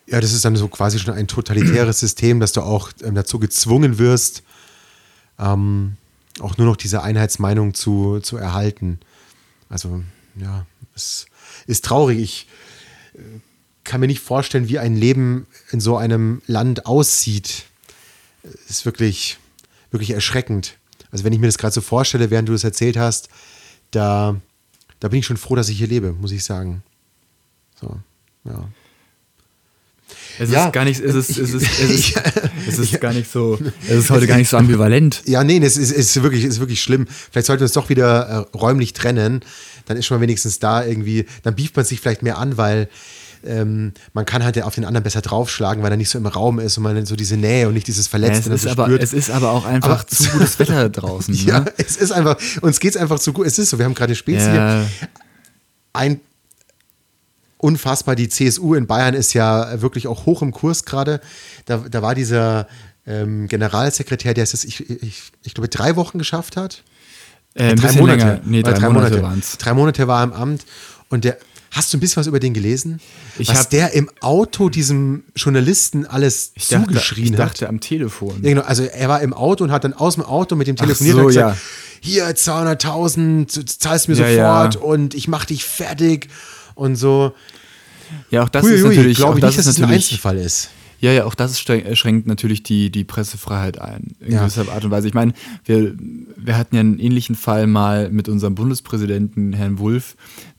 Ja, 0.08 0.20
das 0.20 0.34
ist 0.34 0.44
dann 0.46 0.56
so 0.56 0.68
quasi 0.68 1.00
schon 1.00 1.14
ein 1.14 1.28
totalitäres 1.28 2.00
System, 2.00 2.40
dass 2.40 2.54
du 2.54 2.62
auch 2.62 2.92
ähm, 3.04 3.16
dazu 3.16 3.40
gezwungen 3.40 4.00
wirst, 4.00 4.44
ähm, 5.40 5.98
auch 6.40 6.58
nur 6.58 6.68
noch 6.68 6.78
diese 6.78 7.04
Einheitsmeinung 7.04 7.74
zu, 7.74 8.20
zu 8.20 8.38
erhalten. 8.38 9.00
Also, 9.70 10.04
ja, 10.36 10.66
es 10.96 11.26
ist 11.68 11.86
traurig. 11.86 12.20
Ich 12.20 12.48
äh, 13.14 13.40
kann 13.84 14.00
mir 14.00 14.08
nicht 14.08 14.22
vorstellen, 14.22 14.70
wie 14.70 14.80
ein 14.80 14.96
Leben 14.96 15.48
in 15.72 15.80
so 15.80 15.98
einem 15.98 16.42
Land 16.48 16.86
aussieht. 16.86 17.66
Ist 18.68 18.86
wirklich, 18.86 19.38
wirklich 19.92 20.12
erschreckend. 20.12 20.78
Also, 21.12 21.24
wenn 21.24 21.34
ich 21.34 21.40
mir 21.40 21.48
das 21.48 21.58
gerade 21.58 21.74
so 21.74 21.82
vorstelle, 21.82 22.30
während 22.30 22.50
du 22.50 22.54
das 22.54 22.64
erzählt 22.64 22.98
hast, 22.98 23.30
da, 23.92 24.40
da 25.00 25.08
bin 25.08 25.20
ich 25.20 25.26
schon 25.26 25.38
froh, 25.38 25.56
dass 25.56 25.70
ich 25.70 25.78
hier 25.78 25.88
lebe, 25.88 26.14
muss 26.14 26.32
ich 26.32 26.44
sagen. 26.44 26.84
So, 27.80 28.00
ja. 28.46 28.68
Es 30.40 30.50
ja, 30.50 30.66
ist 30.66 30.74
gar 30.74 30.86
nicht, 30.86 31.00
es 31.00 31.16
ist, 31.16 31.30
es 31.30 31.54
ist, 31.54 31.64
es 31.64 31.90
ist, 31.90 32.22
es 32.68 32.80
ist 32.80 33.02
gar 33.02 33.14
nicht 33.14 33.32
so, 33.32 33.60
es 33.88 33.96
ist 33.96 34.10
heute 34.10 34.28
gar 34.28 34.38
nicht 34.38 34.50
so 34.50 34.58
ambivalent. 34.58 35.22
Ja, 35.26 35.44
nee, 35.44 35.60
es 35.60 35.78
ist, 35.78 35.92
es 35.92 36.16
ist 36.16 36.24
wirklich, 36.24 36.44
es 36.44 36.56
ist 36.56 36.60
wirklich 36.60 36.82
schlimm. 36.82 37.08
Vielleicht 37.32 37.48
sollten 37.48 37.62
wir 37.62 37.66
uns 37.66 37.74
doch 37.74 37.90
wieder 37.90 38.48
äh, 38.54 38.58
räumlich 38.58 38.94
trennen. 38.94 39.42
Dann 39.86 39.98
ist 39.98 40.06
schon 40.06 40.18
mal 40.18 40.22
wenigstens 40.22 40.60
da 40.60 40.84
irgendwie, 40.84 41.26
dann 41.44 41.56
bieft 41.56 41.76
man 41.76 41.86
sich 41.86 42.00
vielleicht 42.00 42.24
mehr 42.24 42.38
an, 42.38 42.58
weil 42.58 42.90
ähm, 43.46 43.94
man 44.14 44.26
kann 44.26 44.44
halt 44.44 44.62
auf 44.64 44.76
den 44.76 44.86
anderen 44.86 45.04
besser 45.04 45.22
draufschlagen, 45.22 45.84
weil 45.84 45.92
er 45.92 45.98
nicht 45.98 46.10
so 46.10 46.18
im 46.18 46.26
Raum 46.26 46.60
ist 46.60 46.78
und 46.78 46.84
man 46.84 47.06
so 47.06 47.16
diese 47.16 47.38
Nähe 47.38 47.68
und 47.68 47.74
nicht 47.74 47.88
dieses 47.88 48.08
Verletzte 48.08 48.50
ja, 48.50 48.56
es, 48.56 48.64
ist 48.64 48.72
aber, 48.72 48.86
spürt. 48.86 49.04
es 49.04 49.14
ist 49.14 49.30
aber 49.30 49.52
auch 49.52 49.66
einfach 49.66 50.00
aber, 50.02 50.08
zu 50.08 50.30
gutes 50.30 50.58
Wetter 50.60 50.90
draußen. 50.90 51.34
ja, 51.34 51.60
ne? 51.62 51.74
es 51.78 51.98
ist 51.98 52.12
einfach, 52.12 52.38
uns 52.62 52.80
geht 52.80 52.96
es 52.96 52.98
einfach 52.98 53.20
zu 53.20 53.34
gut. 53.34 53.46
Es 53.46 53.60
ist 53.60 53.70
so, 53.70 53.78
wir 53.78 53.86
haben 53.86 53.94
gerade 53.94 54.16
Spezies 54.16 54.48
ja. 54.48 54.54
hier. 54.54 55.10
Ein 55.92 56.22
unfassbar. 57.64 58.16
Die 58.16 58.30
CSU 58.30 58.76
in 58.76 58.88
Bayern 58.88 59.14
ist 59.14 59.34
ja 59.34 59.82
wirklich 59.82 60.08
auch 60.08 60.26
hoch 60.26 60.42
im 60.42 60.52
Kurs 60.52 60.84
gerade. 60.84 61.22
Da, 61.66 61.78
da 61.90 62.02
war 62.02 62.14
dieser 62.14 62.68
ähm, 63.08 63.48
Generalsekretär, 63.48 64.34
der 64.34 64.44
es, 64.44 64.64
ich, 64.64 64.90
ich, 64.90 65.24
ich 65.44 65.54
glaube, 65.54 65.70
drei 65.70 65.96
Wochen 65.96 66.18
geschafft 66.18 66.58
hat. 66.58 66.84
Äh, 67.56 67.76
drei 67.76 67.94
Monate. 67.94 68.42
Nee, 68.44 68.64
drei, 68.64 68.74
drei 68.74 68.90
Monate, 68.90 69.22
Monate. 69.22 69.58
Drei 69.58 69.74
Monate 69.74 70.08
war 70.08 70.22
er 70.22 70.24
im 70.26 70.34
Amt 70.34 70.66
und 71.10 71.24
der. 71.24 71.38
Hast 71.72 71.92
du 71.92 71.98
ein 71.98 72.02
bisschen 72.02 72.18
was 72.18 72.28
über 72.28 72.40
den 72.40 72.54
gelesen? 72.54 73.00
Ich 73.40 73.50
was 73.50 73.68
der 73.68 73.94
im 73.94 74.08
Auto 74.22 74.70
diesem 74.70 75.24
Journalisten 75.36 76.06
alles 76.06 76.52
ich 76.54 76.68
zugeschrien 76.68 77.32
dachte, 77.32 77.44
ich 77.56 77.60
dachte 77.62 77.70
am 77.70 77.80
Telefon. 77.80 78.44
Ja, 78.44 78.50
genau, 78.50 78.62
also 78.62 78.84
er 78.84 79.10
war 79.10 79.22
im 79.22 79.34
Auto 79.34 79.64
und 79.64 79.72
hat 79.72 79.84
dann 79.84 79.94
aus 79.94 80.14
dem 80.14 80.24
Auto 80.24 80.56
mit 80.56 80.68
dem 80.68 80.76
telefoniert 80.76 81.16
so, 81.16 81.22
und 81.22 81.28
gesagt, 81.30 81.58
ja. 81.58 81.62
hier 82.00 82.30
200.000, 82.30 83.80
zahlst 83.80 84.08
mir 84.08 84.14
ja, 84.14 84.28
sofort 84.28 84.76
und 84.76 85.16
ich 85.16 85.28
mach 85.28 85.46
dich 85.46 85.66
fertig 85.66 86.30
und 86.76 86.96
so. 86.96 87.34
Ja, 88.30 88.44
auch 88.44 88.50
das 88.50 88.64
hui, 88.64 88.74
ist 88.74 88.84
natürlich. 88.84 89.18
glaube 89.18 89.40
ich 89.40 89.44
nicht, 89.44 89.58
dass 89.58 89.66
es 89.66 89.76
das 89.76 89.84
ein 89.84 89.94
Einzelfall 89.94 90.38
ist. 90.38 90.70
Ja, 91.04 91.12
ja, 91.12 91.26
auch 91.26 91.36
das 91.36 91.60
schränkt 91.60 92.28
natürlich 92.28 92.64
die, 92.64 92.90
die 92.90 93.04
Pressefreiheit 93.04 93.78
ein, 93.78 94.16
in 94.22 94.32
ja. 94.32 94.40
gewisser 94.40 94.72
Art 94.72 94.86
und 94.86 94.92
Weise. 94.92 95.06
Ich 95.06 95.14
meine, 95.14 95.34
wir, 95.66 95.94
wir 95.98 96.58
hatten 96.58 96.76
ja 96.76 96.80
einen 96.80 96.98
ähnlichen 96.98 97.36
Fall 97.36 97.68
mal 97.68 98.10
mit 98.10 98.30
unserem 98.30 98.56
Bundespräsidenten, 98.56 99.52
Herrn 99.52 99.80
Wulff, 99.80 100.16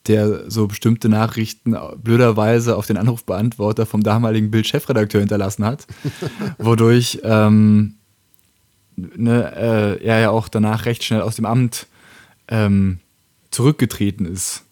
der 0.06 0.50
so 0.50 0.66
bestimmte 0.66 1.08
Nachrichten 1.08 1.74
blöderweise 1.96 2.76
auf 2.76 2.86
den 2.86 2.98
Anrufbeantworter 2.98 3.86
vom 3.86 4.02
damaligen 4.02 4.50
Bild-Chefredakteur 4.50 5.20
hinterlassen 5.20 5.64
hat, 5.64 5.86
wodurch 6.58 7.20
ähm, 7.22 7.94
ne, 8.96 9.50
äh, 9.56 10.04
er 10.04 10.20
ja 10.20 10.28
auch 10.28 10.48
danach 10.48 10.84
recht 10.84 11.04
schnell 11.04 11.22
aus 11.22 11.36
dem 11.36 11.46
Amt 11.46 11.86
ähm, 12.48 12.98
zurückgetreten 13.50 14.26
ist. 14.26 14.64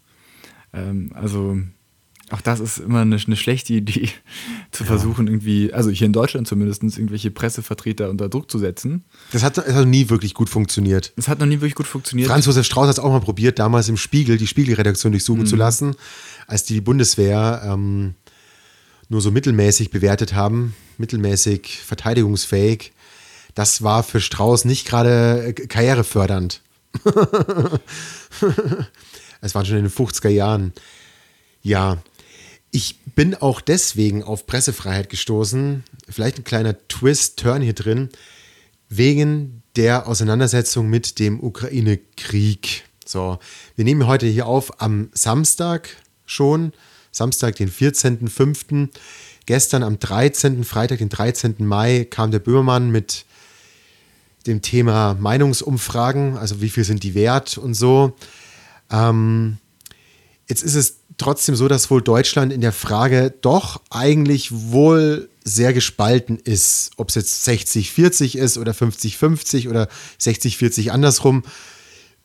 Ähm, 0.74 1.12
also 1.14 1.56
auch 2.32 2.40
das 2.40 2.60
ist 2.60 2.78
immer 2.78 3.00
eine, 3.00 3.16
eine 3.16 3.36
schlechte 3.36 3.74
Idee, 3.74 4.08
zu 4.70 4.84
ja. 4.84 4.86
versuchen, 4.86 5.26
irgendwie, 5.26 5.72
also 5.72 5.90
hier 5.90 6.06
in 6.06 6.12
Deutschland 6.12 6.48
zumindest, 6.48 6.82
irgendwelche 6.82 7.30
Pressevertreter 7.30 8.08
unter 8.08 8.28
Druck 8.28 8.50
zu 8.50 8.58
setzen. 8.58 9.04
Das 9.32 9.42
hat, 9.42 9.58
das 9.58 9.74
hat 9.74 9.86
nie 9.86 10.08
wirklich 10.08 10.32
gut 10.32 10.48
funktioniert. 10.48 11.12
Das 11.16 11.28
hat 11.28 11.40
noch 11.40 11.46
nie 11.46 11.56
wirklich 11.56 11.74
gut 11.74 11.86
funktioniert. 11.86 12.28
Franz 12.28 12.46
Josef 12.46 12.64
Strauß 12.64 12.88
hat 12.88 12.94
es 12.94 12.98
auch 12.98 13.10
mal 13.10 13.20
probiert, 13.20 13.58
damals 13.58 13.88
im 13.88 13.98
Spiegel 13.98 14.38
die 14.38 14.46
Spiegelredaktion 14.46 15.12
durchsuchen 15.12 15.42
mhm. 15.42 15.46
zu 15.46 15.56
lassen, 15.56 15.94
als 16.46 16.64
die 16.64 16.80
Bundeswehr 16.80 17.62
ähm, 17.64 18.14
nur 19.08 19.20
so 19.20 19.30
mittelmäßig 19.30 19.90
bewertet 19.90 20.34
haben, 20.34 20.74
mittelmäßig 20.96 21.82
verteidigungsfähig. 21.84 22.92
Das 23.54 23.82
war 23.82 24.02
für 24.02 24.20
Strauß 24.20 24.64
nicht 24.64 24.86
gerade 24.86 25.48
äh, 25.48 25.52
karrierefördernd. 25.52 26.62
Es 29.44 29.56
waren 29.56 29.66
schon 29.66 29.76
in 29.76 29.82
den 29.82 29.92
50er 29.92 30.28
Jahren. 30.28 30.72
Ja, 31.62 31.98
ich 32.72 32.98
bin 33.14 33.34
auch 33.34 33.60
deswegen 33.60 34.24
auf 34.24 34.46
Pressefreiheit 34.46 35.10
gestoßen. 35.10 35.84
Vielleicht 36.08 36.38
ein 36.38 36.44
kleiner 36.44 36.76
Twist, 36.88 37.38
Turn 37.38 37.60
hier 37.60 37.74
drin, 37.74 38.08
wegen 38.88 39.62
der 39.76 40.08
Auseinandersetzung 40.08 40.88
mit 40.88 41.18
dem 41.18 41.38
Ukraine-Krieg. 41.40 42.84
So, 43.04 43.38
wir 43.76 43.84
nehmen 43.84 44.06
heute 44.06 44.26
hier 44.26 44.46
auf 44.46 44.80
am 44.80 45.10
Samstag 45.12 45.90
schon, 46.24 46.72
Samstag, 47.10 47.56
den 47.56 47.70
14.05. 47.70 48.88
Gestern 49.44 49.82
am 49.82 49.98
13., 49.98 50.64
Freitag, 50.64 50.98
den 50.98 51.10
13. 51.10 51.56
Mai, 51.58 52.06
kam 52.08 52.30
der 52.30 52.38
Böhmermann 52.38 52.90
mit 52.90 53.26
dem 54.46 54.62
Thema 54.62 55.14
Meinungsumfragen, 55.20 56.38
also 56.38 56.62
wie 56.62 56.70
viel 56.70 56.84
sind 56.84 57.02
die 57.02 57.14
wert 57.14 57.58
und 57.58 57.74
so. 57.74 58.16
Ähm, 58.90 59.58
jetzt 60.48 60.62
ist 60.62 60.74
es 60.74 61.01
trotzdem 61.18 61.56
so, 61.56 61.68
dass 61.68 61.90
wohl 61.90 62.02
Deutschland 62.02 62.52
in 62.52 62.60
der 62.60 62.72
Frage 62.72 63.34
doch 63.40 63.80
eigentlich 63.90 64.50
wohl 64.52 65.28
sehr 65.44 65.72
gespalten 65.72 66.38
ist. 66.38 66.90
Ob 66.96 67.08
es 67.08 67.14
jetzt 67.16 67.48
60-40 67.48 68.36
ist 68.36 68.58
oder 68.58 68.72
50-50 68.72 69.68
oder 69.68 69.88
60-40 70.20 70.90
andersrum 70.90 71.42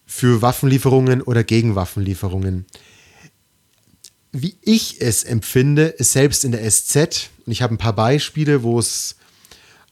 für 0.05 0.41
Waffenlieferungen 0.41 1.21
oder 1.21 1.43
gegen 1.43 1.75
Waffenlieferungen. 1.75 2.65
Wie 4.31 4.55
ich 4.61 5.01
es 5.01 5.23
empfinde, 5.23 5.85
ist 5.85 6.11
selbst 6.11 6.45
in 6.45 6.51
der 6.51 6.69
SZ, 6.69 7.29
und 7.45 7.51
ich 7.51 7.61
habe 7.61 7.73
ein 7.73 7.79
paar 7.79 7.95
Beispiele, 7.95 8.63
wo 8.63 8.77
es 8.79 9.15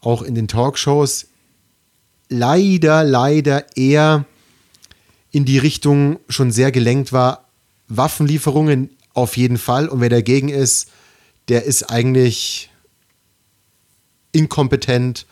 auch 0.02 0.22
in 0.22 0.36
den 0.36 0.48
Talkshows 0.48 1.28
leider, 2.30 3.04
leider 3.04 3.76
eher 3.78 4.26
in 5.32 5.46
die 5.46 5.58
Richtung 5.58 6.20
schon 6.30 6.52
sehr 6.52 6.72
gelenkt 6.72 7.12
war. 7.12 7.45
Waffenlieferungen 7.88 8.90
auf 9.14 9.38
jeden 9.38 9.58
Fall. 9.58 9.88
Und 9.88 10.02
wer 10.02 10.10
dagegen 10.10 10.50
ist, 10.50 10.90
der 11.48 11.64
ist 11.64 11.84
eigentlich 11.84 12.70
inkompetent 14.32 15.26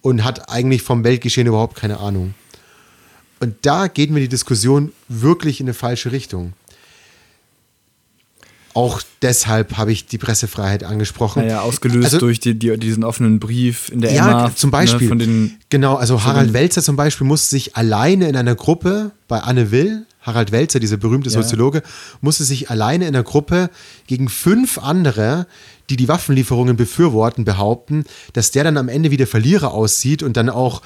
und 0.00 0.24
hat 0.24 0.50
eigentlich 0.50 0.82
vom 0.82 1.04
Weltgeschehen 1.04 1.46
überhaupt 1.46 1.76
keine 1.76 2.00
Ahnung. 2.00 2.34
Und 3.38 3.54
da 3.62 3.88
geht 3.88 4.10
mir 4.10 4.20
die 4.20 4.28
Diskussion 4.28 4.92
wirklich 5.08 5.60
in 5.60 5.66
eine 5.66 5.74
falsche 5.74 6.12
Richtung. 6.12 6.52
Auch 8.72 9.02
deshalb 9.20 9.78
habe 9.78 9.90
ich 9.90 10.06
die 10.06 10.18
Pressefreiheit 10.18 10.84
angesprochen. 10.84 11.42
Naja, 11.42 11.62
ausgelöst 11.62 12.04
also, 12.04 12.18
durch 12.18 12.38
die, 12.38 12.56
die, 12.56 12.76
diesen 12.78 13.02
offenen 13.02 13.40
Brief 13.40 13.88
in 13.88 14.00
der 14.00 14.12
ja, 14.12 14.30
Emma. 14.30 14.54
zum 14.54 14.70
Beispiel. 14.70 15.08
Ne, 15.08 15.16
den, 15.16 15.58
genau, 15.70 15.96
also 15.96 16.22
Harald 16.22 16.52
Welzer 16.52 16.82
zum 16.82 16.94
Beispiel 16.94 17.26
musste 17.26 17.48
sich 17.48 17.76
alleine 17.76 18.28
in 18.28 18.36
einer 18.36 18.54
Gruppe 18.54 19.10
bei 19.26 19.40
Anne 19.40 19.72
Will, 19.72 20.06
Harald 20.20 20.52
Welzer, 20.52 20.80
dieser 20.80 20.96
berühmte 20.96 21.30
Soziologe, 21.30 21.78
ja. 21.78 21.84
musste 22.20 22.44
sich 22.44 22.70
alleine 22.70 23.06
in 23.06 23.14
einer 23.14 23.24
Gruppe 23.24 23.70
gegen 24.06 24.28
fünf 24.28 24.78
andere, 24.78 25.46
die 25.88 25.96
die 25.96 26.08
Waffenlieferungen 26.08 26.76
befürworten, 26.76 27.44
behaupten, 27.44 28.04
dass 28.32 28.50
der 28.50 28.64
dann 28.64 28.76
am 28.76 28.88
Ende 28.88 29.10
wie 29.10 29.16
der 29.16 29.26
Verlierer 29.26 29.72
aussieht 29.72 30.22
und 30.22 30.36
dann 30.36 30.50
auch 30.50 30.82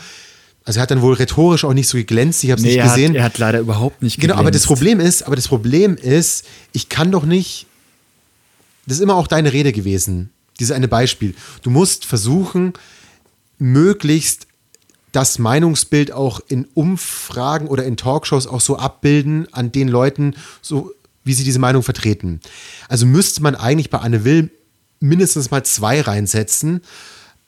also 0.67 0.79
er 0.79 0.85
hat 0.85 0.91
dann 0.91 1.03
wohl 1.03 1.13
rhetorisch 1.13 1.63
auch 1.67 1.75
nicht 1.75 1.89
so 1.89 1.99
geglänzt, 1.99 2.43
ich 2.43 2.51
habe 2.51 2.59
es 2.59 2.65
nee, 2.65 2.77
nicht 2.77 2.83
gesehen. 2.83 3.11
Hat, 3.11 3.17
er 3.17 3.25
hat 3.25 3.37
leider 3.37 3.59
überhaupt 3.59 4.03
nicht 4.03 4.17
geglänzt. 4.17 4.33
Genau, 4.33 4.41
aber 4.41 4.51
das 4.51 4.65
Problem 4.65 4.99
ist, 4.99 5.23
aber 5.23 5.37
das 5.37 5.47
Problem 5.47 5.95
ist, 5.95 6.47
ich 6.73 6.89
kann 6.89 7.13
doch 7.13 7.27
nicht 7.27 7.67
das 8.87 8.99
ist 8.99 9.03
immer 9.03 9.17
auch 9.17 9.27
deine 9.27 9.53
Rede 9.53 9.73
gewesen. 9.73 10.31
Dieses 10.61 10.75
eine 10.75 10.89
Beispiel. 10.89 11.35
Du 11.63 11.71
musst 11.71 12.05
versuchen, 12.05 12.75
möglichst 13.59 14.47
das 15.15 15.39
Meinungsbild 15.39 16.13
auch 16.13 16.41
in 16.49 16.67
Umfragen 16.75 17.69
oder 17.69 17.85
in 17.85 17.97
Talkshows 17.97 18.47
auch 18.47 18.61
so 18.61 18.77
abbilden 18.77 19.47
an 19.53 19.71
den 19.71 19.89
Leuten, 19.89 20.35
so 20.61 20.93
wie 21.23 21.35
sie 21.35 21.45
diese 21.45 21.61
Meinung 21.61 21.83
vertreten. 21.83 22.41
Also 22.89 23.07
müsste 23.07 23.43
man 23.43 23.55
eigentlich 23.55 23.91
bei 23.91 23.99
Anne 23.99 24.25
Will 24.25 24.51
mindestens 25.01 25.51
mal 25.51 25.65
zwei 25.65 26.01
reinsetzen. 26.01 26.81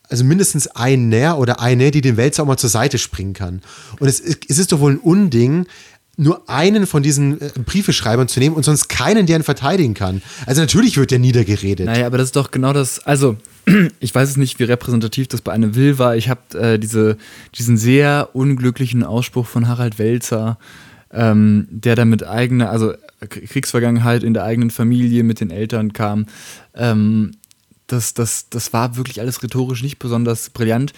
Also 0.08 0.22
mindestens 0.22 0.68
eine 0.68 1.34
oder 1.34 1.60
eine, 1.60 1.90
die 1.90 2.00
den 2.00 2.16
Wälzer 2.16 2.44
auch 2.44 2.46
mal 2.46 2.56
zur 2.56 2.70
Seite 2.70 2.98
springen 2.98 3.34
kann. 3.34 3.62
Und 3.98 4.06
es, 4.06 4.20
es 4.20 4.58
ist 4.58 4.70
doch 4.70 4.78
wohl 4.78 4.92
ein 4.92 4.98
Unding, 4.98 5.66
nur 6.16 6.48
einen 6.48 6.86
von 6.86 7.02
diesen 7.02 7.40
äh, 7.40 7.50
Briefeschreibern 7.64 8.28
zu 8.28 8.40
nehmen 8.40 8.56
und 8.56 8.64
sonst 8.64 8.88
keinen, 8.88 9.26
der 9.26 9.36
ihn 9.36 9.42
verteidigen 9.42 9.94
kann. 9.94 10.22
Also 10.46 10.60
natürlich 10.60 10.96
wird 10.96 11.10
der 11.10 11.18
niedergeredet. 11.18 11.86
Naja, 11.86 12.06
aber 12.06 12.18
das 12.18 12.28
ist 12.28 12.36
doch 12.36 12.50
genau 12.50 12.72
das, 12.72 13.00
also 13.00 13.36
ich 14.00 14.14
weiß 14.14 14.30
es 14.30 14.36
nicht, 14.36 14.58
wie 14.58 14.64
repräsentativ 14.64 15.28
das 15.28 15.42
bei 15.42 15.52
einem 15.52 15.74
Will 15.74 15.98
war. 15.98 16.16
Ich 16.16 16.28
habe 16.28 16.58
äh, 16.58 16.78
diese, 16.78 17.18
diesen 17.56 17.76
sehr 17.76 18.30
unglücklichen 18.32 19.02
Ausspruch 19.02 19.46
von 19.46 19.68
Harald 19.68 19.98
Welzer, 19.98 20.58
ähm, 21.12 21.68
der 21.70 21.96
da 21.96 22.04
mit 22.04 22.24
eigener, 22.24 22.70
also 22.70 22.94
Kriegsvergangenheit 23.28 24.22
in 24.22 24.34
der 24.34 24.44
eigenen 24.44 24.70
Familie 24.70 25.22
mit 25.22 25.40
den 25.40 25.50
Eltern 25.50 25.92
kam. 25.92 26.26
Ähm, 26.74 27.32
das, 27.86 28.14
das, 28.14 28.48
das 28.48 28.72
war 28.72 28.96
wirklich 28.96 29.20
alles 29.20 29.42
rhetorisch 29.42 29.82
nicht 29.82 29.98
besonders 29.98 30.50
brillant. 30.50 30.92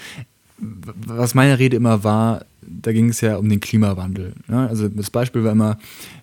Was 0.59 1.35
meine 1.35 1.59
Rede 1.59 1.77
immer 1.77 2.03
war, 2.03 2.45
da 2.71 2.93
ging 2.93 3.09
es 3.09 3.21
ja 3.21 3.37
um 3.37 3.49
den 3.49 3.61
Klimawandel. 3.61 4.35
Ne? 4.47 4.69
Also 4.69 4.89
das 4.89 5.11
Beispiel 5.11 5.45
war 5.45 5.53
immer, 5.53 5.79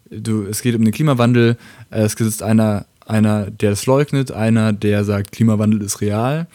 du, 0.09 0.43
es 0.43 0.61
geht 0.61 0.75
um 0.75 0.83
den 0.83 0.93
Klimawandel, 0.93 1.57
äh, 1.91 2.01
es 2.01 2.13
sitzt 2.13 2.43
einer, 2.43 2.85
einer, 3.05 3.51
der 3.51 3.71
es 3.71 3.85
leugnet, 3.85 4.31
einer, 4.31 4.73
der 4.73 5.03
sagt, 5.03 5.31
Klimawandel 5.31 5.81
ist 5.81 6.01
real. 6.01 6.47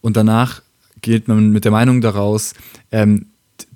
Und 0.00 0.16
danach 0.16 0.62
geht 1.02 1.28
man 1.28 1.50
mit 1.50 1.64
der 1.64 1.72
Meinung 1.72 2.00
daraus, 2.00 2.54
ähm, 2.92 3.26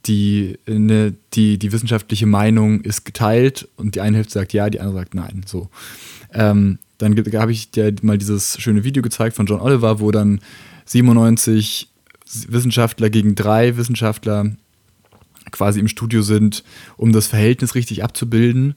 die, 0.07 0.59
ne, 0.67 1.15
die, 1.35 1.59
die 1.59 1.73
wissenschaftliche 1.73 2.27
Meinung 2.27 2.81
ist 2.81 3.05
geteilt 3.05 3.69
und 3.77 3.95
die 3.95 4.01
eine 4.01 4.17
Hälfte 4.17 4.35
sagt 4.35 4.53
ja, 4.53 4.71
die 4.71 4.81
andere 4.81 4.99
sagt 4.99 5.15
nein. 5.15 5.43
So. 5.47 5.69
Ähm, 6.33 6.79
dann 6.99 7.17
habe 7.17 7.53
ich 7.53 7.71
dir 7.71 7.95
mal 8.03 8.19
dieses 8.19 8.61
schöne 8.61 8.85
Video 8.85 9.03
gezeigt 9.03 9.37
von 9.37 9.47
John 9.47 9.61
Oliver, 9.61 10.01
wo 10.01 10.11
dann 10.11 10.41
97 10.87 11.89
Wissenschaftler 12.49 13.11
gegen 13.11 13.35
drei 13.35 13.77
Wissenschaftler 13.77 14.53
quasi 15.51 15.81
im 15.81 15.89
Studio 15.89 16.23
sind, 16.23 16.65
um 16.97 17.13
das 17.13 17.27
Verhältnis 17.27 17.75
richtig 17.75 18.03
abzubilden. 18.03 18.75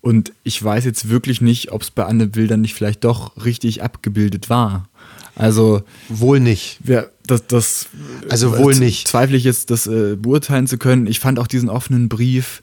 Und 0.00 0.32
ich 0.42 0.62
weiß 0.62 0.84
jetzt 0.84 1.08
wirklich 1.08 1.40
nicht, 1.40 1.70
ob 1.70 1.82
es 1.82 1.90
bei 1.90 2.04
Will 2.34 2.48
dann 2.48 2.60
nicht 2.60 2.74
vielleicht 2.74 3.04
doch 3.04 3.44
richtig 3.44 3.82
abgebildet 3.82 4.50
war. 4.50 4.88
Also 5.36 5.82
wohl 6.08 6.40
nicht. 6.40 6.78
Ja, 6.84 7.04
das, 7.26 7.46
das 7.46 7.86
also 8.28 8.58
wohl 8.58 8.74
nicht. 8.74 9.08
Zweifle 9.08 9.36
ich 9.36 9.44
jetzt, 9.44 9.70
das 9.70 9.86
äh, 9.86 10.16
beurteilen 10.16 10.66
zu 10.66 10.76
können. 10.76 11.06
Ich 11.06 11.20
fand 11.20 11.38
auch 11.38 11.46
diesen 11.46 11.70
offenen 11.70 12.08
Brief 12.08 12.62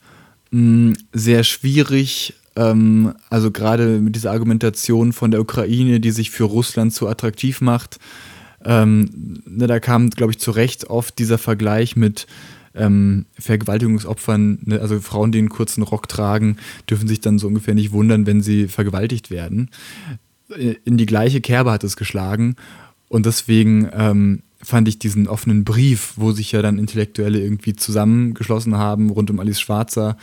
mh, 0.50 0.94
sehr 1.12 1.42
schwierig. 1.44 2.34
Ähm, 2.56 3.14
also 3.30 3.50
gerade 3.50 4.00
mit 4.00 4.16
dieser 4.16 4.32
Argumentation 4.32 5.12
von 5.12 5.30
der 5.30 5.40
Ukraine, 5.40 5.98
die 5.98 6.10
sich 6.10 6.30
für 6.30 6.44
Russland 6.44 6.92
zu 6.92 7.08
attraktiv 7.08 7.60
macht. 7.60 7.98
Ähm, 8.64 9.40
ne, 9.46 9.66
da 9.66 9.80
kam, 9.80 10.10
glaube 10.10 10.32
ich, 10.32 10.38
zu 10.38 10.50
Recht 10.50 10.90
oft 10.90 11.18
dieser 11.18 11.38
Vergleich 11.38 11.96
mit 11.96 12.26
ähm, 12.74 13.26
Vergewaltigungsopfern, 13.38 14.60
ne, 14.64 14.80
also 14.80 15.00
Frauen, 15.00 15.32
die 15.32 15.38
einen 15.38 15.48
kurzen 15.48 15.82
Rock 15.82 16.08
tragen, 16.08 16.56
dürfen 16.88 17.08
sich 17.08 17.20
dann 17.20 17.38
so 17.38 17.48
ungefähr 17.48 17.74
nicht 17.74 17.92
wundern, 17.92 18.26
wenn 18.26 18.40
sie 18.40 18.68
vergewaltigt 18.68 19.30
werden. 19.30 19.70
Äh, 20.56 20.76
in 20.84 20.96
die 20.96 21.06
gleiche 21.06 21.40
Kerbe 21.40 21.72
hat 21.72 21.84
es 21.84 21.96
geschlagen 21.96 22.56
und 23.08 23.26
deswegen 23.26 23.88
ähm, 23.92 24.42
fand 24.62 24.88
ich 24.88 24.98
diesen 24.98 25.26
offenen 25.26 25.64
Brief, 25.64 26.14
wo 26.16 26.32
sich 26.32 26.52
ja 26.52 26.62
dann 26.62 26.78
Intellektuelle 26.78 27.40
irgendwie 27.40 27.74
zusammengeschlossen 27.74 28.76
haben 28.76 29.10
rund 29.10 29.30
um 29.30 29.40
Alice 29.40 29.60
Schwarzer, 29.60 30.16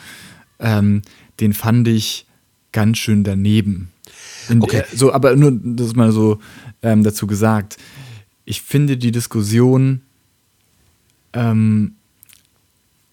ähm, 0.60 1.02
den 1.39 1.54
fand 1.54 1.88
ich 1.88 2.26
ganz 2.72 2.98
schön 2.98 3.24
daneben. 3.24 3.89
In 4.50 4.62
okay. 4.62 4.84
Der, 4.89 4.98
so, 4.98 5.12
aber 5.12 5.36
nur 5.36 5.52
das 5.52 5.95
mal 5.95 6.12
so 6.12 6.39
ähm, 6.82 7.04
dazu 7.04 7.28
gesagt 7.28 7.78
ich 8.48 8.62
finde 8.62 8.95
die 8.95 9.12
Diskussion 9.12 10.02
ähm, 11.34 11.97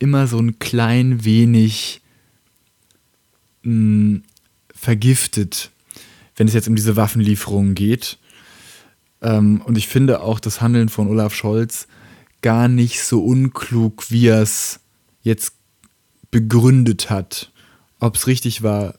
immer 0.05 0.27
so 0.27 0.39
ein 0.39 0.59
klein 0.59 1.25
wenig 1.25 2.03
mh, 3.63 3.71
hm, 3.73 4.23
vergiftet, 4.75 5.71
wenn 6.37 6.47
es 6.47 6.53
jetzt 6.53 6.69
um 6.69 6.77
diese 6.77 6.95
Waffenlieferungen 6.95 7.75
geht. 7.75 8.19
Ähm, 9.23 9.63
und 9.63 9.79
ich 9.79 9.89
finde 9.89 10.21
auch 10.21 10.41
das 10.41 10.61
Handeln 10.61 10.91
von 10.91 11.09
Olaf 11.09 11.35
Scholz 11.35 11.89
gar 12.43 12.69
nicht 12.69 13.03
so 13.03 13.25
unklug, 13.25 14.11
wie 14.11 14.27
er 14.27 14.43
es 14.43 14.81
jetzt 15.23 15.55
begründet 16.31 17.09
hat. 17.09 17.51
Ob 17.99 18.17
es 18.17 18.27
richtig 18.27 18.63
war, 18.63 18.97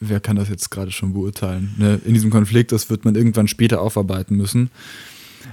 wer 0.00 0.18
kann 0.18 0.34
das 0.34 0.48
jetzt 0.48 0.70
gerade 0.70 0.90
schon 0.90 1.12
beurteilen? 1.12 1.76
Ne? 1.78 2.00
In 2.04 2.14
diesem 2.14 2.30
Konflikt, 2.30 2.72
das 2.72 2.90
wird 2.90 3.04
man 3.04 3.14
irgendwann 3.14 3.46
später 3.46 3.80
aufarbeiten 3.80 4.36
müssen. 4.36 4.70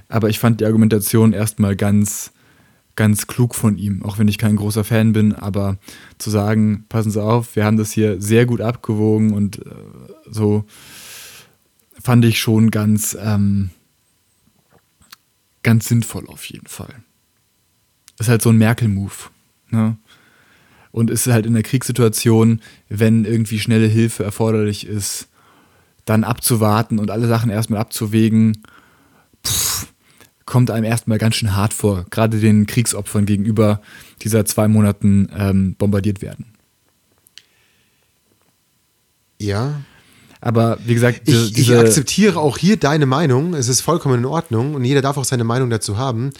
Aber 0.10 0.30
ich 0.30 0.40
fand 0.40 0.60
die 0.60 0.66
Argumentation 0.66 1.34
erstmal 1.34 1.76
ganz, 1.76 2.32
ganz 2.98 3.28
klug 3.28 3.56
von 3.56 3.78
ihm, 3.78 4.04
auch 4.04 4.18
wenn 4.18 4.28
ich 4.28 4.38
kein 4.38 4.58
großer 4.58 4.84
Fan 4.84 5.14
bin. 5.14 5.34
Aber 5.34 5.78
zu 6.18 6.30
sagen, 6.30 6.86
passen 6.90 7.12
Sie 7.12 7.24
auf, 7.24 7.56
wir 7.56 7.64
haben 7.64 7.78
das 7.78 7.92
hier 7.92 8.22
sehr 8.22 8.46
gut 8.46 8.60
abgewogen 8.60 9.32
und 9.32 9.66
äh, 9.66 9.72
so 10.30 10.66
fand 12.02 12.26
ich 12.26 12.40
schon 12.40 12.72
ganz, 12.72 13.18
ähm, 13.20 13.70
ganz 15.64 15.88
sinnvoll 15.88 16.28
auf 16.28 16.44
jeden 16.46 16.68
Fall. 16.68 16.94
Ist 18.20 18.30
halt 18.30 18.42
so 18.42 18.50
ein 18.50 18.58
Merkel-Move. 18.58 19.14
Ne? 19.70 19.98
Und 20.92 21.10
ist 21.10 21.28
halt 21.28 21.46
in 21.46 21.54
der 21.54 21.64
Kriegssituation, 21.64 22.62
wenn 22.90 23.26
irgendwie 23.26 23.60
schnelle 23.60 23.88
Hilfe 23.88 24.24
erforderlich 24.24 24.88
ist, 24.88 25.28
dann 26.06 26.24
abzuwarten 26.24 27.00
und 27.00 27.12
alle 27.12 27.28
Sachen 27.28 27.52
erstmal 27.52 27.80
abzuwägen 27.80 28.64
pff, 29.46 29.88
kommt 30.48 30.72
einem 30.72 30.86
erstmal 30.86 31.20
ganz 31.20 31.36
schön 31.36 31.56
hart 31.56 31.74
vor, 31.74 32.06
gerade 32.10 32.40
den 32.40 32.66
Kriegsopfern 32.66 33.28
gegenüber, 33.28 33.82
die 34.24 34.30
seit 34.30 34.48
zwei 34.48 34.68
Monaten 34.68 35.30
ähm, 35.38 35.76
bombardiert 35.76 36.24
werden. 36.24 36.46
Ja. 39.40 39.82
Aber 40.40 40.80
wie 40.86 40.94
gesagt, 40.94 41.28
die, 41.28 41.34
ich, 41.34 41.58
ich 41.58 41.76
akzeptiere 41.76 42.40
auch 42.40 42.58
hier 42.58 42.78
deine 42.78 43.06
Meinung. 43.06 43.54
Es 43.54 43.68
ist 43.68 43.82
vollkommen 43.82 44.20
in 44.20 44.26
Ordnung 44.26 44.74
und 44.74 44.86
jeder 44.86 45.02
darf 45.02 45.18
auch 45.18 45.26
seine 45.26 45.44
Meinung 45.44 45.70
dazu 45.70 45.98
haben. 45.98 46.32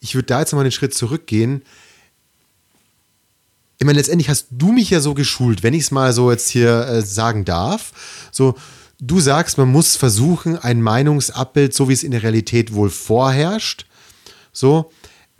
Ich 0.00 0.14
würde 0.14 0.26
da 0.26 0.40
jetzt 0.40 0.52
nochmal 0.52 0.64
einen 0.64 0.72
Schritt 0.72 0.94
zurückgehen. 0.94 1.62
Ich 3.78 3.86
meine, 3.86 3.98
letztendlich 3.98 4.28
hast 4.28 4.48
du 4.50 4.70
mich 4.70 4.90
ja 4.90 5.00
so 5.00 5.14
geschult, 5.14 5.62
wenn 5.62 5.74
ich 5.74 5.82
es 5.82 5.90
mal 5.90 6.12
so 6.12 6.30
jetzt 6.30 6.48
hier 6.48 6.86
äh, 6.86 7.02
sagen 7.02 7.44
darf. 7.44 7.92
So, 8.30 8.54
Du 9.00 9.20
sagst, 9.20 9.58
man 9.58 9.70
muss 9.70 9.96
versuchen, 9.96 10.58
ein 10.58 10.82
Meinungsabbild, 10.82 11.72
so 11.72 11.88
wie 11.88 11.92
es 11.92 12.02
in 12.02 12.10
der 12.10 12.22
Realität 12.24 12.74
wohl 12.74 12.90
vorherrscht, 12.90 13.86
so 14.52 14.90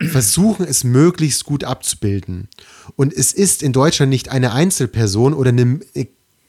versuchen, 0.01 0.65
es 0.65 0.85
möglichst 0.85 1.43
gut 1.43 1.65
abzubilden. 1.65 2.47
Und 2.95 3.11
es 3.11 3.33
ist 3.33 3.61
in 3.61 3.73
Deutschland 3.73 4.09
nicht 4.09 4.29
eine 4.29 4.53
Einzelperson 4.53 5.33
oder 5.33 5.49
eine 5.49 5.79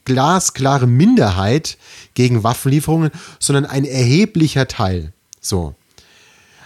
glasklare 0.05 0.87
Minderheit 0.87 1.79
gegen 2.15 2.45
Waffenlieferungen, 2.45 3.11
sondern 3.41 3.67
ein 3.67 3.85
erheblicher 3.85 4.69
Teil. 4.69 5.13
So. 5.41 5.75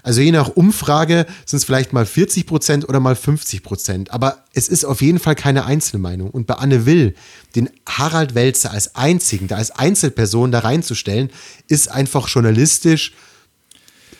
Also 0.05 0.21
je 0.21 0.33
nach 0.33 0.51
Umfrage 0.51 1.27
sind 1.47 1.57
es 1.57 1.65
vielleicht 1.65 1.95
mal 1.95 2.05
40 2.05 2.47
Prozent 2.47 2.89
oder 2.89 3.01
mal 3.01 3.17
50 3.17 3.63
Prozent. 3.63 4.13
Aber 4.13 4.45
es 4.53 4.69
ist 4.69 4.85
auf 4.85 5.01
jeden 5.01 5.19
Fall 5.19 5.35
keine 5.35 5.65
Einzelmeinung. 5.65 6.31
Und 6.31 6.47
bei 6.47 6.55
Anne 6.55 6.85
Will, 6.85 7.15
den 7.57 7.71
Harald 7.89 8.35
Welzer 8.35 8.71
als 8.71 8.95
einzigen, 8.95 9.49
da 9.49 9.57
als 9.57 9.71
Einzelperson 9.71 10.53
da 10.53 10.59
reinzustellen, 10.61 11.31
ist 11.69 11.91
einfach 11.91 12.29
journalistisch 12.29 13.15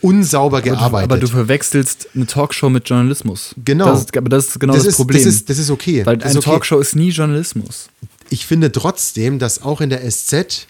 unsauber 0.01 0.59
aber 0.59 0.63
gearbeitet. 0.63 1.11
Du, 1.11 1.15
aber 1.15 1.21
du 1.21 1.27
verwechselst 1.27 2.09
eine 2.15 2.27
Talkshow 2.27 2.71
mit 2.71 2.89
Journalismus. 2.89 3.55
Genau. 3.63 3.85
Das 3.85 4.01
ist, 4.01 4.17
aber 4.17 4.31
das 4.31 4.47
ist 4.47 4.61
genau 4.61 4.73
das, 4.73 4.85
das 4.85 4.93
ist, 4.93 4.97
Problem. 4.97 5.23
Das 5.23 5.35
ist, 5.35 5.51
das 5.51 5.59
ist 5.59 5.71
okay. 5.71 6.07
Weil 6.07 6.23
eine 6.23 6.31
okay. 6.31 6.41
Talkshow 6.41 6.81
ist 6.81 6.97
nie 6.97 7.11
Journalismus. 7.11 7.91
Ich 8.31 8.47
finde 8.47 8.73
trotzdem, 8.73 9.39
dass 9.39 9.61
auch 9.61 9.83
in 9.83 9.91
der 9.91 10.11
SZ 10.11 10.67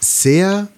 sehr 0.00 0.68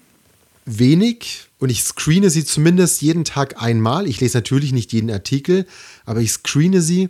wenig 0.65 1.46
und 1.59 1.71
ich 1.71 1.83
screene 1.83 2.31
sie 2.31 2.45
zumindest 2.45 3.01
jeden 3.03 3.25
Tag 3.25 3.63
einmal. 3.63 4.07
Ich 4.07 4.21
lese 4.21 4.39
natürlich 4.39 4.73
nicht 4.73 4.93
jeden 4.93 5.11
Artikel, 5.11 5.67
aber 6.05 6.21
ich 6.21 6.33
screene 6.33 6.83
sie 6.83 7.09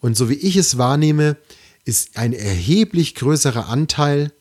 und 0.00 0.16
so 0.16 0.28
wie 0.28 0.34
ich 0.34 0.56
es 0.56 0.78
wahrnehme, 0.78 1.36
ist 1.84 2.16
ein 2.16 2.32
erheblich 2.32 3.14
größerer 3.14 3.68
Anteil 3.68 4.32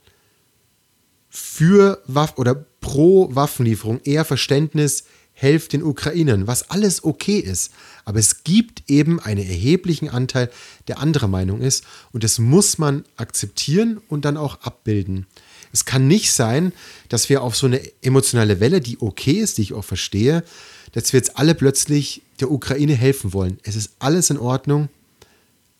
für 1.29 2.01
Waff 2.07 2.37
oder 2.37 2.55
pro 2.81 3.33
Waffenlieferung 3.33 4.01
eher 4.03 4.25
Verständnis, 4.25 5.05
helft 5.33 5.73
den 5.73 5.81
Ukrainern, 5.81 6.45
was 6.45 6.69
alles 6.69 7.03
okay 7.03 7.39
ist. 7.39 7.71
Aber 8.05 8.19
es 8.19 8.43
gibt 8.43 8.89
eben 8.89 9.19
einen 9.19 9.39
erheblichen 9.39 10.09
Anteil, 10.09 10.51
der 10.87 10.99
anderer 10.99 11.27
Meinung 11.27 11.61
ist 11.61 11.83
und 12.11 12.23
das 12.23 12.37
muss 12.37 12.77
man 12.77 13.05
akzeptieren 13.15 14.01
und 14.07 14.25
dann 14.25 14.37
auch 14.37 14.61
abbilden. 14.61 15.25
Es 15.73 15.85
kann 15.85 16.07
nicht 16.07 16.31
sein, 16.31 16.73
dass 17.09 17.29
wir 17.29 17.41
auf 17.41 17.55
so 17.55 17.67
eine 17.67 17.81
emotionale 18.01 18.59
Welle, 18.59 18.81
die 18.81 18.99
okay 18.99 19.33
ist, 19.33 19.57
die 19.57 19.63
ich 19.63 19.73
auch 19.73 19.85
verstehe, 19.85 20.43
dass 20.91 21.13
wir 21.13 21.19
jetzt 21.19 21.37
alle 21.37 21.55
plötzlich 21.55 22.21
der 22.39 22.51
Ukraine 22.51 22.93
helfen 22.93 23.33
wollen. 23.33 23.59
Es 23.63 23.75
ist 23.75 23.91
alles 23.99 24.29
in 24.29 24.37
Ordnung, 24.37 24.89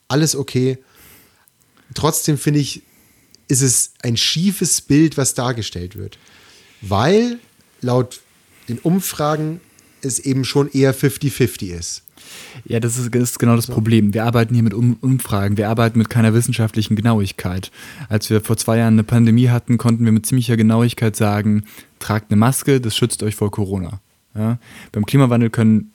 alles 0.07 0.35
okay. 0.35 0.77
Trotzdem 1.93 2.37
finde 2.37 2.59
ich, 2.59 2.83
ist 3.47 3.61
es 3.61 3.91
ein 4.01 4.15
schiefes 4.15 4.79
Bild, 4.81 5.17
was 5.17 5.33
dargestellt 5.33 5.97
wird. 5.97 6.17
Weil 6.81 7.39
laut 7.81 8.21
den 8.69 8.79
Umfragen 8.79 9.59
es 10.01 10.19
eben 10.19 10.45
schon 10.45 10.71
eher 10.71 10.95
50-50 10.95 11.77
ist. 11.77 12.03
Ja, 12.65 12.79
das 12.79 12.97
ist, 12.97 13.13
das 13.13 13.21
ist 13.23 13.39
genau 13.39 13.55
das 13.55 13.67
Problem. 13.67 14.13
Wir 14.13 14.25
arbeiten 14.25 14.53
hier 14.53 14.63
mit 14.63 14.73
um 14.73 14.97
Umfragen, 15.01 15.57
wir 15.57 15.69
arbeiten 15.69 15.97
mit 15.97 16.09
keiner 16.09 16.33
wissenschaftlichen 16.33 16.95
Genauigkeit. 16.95 17.71
Als 18.09 18.29
wir 18.29 18.41
vor 18.41 18.57
zwei 18.57 18.77
Jahren 18.77 18.95
eine 18.95 19.03
Pandemie 19.03 19.49
hatten, 19.49 19.77
konnten 19.77 20.05
wir 20.05 20.11
mit 20.11 20.25
ziemlicher 20.25 20.57
Genauigkeit 20.57 21.15
sagen, 21.15 21.63
tragt 21.99 22.31
eine 22.31 22.37
Maske, 22.37 22.81
das 22.81 22.95
schützt 22.95 23.23
euch 23.23 23.35
vor 23.35 23.51
Corona. 23.51 23.99
Ja? 24.35 24.59
Beim 24.91 25.05
Klimawandel 25.05 25.49
können, 25.49 25.91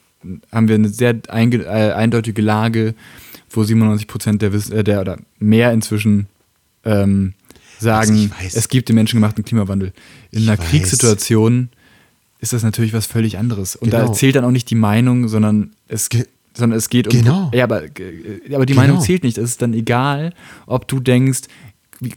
haben 0.53 0.69
wir 0.69 0.75
eine 0.75 0.89
sehr 0.89 1.15
äh, 1.29 1.93
eindeutige 1.93 2.43
Lage, 2.43 2.95
wo 3.51 3.63
97 3.63 4.07
Prozent 4.07 4.43
der, 4.43 4.53
äh, 4.53 4.85
der 4.85 5.01
oder 5.01 5.19
mehr 5.39 5.73
inzwischen 5.73 6.27
ähm, 6.85 7.35
sagen, 7.79 8.33
also 8.39 8.59
es 8.59 8.69
gibt 8.69 8.89
den 8.89 8.97
menschengemachten 8.97 9.45
Klimawandel. 9.45 9.93
In 10.31 10.43
ich 10.43 10.49
einer 10.49 10.59
weiß. 10.59 10.69
Kriegssituation 10.69 11.69
ist 12.47 12.53
das 12.53 12.63
natürlich 12.63 12.93
was 12.93 13.07
völlig 13.07 13.39
anderes. 13.39 13.77
Und 13.77 13.91
genau. 13.91 14.07
da 14.07 14.13
zählt 14.13 14.37
dann 14.37 14.45
auch 14.45 14.51
nicht 14.51 14.71
die 14.71 14.77
Meinung, 14.77 15.29
sondern 15.29 15.73
es, 15.89 16.09
sondern 16.55 16.79
es 16.79 16.89
geht 16.89 17.13
um. 17.13 17.19
Genau. 17.19 17.51
Ja, 17.53 17.65
aber, 17.65 17.85
äh, 17.85 18.55
aber 18.55 18.67
die 18.67 18.73
Genau. 18.73 18.87
Meinung 18.87 19.01
zählt 19.01 19.25
nicht. 19.25 19.39
Es 19.39 19.51
ist 19.51 19.63
dann 19.63 19.75
egal, 19.75 20.33
ob 20.67 20.89
du 20.89 21.01
denkst, 21.01 21.43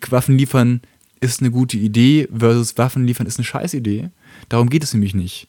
Waffen 0.09 0.37
liefern 0.37 0.81
ist 1.21 1.41
eine 1.41 1.51
gute 1.51 1.77
Idee 1.77 2.27
versus 2.35 2.77
Waffen 2.77 3.05
liefern 3.05 3.27
ist 3.27 3.37
eine 3.37 3.45
Scheißidee. 3.45 4.09
Darum 4.47 4.69
geht 4.69 4.83
es 4.83 4.93
nämlich 4.93 5.13
nicht. 5.13 5.47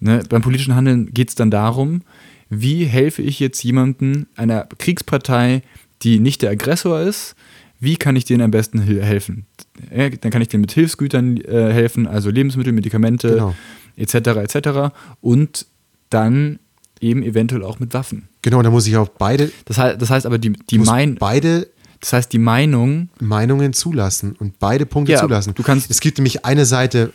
Ne? 0.00 0.22
Beim 0.28 0.42
politischen 0.42 0.74
Handeln 0.74 1.12
geht 1.12 1.30
es 1.30 1.34
dann 1.34 1.50
darum, 1.50 2.02
wie 2.50 2.84
helfe 2.84 3.22
ich 3.22 3.40
jetzt 3.40 3.62
jemandem, 3.62 4.26
einer 4.36 4.68
Kriegspartei, 4.78 5.62
die 6.02 6.20
nicht 6.20 6.42
der 6.42 6.50
Aggressor 6.50 7.00
ist, 7.00 7.34
wie 7.80 7.96
kann 7.96 8.16
ich 8.16 8.24
denen 8.24 8.42
am 8.42 8.50
besten 8.50 8.80
helfen? 8.80 9.46
Ja, 9.94 10.08
dann 10.10 10.30
kann 10.30 10.42
ich 10.42 10.48
denen 10.48 10.62
mit 10.62 10.72
Hilfsgütern 10.72 11.36
äh, 11.38 11.72
helfen, 11.72 12.06
also 12.06 12.30
Lebensmittel, 12.30 12.72
Medikamente, 12.72 13.28
Genau. 13.30 13.54
etc. 13.96 14.14
etc. 14.14 14.94
Und 15.20 15.66
dann 16.10 16.58
eben 17.00 17.22
eventuell 17.22 17.62
auch 17.62 17.78
mit 17.78 17.94
Waffen. 17.94 18.28
Genau, 18.42 18.60
da 18.62 18.70
muss 18.70 18.86
ich 18.86 18.96
auch 18.96 19.08
beide, 19.08 19.50
Das 19.66 19.78
heißt, 19.78 20.00
das 20.00 20.10
heißt 20.10 20.26
aber, 20.26 20.38
die, 20.38 20.52
die, 20.52 20.78
muss 20.78 20.86
mein, 20.88 21.14
beide 21.16 21.68
das 22.00 22.12
heißt, 22.12 22.32
die 22.32 22.38
Meinung, 22.38 23.08
Meinungen 23.20 23.72
zulassen 23.72 24.36
und 24.38 24.58
beide 24.60 24.86
Punkte 24.86 25.12
Ja, 25.12 25.18
zulassen. 25.20 25.54
du 25.54 25.62
kannst- 25.64 25.90
es 25.90 25.98
gibt 26.00 26.18
nämlich 26.18 26.44
eine 26.44 26.64
Seite, 26.64 27.12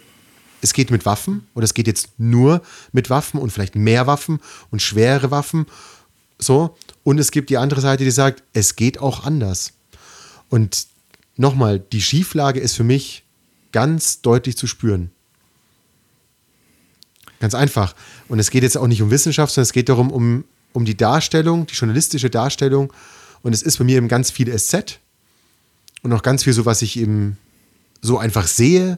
es 0.62 0.74
geht 0.74 0.92
mit 0.92 1.06
Waffen 1.06 1.48
oder 1.56 1.64
es 1.64 1.74
geht 1.74 1.88
jetzt 1.88 2.10
nur 2.18 2.62
mit 2.92 3.10
Waffen 3.10 3.40
und 3.40 3.50
vielleicht 3.52 3.76
mehr 3.76 4.08
Waffen 4.08 4.40
und 4.72 4.82
schwere 4.82 5.32
Waffen. 5.32 5.66
So. 6.38 6.76
Und 7.04 7.18
es 7.20 7.32
gibt 7.32 7.50
die 7.50 7.58
andere 7.58 7.80
Seite, 7.80 8.04
die 8.04 8.12
sagt, 8.12 8.44
es 8.54 8.76
geht 8.76 9.00
auch 9.00 9.26
anders. 9.26 9.72
Und 10.50 10.86
nochmal, 11.36 11.80
die 11.80 12.02
Schieflage 12.02 12.60
ist 12.60 12.76
für 12.76 12.84
mich 12.84 13.24
ganz 13.72 14.22
deutlich 14.22 14.58
zu 14.58 14.68
spüren. 14.68 15.12
Ganz 17.40 17.56
einfach. 17.56 17.96
Und 18.30 18.40
es 18.40 18.52
geht 18.52 18.64
jetzt 18.64 18.78
auch 18.78 18.88
nicht 18.88 19.02
um 19.02 19.12
Wissenschaft, 19.12 19.54
sondern 19.54 19.64
es 19.64 19.74
geht 19.74 19.90
darum, 19.90 20.12
um, 20.12 20.46
um 20.72 20.86
die 20.86 20.96
Darstellung, 20.96 21.68
die 21.68 21.76
journalistische 21.76 22.30
Darstellung. 22.30 22.94
Und 23.42 23.54
es 23.54 23.62
ist 23.62 23.78
bei 23.78 23.84
mir 23.84 23.98
eben 23.98 24.08
ganz 24.08 24.32
viel 24.32 24.58
SZ 24.58 25.00
und 26.04 26.14
auch 26.14 26.22
ganz 26.22 26.44
viel 26.44 26.54
so, 26.54 26.66
was 26.66 26.82
ich 26.82 26.98
eben 26.98 27.38
so 28.02 28.18
einfach 28.18 28.48
sehe. 28.48 28.98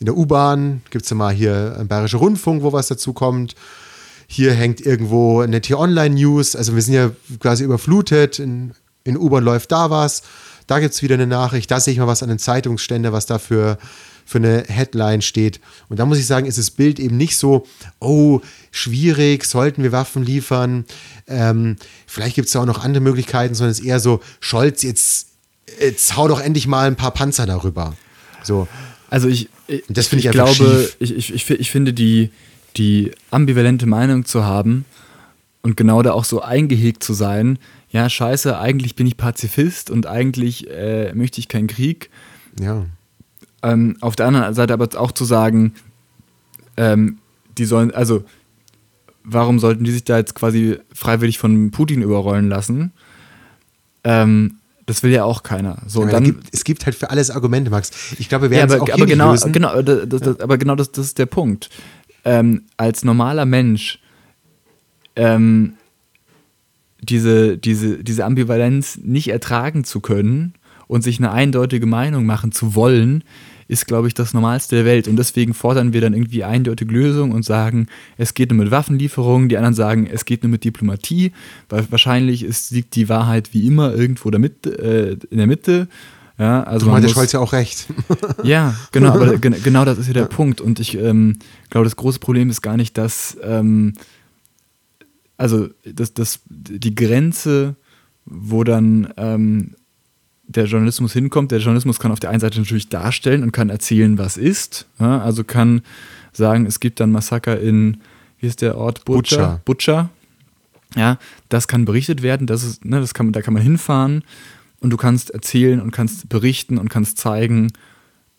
In 0.00 0.06
der 0.06 0.16
U-Bahn 0.16 0.82
gibt 0.90 1.04
es 1.04 1.10
ja 1.10 1.16
mal 1.16 1.32
hier 1.32 1.76
ein 1.78 1.86
Bayerischer 1.86 2.18
Rundfunk, 2.18 2.62
wo 2.62 2.72
was 2.72 2.88
dazu 2.88 3.12
kommt. 3.12 3.54
Hier 4.26 4.52
hängt 4.54 4.80
irgendwo 4.80 5.40
eine 5.40 5.60
T-Online-News. 5.60 6.56
Also 6.56 6.74
wir 6.74 6.82
sind 6.82 6.94
ja 6.94 7.10
quasi 7.38 7.64
überflutet. 7.64 8.38
In, 8.38 8.72
in 9.04 9.16
U-Bahn 9.16 9.44
läuft 9.44 9.70
da 9.70 9.90
was. 9.90 10.22
Da 10.66 10.80
gibt 10.80 10.94
es 10.94 11.02
wieder 11.02 11.14
eine 11.14 11.26
Nachricht. 11.26 11.70
Da 11.70 11.80
sehe 11.80 11.92
ich 11.92 11.98
mal 11.98 12.06
was 12.06 12.22
an 12.22 12.28
den 12.28 12.38
Zeitungsständer, 12.38 13.12
was 13.12 13.26
da 13.26 13.38
für, 13.38 13.78
für 14.24 14.38
eine 14.38 14.64
Headline 14.66 15.22
steht. 15.22 15.60
Und 15.88 15.98
da 15.98 16.06
muss 16.06 16.18
ich 16.18 16.26
sagen, 16.26 16.46
ist 16.46 16.58
das 16.58 16.70
Bild 16.70 16.98
eben 16.98 17.16
nicht 17.16 17.36
so, 17.36 17.66
oh, 18.00 18.40
schwierig, 18.70 19.44
sollten 19.44 19.82
wir 19.82 19.92
Waffen 19.92 20.24
liefern. 20.24 20.84
Ähm, 21.26 21.76
vielleicht 22.06 22.36
gibt 22.36 22.46
es 22.46 22.52
da 22.52 22.62
auch 22.62 22.66
noch 22.66 22.82
andere 22.84 23.02
Möglichkeiten, 23.02 23.54
sondern 23.54 23.72
es 23.72 23.80
ist 23.80 23.86
eher 23.86 24.00
so, 24.00 24.20
Scholz, 24.40 24.82
jetzt, 24.82 25.28
jetzt 25.80 26.16
hau 26.16 26.28
doch 26.28 26.40
endlich 26.40 26.66
mal 26.66 26.86
ein 26.86 26.96
paar 26.96 27.12
Panzer 27.12 27.46
darüber. 27.46 27.94
So. 28.42 28.68
also 29.10 29.28
ich, 29.28 29.48
ich, 29.66 29.84
Das 29.88 30.08
finde 30.08 30.20
ich 30.20 30.26
ich 30.26 30.32
glaube, 30.32 30.54
schief. 30.54 30.96
ich, 31.00 31.14
ich, 31.16 31.34
ich, 31.34 31.50
ich 31.50 31.70
finde 31.70 31.92
die, 31.92 32.30
die 32.76 33.12
ambivalente 33.30 33.86
Meinung 33.86 34.24
zu 34.24 34.44
haben 34.44 34.84
und 35.62 35.76
genau 35.76 36.02
da 36.02 36.12
auch 36.12 36.24
so 36.24 36.42
eingehegt 36.42 37.02
zu 37.02 37.14
sein, 37.14 37.58
ja, 37.94 38.10
scheiße, 38.10 38.58
eigentlich 38.58 38.96
bin 38.96 39.06
ich 39.06 39.16
Pazifist 39.16 39.88
und 39.88 40.08
eigentlich 40.08 40.68
äh, 40.68 41.14
möchte 41.14 41.38
ich 41.38 41.46
keinen 41.46 41.68
Krieg. 41.68 42.10
Ja. 42.60 42.86
Ähm, 43.62 43.96
auf 44.00 44.16
der 44.16 44.26
anderen 44.26 44.52
Seite 44.52 44.72
aber 44.72 44.88
auch 45.00 45.12
zu 45.12 45.24
sagen, 45.24 45.74
ähm, 46.76 47.18
die 47.56 47.64
sollen, 47.64 47.94
also 47.94 48.24
warum 49.22 49.60
sollten 49.60 49.84
die 49.84 49.92
sich 49.92 50.02
da 50.02 50.18
jetzt 50.18 50.34
quasi 50.34 50.76
freiwillig 50.92 51.38
von 51.38 51.70
Putin 51.70 52.02
überrollen 52.02 52.48
lassen? 52.48 52.90
Ähm, 54.02 54.56
das 54.86 55.04
will 55.04 55.12
ja 55.12 55.22
auch 55.22 55.44
keiner. 55.44 55.78
So, 55.86 56.02
Ja, 56.02 56.10
dann, 56.10 56.24
gibt, 56.24 56.48
es 56.52 56.64
gibt 56.64 56.86
halt 56.86 56.96
für 56.96 57.10
alles 57.10 57.30
Argumente, 57.30 57.70
Max. 57.70 57.92
Ich 58.18 58.28
glaube, 58.28 58.50
wir 58.50 58.58
ja, 58.58 58.62
werden 58.62 58.70
es 58.70 58.74
aber, 58.74 58.82
auch 58.82 58.88
aber 58.88 59.04
nicht 59.04 59.12
genau, 59.12 59.30
lösen. 59.30 59.52
genau, 59.52 59.82
das, 59.82 60.08
das, 60.08 60.20
das, 60.20 60.40
aber 60.40 60.58
genau 60.58 60.74
das, 60.74 60.90
das 60.90 61.06
ist 61.06 61.18
der 61.18 61.26
Punkt. 61.26 61.70
Ähm, 62.24 62.64
als 62.76 63.04
normaler 63.04 63.46
Mensch 63.46 64.00
ähm, 65.14 65.74
diese, 67.04 67.58
diese, 67.58 68.02
diese 68.02 68.24
Ambivalenz 68.24 68.98
nicht 69.02 69.28
ertragen 69.28 69.84
zu 69.84 70.00
können 70.00 70.54
und 70.86 71.02
sich 71.02 71.18
eine 71.18 71.32
eindeutige 71.32 71.86
Meinung 71.86 72.26
machen 72.26 72.52
zu 72.52 72.74
wollen, 72.74 73.24
ist, 73.68 73.86
glaube 73.86 74.08
ich, 74.08 74.14
das 74.14 74.34
Normalste 74.34 74.76
der 74.76 74.84
Welt. 74.84 75.08
Und 75.08 75.16
deswegen 75.16 75.54
fordern 75.54 75.92
wir 75.92 76.00
dann 76.00 76.12
irgendwie 76.12 76.44
eindeutige 76.44 76.92
Lösungen 76.92 77.32
und 77.32 77.44
sagen, 77.44 77.86
es 78.18 78.34
geht 78.34 78.50
nur 78.50 78.62
mit 78.62 78.70
Waffenlieferungen. 78.70 79.48
Die 79.48 79.56
anderen 79.56 79.74
sagen, 79.74 80.06
es 80.10 80.24
geht 80.24 80.42
nur 80.42 80.50
mit 80.50 80.64
Diplomatie, 80.64 81.32
weil 81.68 81.86
wahrscheinlich 81.90 82.42
ist, 82.42 82.70
liegt 82.72 82.94
die 82.94 83.08
Wahrheit 83.08 83.50
wie 83.52 83.66
immer 83.66 83.94
irgendwo 83.94 84.30
damit, 84.30 84.66
äh, 84.66 85.12
in 85.30 85.38
der 85.38 85.46
Mitte. 85.46 85.88
Ja, 86.38 86.64
also 86.64 86.86
Du 86.86 86.92
meinte 86.92 87.08
Scholz 87.08 87.32
ja 87.32 87.40
auch 87.40 87.52
recht. 87.52 87.86
ja, 88.42 88.74
genau, 88.92 89.12
aber 89.12 89.38
gen 89.38 89.54
genau 89.62 89.84
das 89.84 89.98
ist 89.98 90.08
ja 90.08 90.12
der 90.12 90.24
Punkt. 90.24 90.60
Und 90.60 90.80
ich 90.80 90.96
ähm, 90.98 91.38
glaube, 91.70 91.84
das 91.84 91.96
große 91.96 92.18
Problem 92.18 92.50
ist 92.50 92.60
gar 92.60 92.76
nicht, 92.76 92.98
dass, 92.98 93.36
ähm, 93.42 93.94
also 95.36 95.68
das, 95.84 96.14
das, 96.14 96.40
die 96.46 96.94
Grenze, 96.94 97.76
wo 98.24 98.64
dann 98.64 99.12
ähm, 99.16 99.74
der 100.46 100.66
Journalismus 100.66 101.12
hinkommt. 101.12 101.50
Der 101.50 101.58
Journalismus 101.58 101.98
kann 101.98 102.12
auf 102.12 102.20
der 102.20 102.30
einen 102.30 102.40
Seite 102.40 102.58
natürlich 102.58 102.88
darstellen 102.88 103.42
und 103.42 103.52
kann 103.52 103.70
erzählen, 103.70 104.18
was 104.18 104.36
ist. 104.36 104.86
Ja, 104.98 105.20
also 105.20 105.44
kann 105.44 105.82
sagen, 106.32 106.66
es 106.66 106.80
gibt 106.80 107.00
dann 107.00 107.12
Massaker 107.12 107.60
in, 107.60 107.98
wie 108.38 108.46
ist 108.46 108.62
der 108.62 108.76
Ort? 108.76 109.04
Butcher. 109.04 109.60
Butcher. 109.64 110.10
Ja, 110.96 111.18
das 111.48 111.66
kann 111.66 111.84
berichtet 111.84 112.22
werden, 112.22 112.46
das 112.46 112.62
ist, 112.62 112.84
ne, 112.84 113.00
das 113.00 113.14
kann, 113.14 113.32
da 113.32 113.42
kann 113.42 113.54
man 113.54 113.62
hinfahren 113.62 114.22
und 114.78 114.90
du 114.90 114.96
kannst 114.96 115.30
erzählen 115.30 115.80
und 115.80 115.90
kannst 115.90 116.28
berichten 116.28 116.78
und 116.78 116.88
kannst 116.88 117.18
zeigen, 117.18 117.72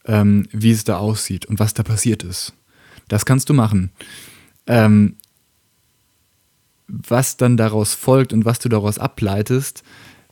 ähm, 0.05 0.47
wie 0.51 0.71
es 0.71 0.85
da 0.85 0.97
aussieht 0.97 1.45
und 1.47 1.59
was 1.59 1.73
da 1.73 1.83
passiert 1.83 2.23
ist. 2.23 2.53
Das 3.09 3.25
kannst 3.25 3.49
du 3.49 3.53
machen. 3.53 3.91
Ähm, 4.67 5.15
was 6.87 7.37
dann 7.37 7.57
daraus 7.57 7.93
folgt 7.93 8.33
und 8.33 8.45
was 8.45 8.59
du 8.59 8.69
daraus 8.69 8.99
ableitest, 8.99 9.83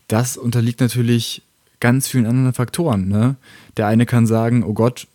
das 0.07 0.37
unterliegt 0.37 0.79
natürlich 0.79 1.41
ganz 1.79 2.07
vielen 2.07 2.25
anderen 2.25 2.53
Faktoren. 2.53 3.07
Ne? 3.07 3.35
Der 3.77 3.87
eine 3.87 4.05
kann 4.05 4.25
sagen, 4.25 4.63
oh 4.63 4.73
Gott, 4.73 5.07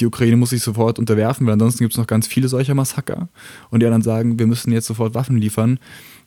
die 0.00 0.06
Ukraine 0.06 0.36
muss 0.36 0.50
sich 0.50 0.62
sofort 0.62 0.98
unterwerfen, 0.98 1.46
weil 1.46 1.52
ansonsten 1.52 1.84
gibt 1.84 1.92
es 1.92 1.98
noch 1.98 2.06
ganz 2.06 2.26
viele 2.26 2.48
solcher 2.48 2.74
Massaker. 2.74 3.28
Und 3.70 3.80
die 3.80 3.86
anderen 3.86 4.02
sagen, 4.02 4.38
wir 4.38 4.46
müssen 4.46 4.72
jetzt 4.72 4.86
sofort 4.86 5.14
Waffen 5.14 5.36
liefern, 5.36 5.78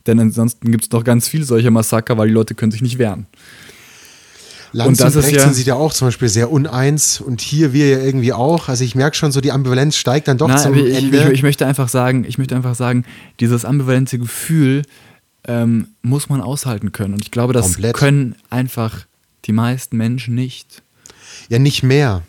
denn 0.05 0.19
ansonsten 0.19 0.71
gibt 0.71 0.85
es 0.85 0.91
noch 0.91 1.03
ganz 1.03 1.27
viele 1.27 1.43
solcher 1.43 1.71
Massaker, 1.71 2.17
weil 2.17 2.29
die 2.29 2.33
Leute 2.33 2.55
können 2.55 2.71
sich 2.71 2.81
nicht 2.81 2.97
wehren. 2.97 3.27
Lanz 4.73 4.97
das 4.97 5.15
und 5.15 5.19
ist 5.19 5.25
Brecht 5.25 5.37
ja- 5.37 5.43
sind 5.43 5.55
sich 5.55 5.65
da 5.65 5.75
auch 5.75 5.93
zum 5.93 6.07
Beispiel 6.07 6.27
sehr 6.29 6.51
uneins 6.51 7.21
und 7.21 7.41
hier 7.41 7.73
wir 7.73 7.87
ja 7.89 7.99
irgendwie 7.99 8.33
auch. 8.33 8.67
Also 8.69 8.83
ich 8.83 8.95
merke 8.95 9.15
schon 9.15 9.31
so, 9.31 9.41
die 9.41 9.51
Ambivalenz 9.51 9.95
steigt 9.95 10.27
dann 10.27 10.37
doch 10.37 10.47
Nein, 10.49 10.57
zum 10.59 10.73
ich, 10.75 10.95
Ende. 10.95 11.23
ich, 11.23 11.29
ich 11.29 11.43
möchte 11.43 11.65
einfach 11.65 11.89
sagen, 11.89 12.25
ich 12.27 12.37
möchte 12.37 12.55
einfach 12.55 12.75
sagen, 12.75 13.05
dieses 13.39 13.65
ambivalente 13.65 14.19
Gefühl 14.19 14.83
ähm, 15.47 15.87
muss 16.01 16.27
man 16.29 16.41
aushalten 16.41 16.91
können. 16.91 17.13
Und 17.13 17.21
ich 17.23 17.31
glaube, 17.31 17.53
das 17.53 17.73
Komplett. 17.73 17.95
können 17.95 18.35
einfach 18.49 19.05
die 19.45 19.53
meisten 19.53 19.95
Menschen 19.97 20.35
nicht. 20.35 20.81
ja, 21.49 21.59
nicht 21.59 21.83
mehr. 21.83 22.23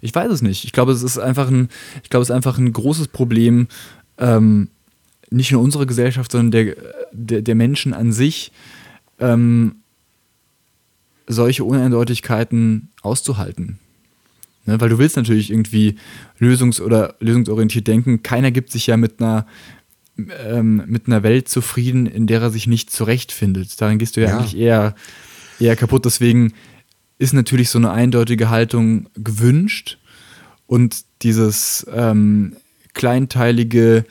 Ich 0.00 0.14
weiß 0.14 0.30
es 0.30 0.42
nicht. 0.42 0.64
Ich 0.64 0.72
glaube, 0.72 0.92
es 0.92 1.02
ist 1.02 1.18
einfach 1.18 1.48
ein, 1.50 1.68
ich 2.04 2.10
glaube, 2.10 2.22
es 2.22 2.28
ist 2.28 2.34
einfach 2.36 2.56
ein 2.58 2.72
großes 2.72 3.08
Problem, 3.08 3.66
ähm, 4.18 4.68
nicht 5.30 5.50
nur 5.50 5.60
unserer 5.60 5.86
Gesellschaft, 5.86 6.30
sondern 6.30 6.52
der, 6.52 6.76
der, 7.12 7.42
der 7.42 7.54
Menschen 7.56 7.92
an 7.94 8.12
sich, 8.12 8.52
ähm, 9.18 9.74
solche 11.28 11.64
Uneindeutigkeiten 11.64 12.88
auszuhalten. 13.02 13.78
Ne? 14.66 14.80
Weil 14.80 14.88
du 14.88 14.98
willst 14.98 15.16
natürlich 15.16 15.50
irgendwie 15.50 15.96
lösungs- 16.40 16.80
oder 16.80 17.14
lösungsorientiert 17.20 17.86
denken. 17.86 18.22
Keiner 18.22 18.50
gibt 18.50 18.70
sich 18.72 18.86
ja 18.86 18.96
mit 18.96 19.20
einer, 19.20 19.46
ähm, 20.46 20.82
mit 20.86 21.06
einer 21.06 21.22
Welt 21.22 21.48
zufrieden, 21.48 22.06
in 22.06 22.26
der 22.26 22.40
er 22.42 22.50
sich 22.50 22.66
nicht 22.66 22.90
zurechtfindet. 22.90 23.80
Daran 23.80 23.98
gehst 23.98 24.16
du 24.16 24.20
ja, 24.20 24.28
Ja. 24.28 24.38
eigentlich 24.38 24.56
eher, 24.56 24.94
eher 25.60 25.76
kaputt. 25.76 26.04
Deswegen 26.04 26.52
ist 27.18 27.32
natürlich 27.34 27.70
so 27.70 27.78
eine 27.78 27.90
eindeutige 27.90 28.48
Haltung 28.50 29.08
gewünscht 29.14 29.98
und 30.66 31.04
dieses 31.22 31.86
ähm, 31.92 32.56
kleinteilige 32.94 34.04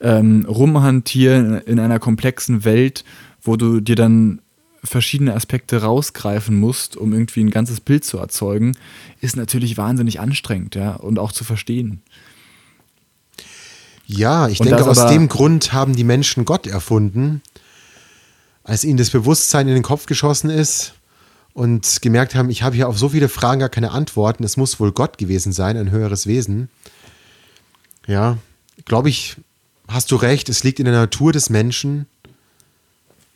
ähm, 0.00 0.44
Rumhantieren 0.46 1.60
in 1.62 1.78
einer 1.78 1.98
komplexen 1.98 2.64
Welt, 2.64 3.04
wo 3.42 3.56
du 3.56 3.80
dir 3.80 3.96
dann 3.96 4.40
verschiedene 4.84 5.34
Aspekte 5.34 5.82
rausgreifen 5.82 6.58
musst, 6.58 6.96
um 6.96 7.12
irgendwie 7.12 7.42
ein 7.42 7.50
ganzes 7.50 7.80
Bild 7.80 8.04
zu 8.04 8.18
erzeugen, 8.18 8.76
ist 9.20 9.36
natürlich 9.36 9.76
wahnsinnig 9.76 10.20
anstrengend, 10.20 10.74
ja, 10.74 10.94
und 10.94 11.18
auch 11.18 11.32
zu 11.32 11.44
verstehen. 11.44 12.02
Ja, 14.06 14.48
ich 14.48 14.60
Und 14.60 14.68
denke, 14.68 14.86
aus 14.86 15.06
dem 15.06 15.28
Grund 15.28 15.72
haben 15.72 15.96
die 15.96 16.04
Menschen 16.04 16.44
Gott 16.44 16.66
erfunden, 16.66 17.40
als 18.62 18.84
ihnen 18.84 18.98
das 18.98 19.10
Bewusstsein 19.10 19.66
in 19.68 19.74
den 19.74 19.82
Kopf 19.82 20.06
geschossen 20.06 20.50
ist 20.50 20.94
und 21.54 22.02
gemerkt 22.02 22.34
haben, 22.34 22.50
ich 22.50 22.62
habe 22.62 22.76
hier 22.76 22.88
auf 22.88 22.98
so 22.98 23.08
viele 23.08 23.28
Fragen 23.28 23.60
gar 23.60 23.68
keine 23.68 23.92
Antworten. 23.92 24.44
Es 24.44 24.56
muss 24.56 24.78
wohl 24.78 24.92
Gott 24.92 25.16
gewesen 25.16 25.52
sein, 25.52 25.76
ein 25.76 25.90
höheres 25.90 26.26
Wesen. 26.26 26.68
Ja, 28.06 28.36
glaube 28.84 29.08
ich, 29.08 29.36
hast 29.88 30.10
du 30.10 30.16
recht, 30.16 30.48
es 30.48 30.64
liegt 30.64 30.78
in 30.78 30.84
der 30.84 30.94
Natur 30.94 31.32
des 31.32 31.48
Menschen, 31.48 32.06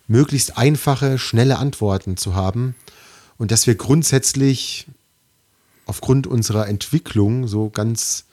möglichst 0.09 0.57
einfache, 0.57 1.17
schnelle 1.17 1.59
Antworten 1.59 2.17
zu 2.17 2.35
haben 2.35 2.75
und 3.37 3.51
dass 3.51 3.67
wir 3.67 3.75
grundsätzlich 3.75 4.87
aufgrund 5.85 6.27
unserer 6.27 6.67
Entwicklung 6.67 7.47
so 7.47 7.69
ganz 7.69 8.25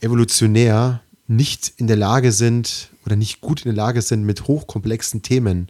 evolutionär 0.00 1.00
nicht 1.26 1.72
in 1.76 1.86
der 1.86 1.96
Lage 1.96 2.32
sind 2.32 2.90
oder 3.04 3.16
nicht 3.16 3.40
gut 3.40 3.64
in 3.64 3.74
der 3.74 3.84
Lage 3.84 4.02
sind, 4.02 4.24
mit 4.24 4.46
hochkomplexen 4.46 5.22
Themen 5.22 5.68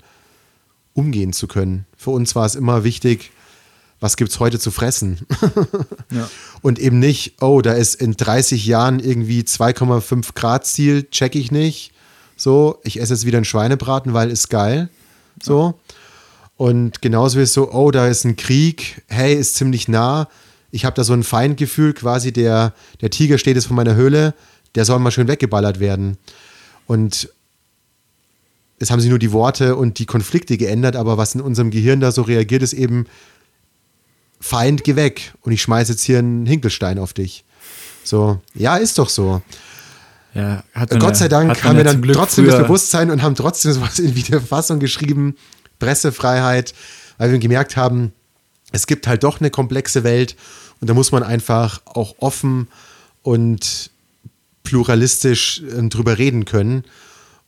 umgehen 0.94 1.32
zu 1.32 1.46
können. 1.46 1.86
Für 1.96 2.10
uns 2.10 2.34
war 2.34 2.46
es 2.46 2.54
immer 2.54 2.82
wichtig, 2.82 3.30
was 4.00 4.16
gibt 4.16 4.30
es 4.30 4.40
heute 4.40 4.58
zu 4.58 4.70
fressen? 4.70 5.26
ja. 6.10 6.28
Und 6.60 6.78
eben 6.78 6.98
nicht, 6.98 7.42
oh, 7.42 7.60
da 7.62 7.72
ist 7.72 7.94
in 7.94 8.16
30 8.16 8.66
Jahren 8.66 9.00
irgendwie 9.00 9.40
2,5 9.40 10.34
Grad 10.34 10.66
Ziel, 10.66 11.04
check 11.10 11.34
ich 11.34 11.50
nicht. 11.50 11.92
So, 12.36 12.78
ich 12.84 13.00
esse 13.00 13.14
jetzt 13.14 13.26
wieder 13.26 13.38
einen 13.38 13.44
Schweinebraten, 13.44 14.12
weil 14.12 14.30
ist 14.30 14.50
geil. 14.50 14.88
So. 15.42 15.74
Und 16.56 17.02
genauso 17.02 17.40
ist 17.40 17.54
so, 17.54 17.72
oh, 17.72 17.90
da 17.90 18.06
ist 18.06 18.24
ein 18.24 18.36
Krieg, 18.36 19.02
hey, 19.08 19.34
ist 19.34 19.56
ziemlich 19.56 19.88
nah. 19.88 20.28
Ich 20.70 20.84
habe 20.84 20.96
da 20.96 21.04
so 21.04 21.12
ein 21.12 21.22
Feindgefühl, 21.22 21.92
quasi 21.92 22.32
der, 22.32 22.74
der 23.00 23.10
Tiger 23.10 23.38
steht 23.38 23.56
jetzt 23.56 23.66
vor 23.66 23.76
meiner 23.76 23.94
Höhle, 23.94 24.34
der 24.74 24.84
soll 24.84 24.98
mal 24.98 25.10
schön 25.10 25.28
weggeballert 25.28 25.80
werden. 25.80 26.18
Und 26.86 27.30
es 28.78 28.90
haben 28.90 29.00
sich 29.00 29.10
nur 29.10 29.18
die 29.18 29.32
Worte 29.32 29.76
und 29.76 29.98
die 29.98 30.06
Konflikte 30.06 30.58
geändert, 30.58 30.96
aber 30.96 31.16
was 31.16 31.34
in 31.34 31.40
unserem 31.40 31.70
Gehirn 31.70 32.00
da 32.00 32.12
so 32.12 32.22
reagiert, 32.22 32.62
ist 32.62 32.74
eben, 32.74 33.06
Feind, 34.38 34.84
geh 34.84 34.96
weg. 34.96 35.32
Und 35.40 35.52
ich 35.52 35.62
schmeiße 35.62 35.92
jetzt 35.92 36.04
hier 36.04 36.18
einen 36.18 36.46
Hinkelstein 36.46 36.98
auf 36.98 37.14
dich. 37.14 37.44
So, 38.04 38.40
ja, 38.54 38.76
ist 38.76 38.98
doch 38.98 39.08
so. 39.08 39.42
Ja, 40.36 40.62
Gott 40.98 41.16
sei 41.16 41.28
Dank 41.28 41.64
haben 41.64 41.76
wir 41.78 41.84
dann 41.84 42.02
trotzdem 42.02 42.46
das 42.46 42.58
Bewusstsein 42.58 43.10
und 43.10 43.22
haben 43.22 43.34
trotzdem 43.34 43.72
sowas 43.72 43.98
in 43.98 44.14
der 44.14 44.40
Fassung 44.40 44.78
geschrieben, 44.78 45.36
Pressefreiheit, 45.78 46.74
weil 47.16 47.32
wir 47.32 47.38
gemerkt 47.38 47.76
haben, 47.76 48.12
es 48.72 48.86
gibt 48.86 49.06
halt 49.06 49.24
doch 49.24 49.40
eine 49.40 49.50
komplexe 49.50 50.04
Welt 50.04 50.36
und 50.80 50.90
da 50.90 50.94
muss 50.94 51.10
man 51.10 51.22
einfach 51.22 51.80
auch 51.86 52.16
offen 52.18 52.68
und 53.22 53.90
pluralistisch 54.62 55.62
äh, 55.62 55.88
drüber 55.88 56.18
reden 56.18 56.44
können. 56.44 56.84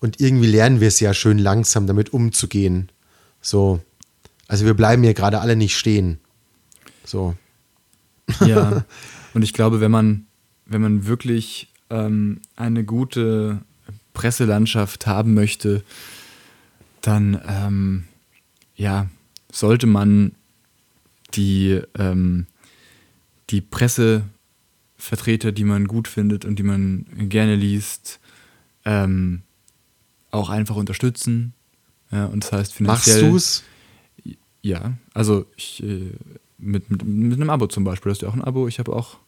Und 0.01 0.20
irgendwie 0.20 0.47
lernen 0.47 0.80
wir 0.80 0.89
es 0.89 1.01
ja 1.01 1.12
schön 1.12 1.39
langsam 1.39 1.86
damit 1.86 2.12
umzugehen. 2.12 2.91
So. 3.43 3.80
Also 4.47 4.64
wir 4.64 4.74
bleiben 4.74 5.03
hier 5.03 5.14
gerade 5.14 5.41
alle 5.41 5.57
nicht 5.57 5.76
stehen. 5.76 6.18
So. 7.05 7.34
Ja. 8.47 8.84
Und 9.34 9.43
ich 9.43 9.53
glaube, 9.53 9.80
wenn 9.80 9.91
man, 9.91 10.26
wenn 10.64 10.80
man 10.80 11.07
wirklich 11.07 11.72
ähm, 11.91 12.41
eine 12.57 12.84
gute 12.84 13.61
Presselandschaft 14.14 15.07
haben 15.07 15.34
möchte, 15.34 15.82
dann 17.01 17.41
ähm, 17.47 18.05
ja, 18.74 19.09
sollte 19.53 19.86
man 19.86 20.32
die, 21.34 21.80
ähm, 21.99 22.47
die 23.51 23.61
Pressevertreter, 23.61 25.53
die 25.53 25.64
man 25.64 25.86
gut 25.86 26.09
findet 26.09 26.45
und 26.45 26.59
die 26.59 26.62
man 26.62 27.07
gerne 27.28 27.55
liest, 27.55 28.20
ähm, 28.84 29.43
auch 30.30 30.51
einfach 30.51 30.76
unterstützen. 30.76 31.53
Ja, 32.11 32.26
und 32.26 32.45
das 32.45 32.53
heißt 32.53 32.74
finanziell. 32.74 33.30
Machst 33.30 33.62
du's? 34.24 34.34
Ja, 34.62 34.95
also 35.14 35.47
ich, 35.57 35.82
äh, 35.82 36.11
mit, 36.59 36.91
mit, 36.91 37.05
mit 37.05 37.41
einem 37.41 37.51
Abo 37.51 37.66
zum 37.68 37.84
Beispiel. 37.84 38.11
Hast 38.11 38.22
du 38.22 38.26
auch 38.26 38.34
ein 38.34 38.43
Abo? 38.43 38.66
Ich 38.68 38.78
habe 38.78 38.95
auch 38.95 39.18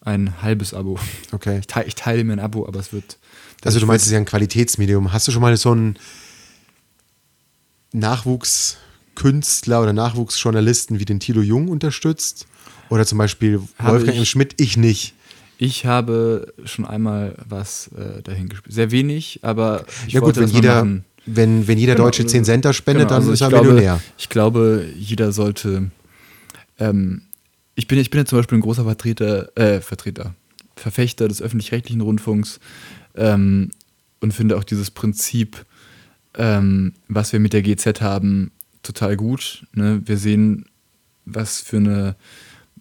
ein 0.00 0.42
halbes 0.42 0.74
Abo. 0.74 0.98
Okay. 1.32 1.58
Ich, 1.58 1.66
teile, 1.66 1.86
ich 1.86 1.94
teile 1.94 2.24
mir 2.24 2.34
ein 2.34 2.40
Abo, 2.40 2.66
aber 2.66 2.80
es 2.80 2.92
wird. 2.92 3.18
Also 3.64 3.80
du 3.80 3.86
meinst, 3.86 4.02
es 4.02 4.08
ist 4.08 4.12
ja 4.12 4.18
ein 4.18 4.24
Qualitätsmedium. 4.24 5.12
Hast 5.12 5.26
du 5.26 5.32
schon 5.32 5.42
mal 5.42 5.56
so 5.56 5.72
einen 5.72 5.98
Nachwuchskünstler 7.92 9.82
oder 9.82 9.92
Nachwuchsjournalisten 9.92 11.00
wie 11.00 11.04
den 11.04 11.20
Tilo 11.20 11.40
Jung 11.40 11.68
unterstützt? 11.68 12.46
Oder 12.88 13.04
zum 13.06 13.18
Beispiel 13.18 13.60
Wolfgang 13.78 14.18
ich, 14.18 14.30
Schmidt? 14.30 14.60
Ich 14.60 14.76
nicht. 14.76 15.14
Ich 15.58 15.86
habe 15.86 16.52
schon 16.64 16.84
einmal 16.84 17.34
was 17.48 17.88
äh, 17.88 18.22
dahin 18.22 18.48
gespielt. 18.48 18.74
Sehr 18.74 18.90
wenig, 18.90 19.40
aber 19.42 19.84
ich 20.06 20.12
ja, 20.12 20.20
gut, 20.20 20.36
wenn 20.36 20.48
jeder, 20.48 20.86
wenn, 21.24 21.66
wenn 21.66 21.78
jeder 21.78 21.94
genau, 21.94 22.06
Deutsche 22.06 22.26
10 22.26 22.44
Center 22.44 22.72
spendet, 22.72 23.08
genau, 23.08 23.16
also 23.16 23.28
dann 23.28 23.34
ist 23.34 23.40
er 23.40 23.48
glaube, 23.48 23.68
Millionär. 23.68 24.00
Ich 24.18 24.28
glaube, 24.28 24.86
jeder 24.96 25.32
sollte 25.32 25.90
ähm, 26.78 27.22
ich, 27.76 27.86
bin, 27.86 27.98
ich 27.98 28.10
bin 28.10 28.18
ja 28.18 28.24
zum 28.24 28.38
Beispiel 28.38 28.58
ein 28.58 28.62
großer 28.62 28.84
Vertreter, 28.84 29.56
äh, 29.56 29.80
Vertreter, 29.80 30.34
Verfechter 30.74 31.28
des 31.28 31.40
öffentlich-rechtlichen 31.40 32.00
Rundfunks 32.00 32.58
ähm, 33.14 33.70
und 34.20 34.32
finde 34.32 34.56
auch 34.56 34.64
dieses 34.64 34.90
Prinzip, 34.90 35.64
ähm, 36.34 36.94
was 37.06 37.32
wir 37.32 37.38
mit 37.38 37.52
der 37.52 37.62
GZ 37.62 38.00
haben, 38.00 38.50
total 38.82 39.16
gut. 39.16 39.66
Ne? 39.72 40.02
Wir 40.04 40.16
sehen, 40.16 40.64
was 41.26 41.60
für 41.60 41.76
eine, 41.76 42.16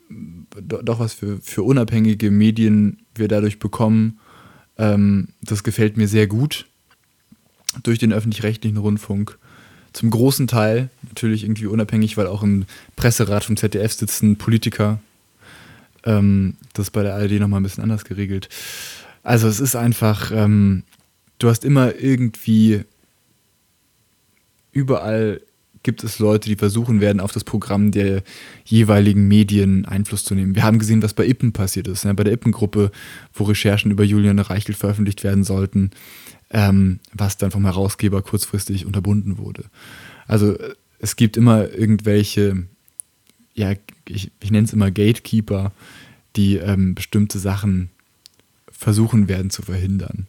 doch 0.10 1.00
was 1.00 1.14
für, 1.14 1.39
für 1.41 1.64
unabhängige 1.64 2.32
Medien 2.32 3.00
wir 3.16 3.28
dadurch 3.28 3.60
bekommen. 3.60 4.20
Ähm, 4.78 5.30
das 5.41 5.64
gefällt 5.64 5.98
mir 5.98 6.08
sehr 6.08 6.28
gut 6.28 6.68
durch 7.84 8.00
den 8.00 8.14
öffentlich-rechtlichen 8.14 8.78
Rundfunk 8.78 9.38
zum 9.96 10.10
großen 10.10 10.48
Teil 10.48 10.89
natürlich 11.08 11.43
irgendwie 11.43 11.68
unabhängig, 11.68 12.18
weil 12.18 12.28
auch 12.28 12.43
im 12.43 12.66
Presserat 12.98 13.46
vom 13.46 13.56
ZDF 13.56 13.93
sitzen 13.93 14.36
Politiker. 14.36 15.00
Ähm, 16.04 16.58
das 16.74 16.88
ist 16.88 16.91
bei 16.91 17.02
der 17.02 17.16
ARD 17.16 17.39
nochmal 17.39 17.62
ein 17.62 17.64
bisschen 17.64 17.84
anders 17.84 18.04
geregelt. 18.04 18.50
Also 19.24 19.48
es 19.48 19.62
ist 19.62 19.76
einfach, 19.76 20.32
ähm, 20.32 20.84
du 21.39 21.48
hast 21.48 21.64
immer 21.64 21.96
irgendwie, 21.96 22.84
überall 24.74 25.41
gibt 25.86 26.04
es 26.04 26.20
Leute, 26.20 26.50
die 26.50 26.58
versuchen 26.58 27.00
werden, 27.00 27.22
auf 27.22 27.32
das 27.32 27.46
Programm 27.46 27.92
der 27.92 28.24
jeweiligen 28.66 29.30
Medien 29.30 29.86
Einfluss 29.86 30.26
zu 30.26 30.36
nehmen. 30.36 30.56
Wir 30.56 30.64
haben 30.64 30.80
gesehen, 30.80 31.02
was 31.02 31.14
bei 31.14 31.26
Ippen 31.26 31.54
passiert 31.54 31.88
ist, 31.88 32.04
ne? 32.04 32.14
bei 32.14 32.26
der 32.26 32.34
Ippen-Gruppe, 32.34 32.92
wo 33.34 33.46
Recherchen 33.46 33.92
über 33.92 34.04
Julian 34.04 34.40
Reichelt 34.40 34.78
veröffentlicht 34.78 35.24
werden 35.24 35.46
sollten 35.46 35.92
ähm, 36.52 37.00
was 37.14 37.38
dann 37.38 37.52
vom 37.52 37.66
Herausgeber 37.66 38.22
kurzfristig 38.22 38.86
unterbunden 38.86 39.38
wurde. 39.38 39.66
Also 40.28 40.58
es 41.00 41.16
gibt 41.16 41.38
immer 41.38 41.70
irgendwelche, 41.72 42.66
ja, 43.54 43.74
ich, 44.08 44.32
ich 44.40 44.52
nenne 44.52 44.66
es 44.66 44.74
immer 44.74 44.92
Gatekeeper, 44.92 45.72
die 46.36 46.58
ähm, 46.58 46.96
bestimmte 46.96 47.40
Sachen 47.40 47.90
versuchen 48.72 49.28
werden 49.28 49.50
zu 49.50 49.62
verhindern. 49.62 50.28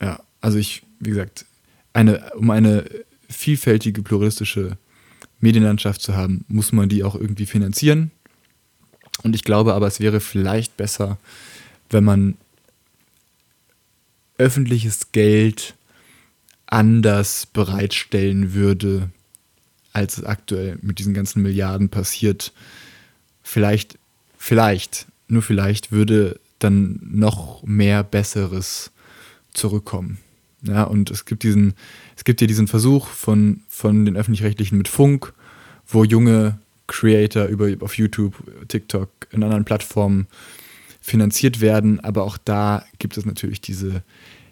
Ja, 0.00 0.20
also 0.40 0.58
ich, 0.58 0.82
wie 0.98 1.10
gesagt, 1.10 1.46
eine, 1.92 2.32
um 2.34 2.50
eine 2.50 2.84
vielfältige, 3.32 4.02
pluralistische 4.02 4.76
Medienlandschaft 5.40 6.00
zu 6.00 6.14
haben, 6.14 6.44
muss 6.48 6.72
man 6.72 6.88
die 6.88 7.04
auch 7.04 7.14
irgendwie 7.14 7.46
finanzieren. 7.46 8.10
Und 9.22 9.34
ich 9.34 9.44
glaube 9.44 9.74
aber, 9.74 9.86
es 9.86 10.00
wäre 10.00 10.20
vielleicht 10.20 10.76
besser, 10.76 11.18
wenn 11.90 12.04
man 12.04 12.36
öffentliches 14.38 15.12
Geld 15.12 15.74
anders 16.66 17.46
bereitstellen 17.46 18.54
würde, 18.54 19.10
als 19.92 20.18
es 20.18 20.24
aktuell 20.24 20.78
mit 20.80 20.98
diesen 20.98 21.12
ganzen 21.12 21.42
Milliarden 21.42 21.90
passiert. 21.90 22.52
Vielleicht, 23.42 23.98
vielleicht, 24.38 25.06
nur 25.28 25.42
vielleicht 25.42 25.92
würde 25.92 26.40
dann 26.58 26.98
noch 27.02 27.62
mehr 27.64 28.02
Besseres 28.02 28.90
zurückkommen. 29.52 30.18
Ja, 30.62 30.84
und 30.84 31.10
es 31.10 31.24
gibt 31.24 31.42
diesen, 31.42 31.74
es 32.16 32.24
gibt 32.24 32.40
ja 32.40 32.46
diesen 32.46 32.68
Versuch 32.68 33.08
von, 33.08 33.62
von 33.68 34.04
den 34.04 34.16
öffentlich-rechtlichen 34.16 34.78
mit 34.78 34.88
Funk, 34.88 35.32
wo 35.86 36.04
junge 36.04 36.58
Creator 36.86 37.46
über, 37.46 37.68
auf 37.84 37.98
YouTube, 37.98 38.34
TikTok, 38.68 39.08
in 39.30 39.42
anderen 39.42 39.64
Plattformen 39.64 40.26
finanziert 41.00 41.60
werden, 41.60 42.00
aber 42.00 42.22
auch 42.22 42.38
da 42.38 42.84
gibt 42.98 43.16
es 43.16 43.26
natürlich 43.26 43.60
diese, 43.60 44.02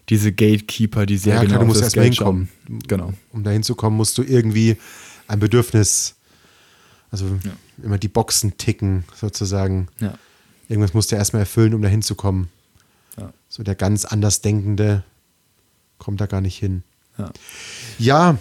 diese 0.09 0.33
Gatekeeper, 0.33 1.05
die 1.05 1.17
sehr 1.17 1.35
ja, 1.35 1.41
genau 1.41 1.51
klar, 1.51 1.59
du 1.61 1.65
musst 1.67 1.81
erst 1.81 1.95
mal 1.95 2.03
hinkommen. 2.03 2.49
Genau. 2.87 3.13
Um 3.31 3.43
da 3.43 3.51
hinzukommen, 3.51 3.95
musst 3.95 4.17
du 4.17 4.23
irgendwie 4.23 4.75
ein 5.27 5.39
Bedürfnis, 5.39 6.15
also 7.09 7.25
ja. 7.43 7.51
immer 7.83 7.97
die 7.97 8.09
Boxen 8.09 8.57
ticken, 8.57 9.05
sozusagen. 9.15 9.87
Ja. 9.99 10.15
Irgendwas 10.67 10.93
musst 10.93 11.11
du 11.11 11.15
erstmal 11.15 11.41
erfüllen, 11.41 11.73
um 11.73 11.81
da 11.81 11.87
hinzukommen. 11.87 12.49
Ja. 13.17 13.31
So 13.47 13.63
der 13.63 13.75
ganz 13.75 14.03
Andersdenkende 14.03 15.03
kommt 16.01 16.19
da 16.19 16.25
gar 16.25 16.41
nicht 16.41 16.57
hin. 16.57 16.83
Ja. 17.17 17.31
ja. 17.97 18.37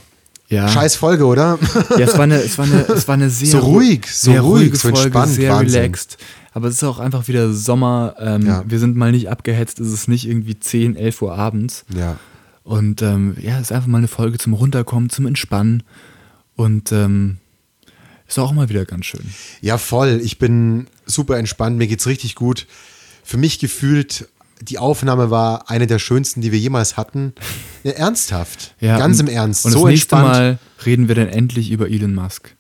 Ja. 0.49 0.67
Scheiß 0.67 0.97
Folge, 0.97 1.27
oder? 1.27 1.61
Ja, 1.91 1.99
es 1.99 2.15
war 2.15 2.25
eine, 2.25 2.39
es 2.43 2.59
war 2.59 2.65
eine, 2.65 2.81
es 2.89 3.07
war 3.07 3.15
eine 3.15 3.31
sehr, 3.31 3.51
so 3.53 3.59
ruhig, 3.59 4.05
so 4.11 4.33
sehr 4.33 4.41
ruhig, 4.41 4.75
so 4.75 4.89
Folge, 4.89 5.03
entspannt, 5.03 5.33
sehr 5.33 5.53
Wahnsinn. 5.53 5.81
relaxed. 5.81 6.19
Aber 6.53 6.67
es 6.67 6.75
ist 6.75 6.83
auch 6.83 6.99
einfach 6.99 7.29
wieder 7.29 7.53
Sommer. 7.53 8.17
Ähm, 8.19 8.47
ja. 8.47 8.65
Wir 8.67 8.81
sind 8.81 8.97
mal 8.97 9.13
nicht 9.13 9.29
abgehetzt, 9.29 9.79
es 9.79 9.93
ist 9.93 10.09
nicht 10.09 10.27
irgendwie 10.27 10.59
10, 10.59 10.97
11 10.97 11.23
Uhr 11.23 11.39
abends. 11.39 11.85
Ja. 11.95 12.17
Und 12.65 13.01
ähm, 13.03 13.37
ja, 13.41 13.57
es 13.57 13.71
ist 13.71 13.73
einfach 13.73 13.87
mal 13.87 13.99
eine 13.99 14.09
Folge 14.09 14.39
zum 14.39 14.55
Runterkommen, 14.55 15.09
zum 15.09 15.27
Entspannen. 15.27 15.85
Und 16.57 16.91
ähm, 16.91 17.39
ist 18.27 18.39
auch 18.39 18.53
mal 18.53 18.69
wieder 18.69 18.85
ganz 18.85 19.07
schön. 19.07 19.33
Ja, 19.61 19.79
voll. 19.79 20.21
Ich 20.23 20.39
bin 20.39 20.89
super 21.07 21.39
entspannt. 21.39 21.79
Mir 21.79 21.87
geht's 21.87 22.07
richtig 22.09 22.35
gut. 22.35 22.67
Für 23.23 23.37
mich 23.37 23.61
gefühlt, 23.61 24.29
die 24.61 24.79
Aufnahme 24.79 25.31
war 25.31 25.71
eine 25.71 25.87
der 25.87 25.99
schönsten, 25.99 26.41
die 26.41 26.53
wir 26.53 26.59
jemals 26.59 26.97
hatten. 26.97 27.35
Ja, 27.83 27.93
ernsthaft. 27.93 28.75
Ja, 28.81 28.99
Ganz 28.99 29.21
im 29.21 29.29
Ernst. 29.29 29.65
Und 29.67 29.73
so 29.73 29.85
das 29.85 29.91
nächste 29.91 30.17
entspannt. 30.17 30.39
Mal 30.39 30.59
reden 30.85 31.09
wir 31.09 31.15
dann 31.15 31.29
endlich 31.29 31.71
über 31.71 31.89
Elon 31.91 32.15
Musk. 32.15 32.55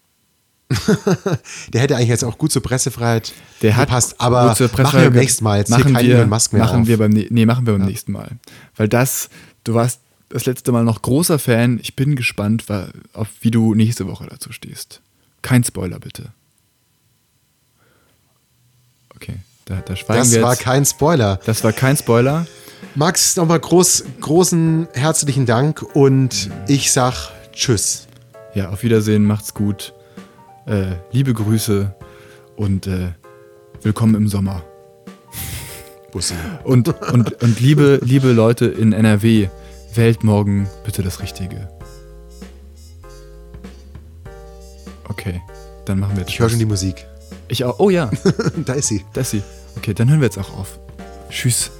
Der 1.72 1.80
hätte 1.80 1.96
eigentlich 1.96 2.08
jetzt 2.08 2.24
auch 2.24 2.38
gut 2.38 2.52
zur 2.52 2.62
Pressefreiheit 2.62 3.32
Der 3.60 3.76
hat 3.76 3.88
gepasst, 3.88 4.14
aber 4.18 4.48
gut 4.48 4.56
zur 4.56 4.70
machen 4.82 5.00
wir 5.00 5.10
beim 5.10 5.18
nächsten 5.18 5.44
Mal. 5.44 5.58
Jetzt 5.58 5.70
machen 5.70 5.84
hier 5.86 5.94
kein 5.94 6.06
wir, 6.06 6.14
Elon 6.16 6.28
Musk 6.28 6.52
mehr 6.52 6.62
machen 6.62 6.82
auf. 6.82 6.86
wir 6.86 6.98
beim 6.98 7.10
ne- 7.10 7.26
nee, 7.30 7.44
machen 7.44 7.66
wir 7.66 7.72
beim 7.76 7.86
nächsten 7.86 8.12
Mal, 8.12 8.38
weil 8.76 8.88
das 8.88 9.30
du 9.64 9.74
warst 9.74 10.00
das 10.28 10.46
letzte 10.46 10.70
Mal 10.70 10.84
noch 10.84 11.02
großer 11.02 11.40
Fan. 11.40 11.80
Ich 11.82 11.96
bin 11.96 12.14
gespannt, 12.14 12.66
auf 13.14 13.28
wie 13.40 13.50
du 13.50 13.74
nächste 13.74 14.06
Woche 14.06 14.26
dazu 14.30 14.52
stehst. 14.52 15.00
Kein 15.42 15.64
Spoiler 15.64 15.98
bitte. 15.98 16.32
Okay, 19.16 19.38
da, 19.70 19.76
da 19.76 19.94
das 19.94 20.42
war 20.42 20.52
jetzt. 20.52 20.60
kein 20.62 20.84
Spoiler. 20.84 21.38
das 21.46 21.62
war 21.62 21.72
kein 21.72 21.96
Spoiler. 21.96 22.46
Max, 22.94 23.36
nochmal 23.36 23.60
groß, 23.60 24.04
großen 24.20 24.88
herzlichen 24.92 25.46
Dank 25.46 25.82
und 25.94 26.50
ich 26.66 26.90
sag 26.90 27.30
Tschüss. 27.52 28.08
Ja, 28.54 28.70
auf 28.70 28.82
Wiedersehen, 28.82 29.24
macht's 29.24 29.54
gut. 29.54 29.94
Äh, 30.66 30.96
liebe 31.12 31.32
Grüße 31.32 31.94
und 32.56 32.86
äh, 32.88 33.12
willkommen 33.82 34.16
im 34.16 34.28
Sommer. 34.28 34.62
Bussi. 36.10 36.34
Und, 36.64 36.88
und, 37.12 37.40
und 37.40 37.60
liebe, 37.60 38.00
liebe 38.02 38.32
Leute 38.32 38.66
in 38.66 38.92
NRW, 38.92 39.48
wählt 39.94 40.24
morgen 40.24 40.68
bitte 40.84 41.02
das 41.04 41.20
Richtige. 41.20 41.68
Okay, 45.08 45.40
dann 45.84 46.00
machen 46.00 46.16
wir 46.16 46.22
jetzt 46.22 46.30
Ich 46.30 46.40
höre 46.40 46.48
schon 46.50 46.58
die. 46.58 46.64
Musik. 46.64 47.06
Ich 47.46 47.64
auch. 47.64 47.78
Oh 47.78 47.90
ja, 47.90 48.10
da 48.64 48.72
ist 48.72 48.88
sie. 48.88 49.04
das 49.12 49.32
ist 49.32 49.42
sie. 49.42 49.59
Okay, 49.80 49.94
dann 49.94 50.10
hören 50.10 50.20
wir 50.20 50.26
jetzt 50.26 50.36
auch 50.36 50.52
auf. 50.58 50.78
Tschüss. 51.30 51.70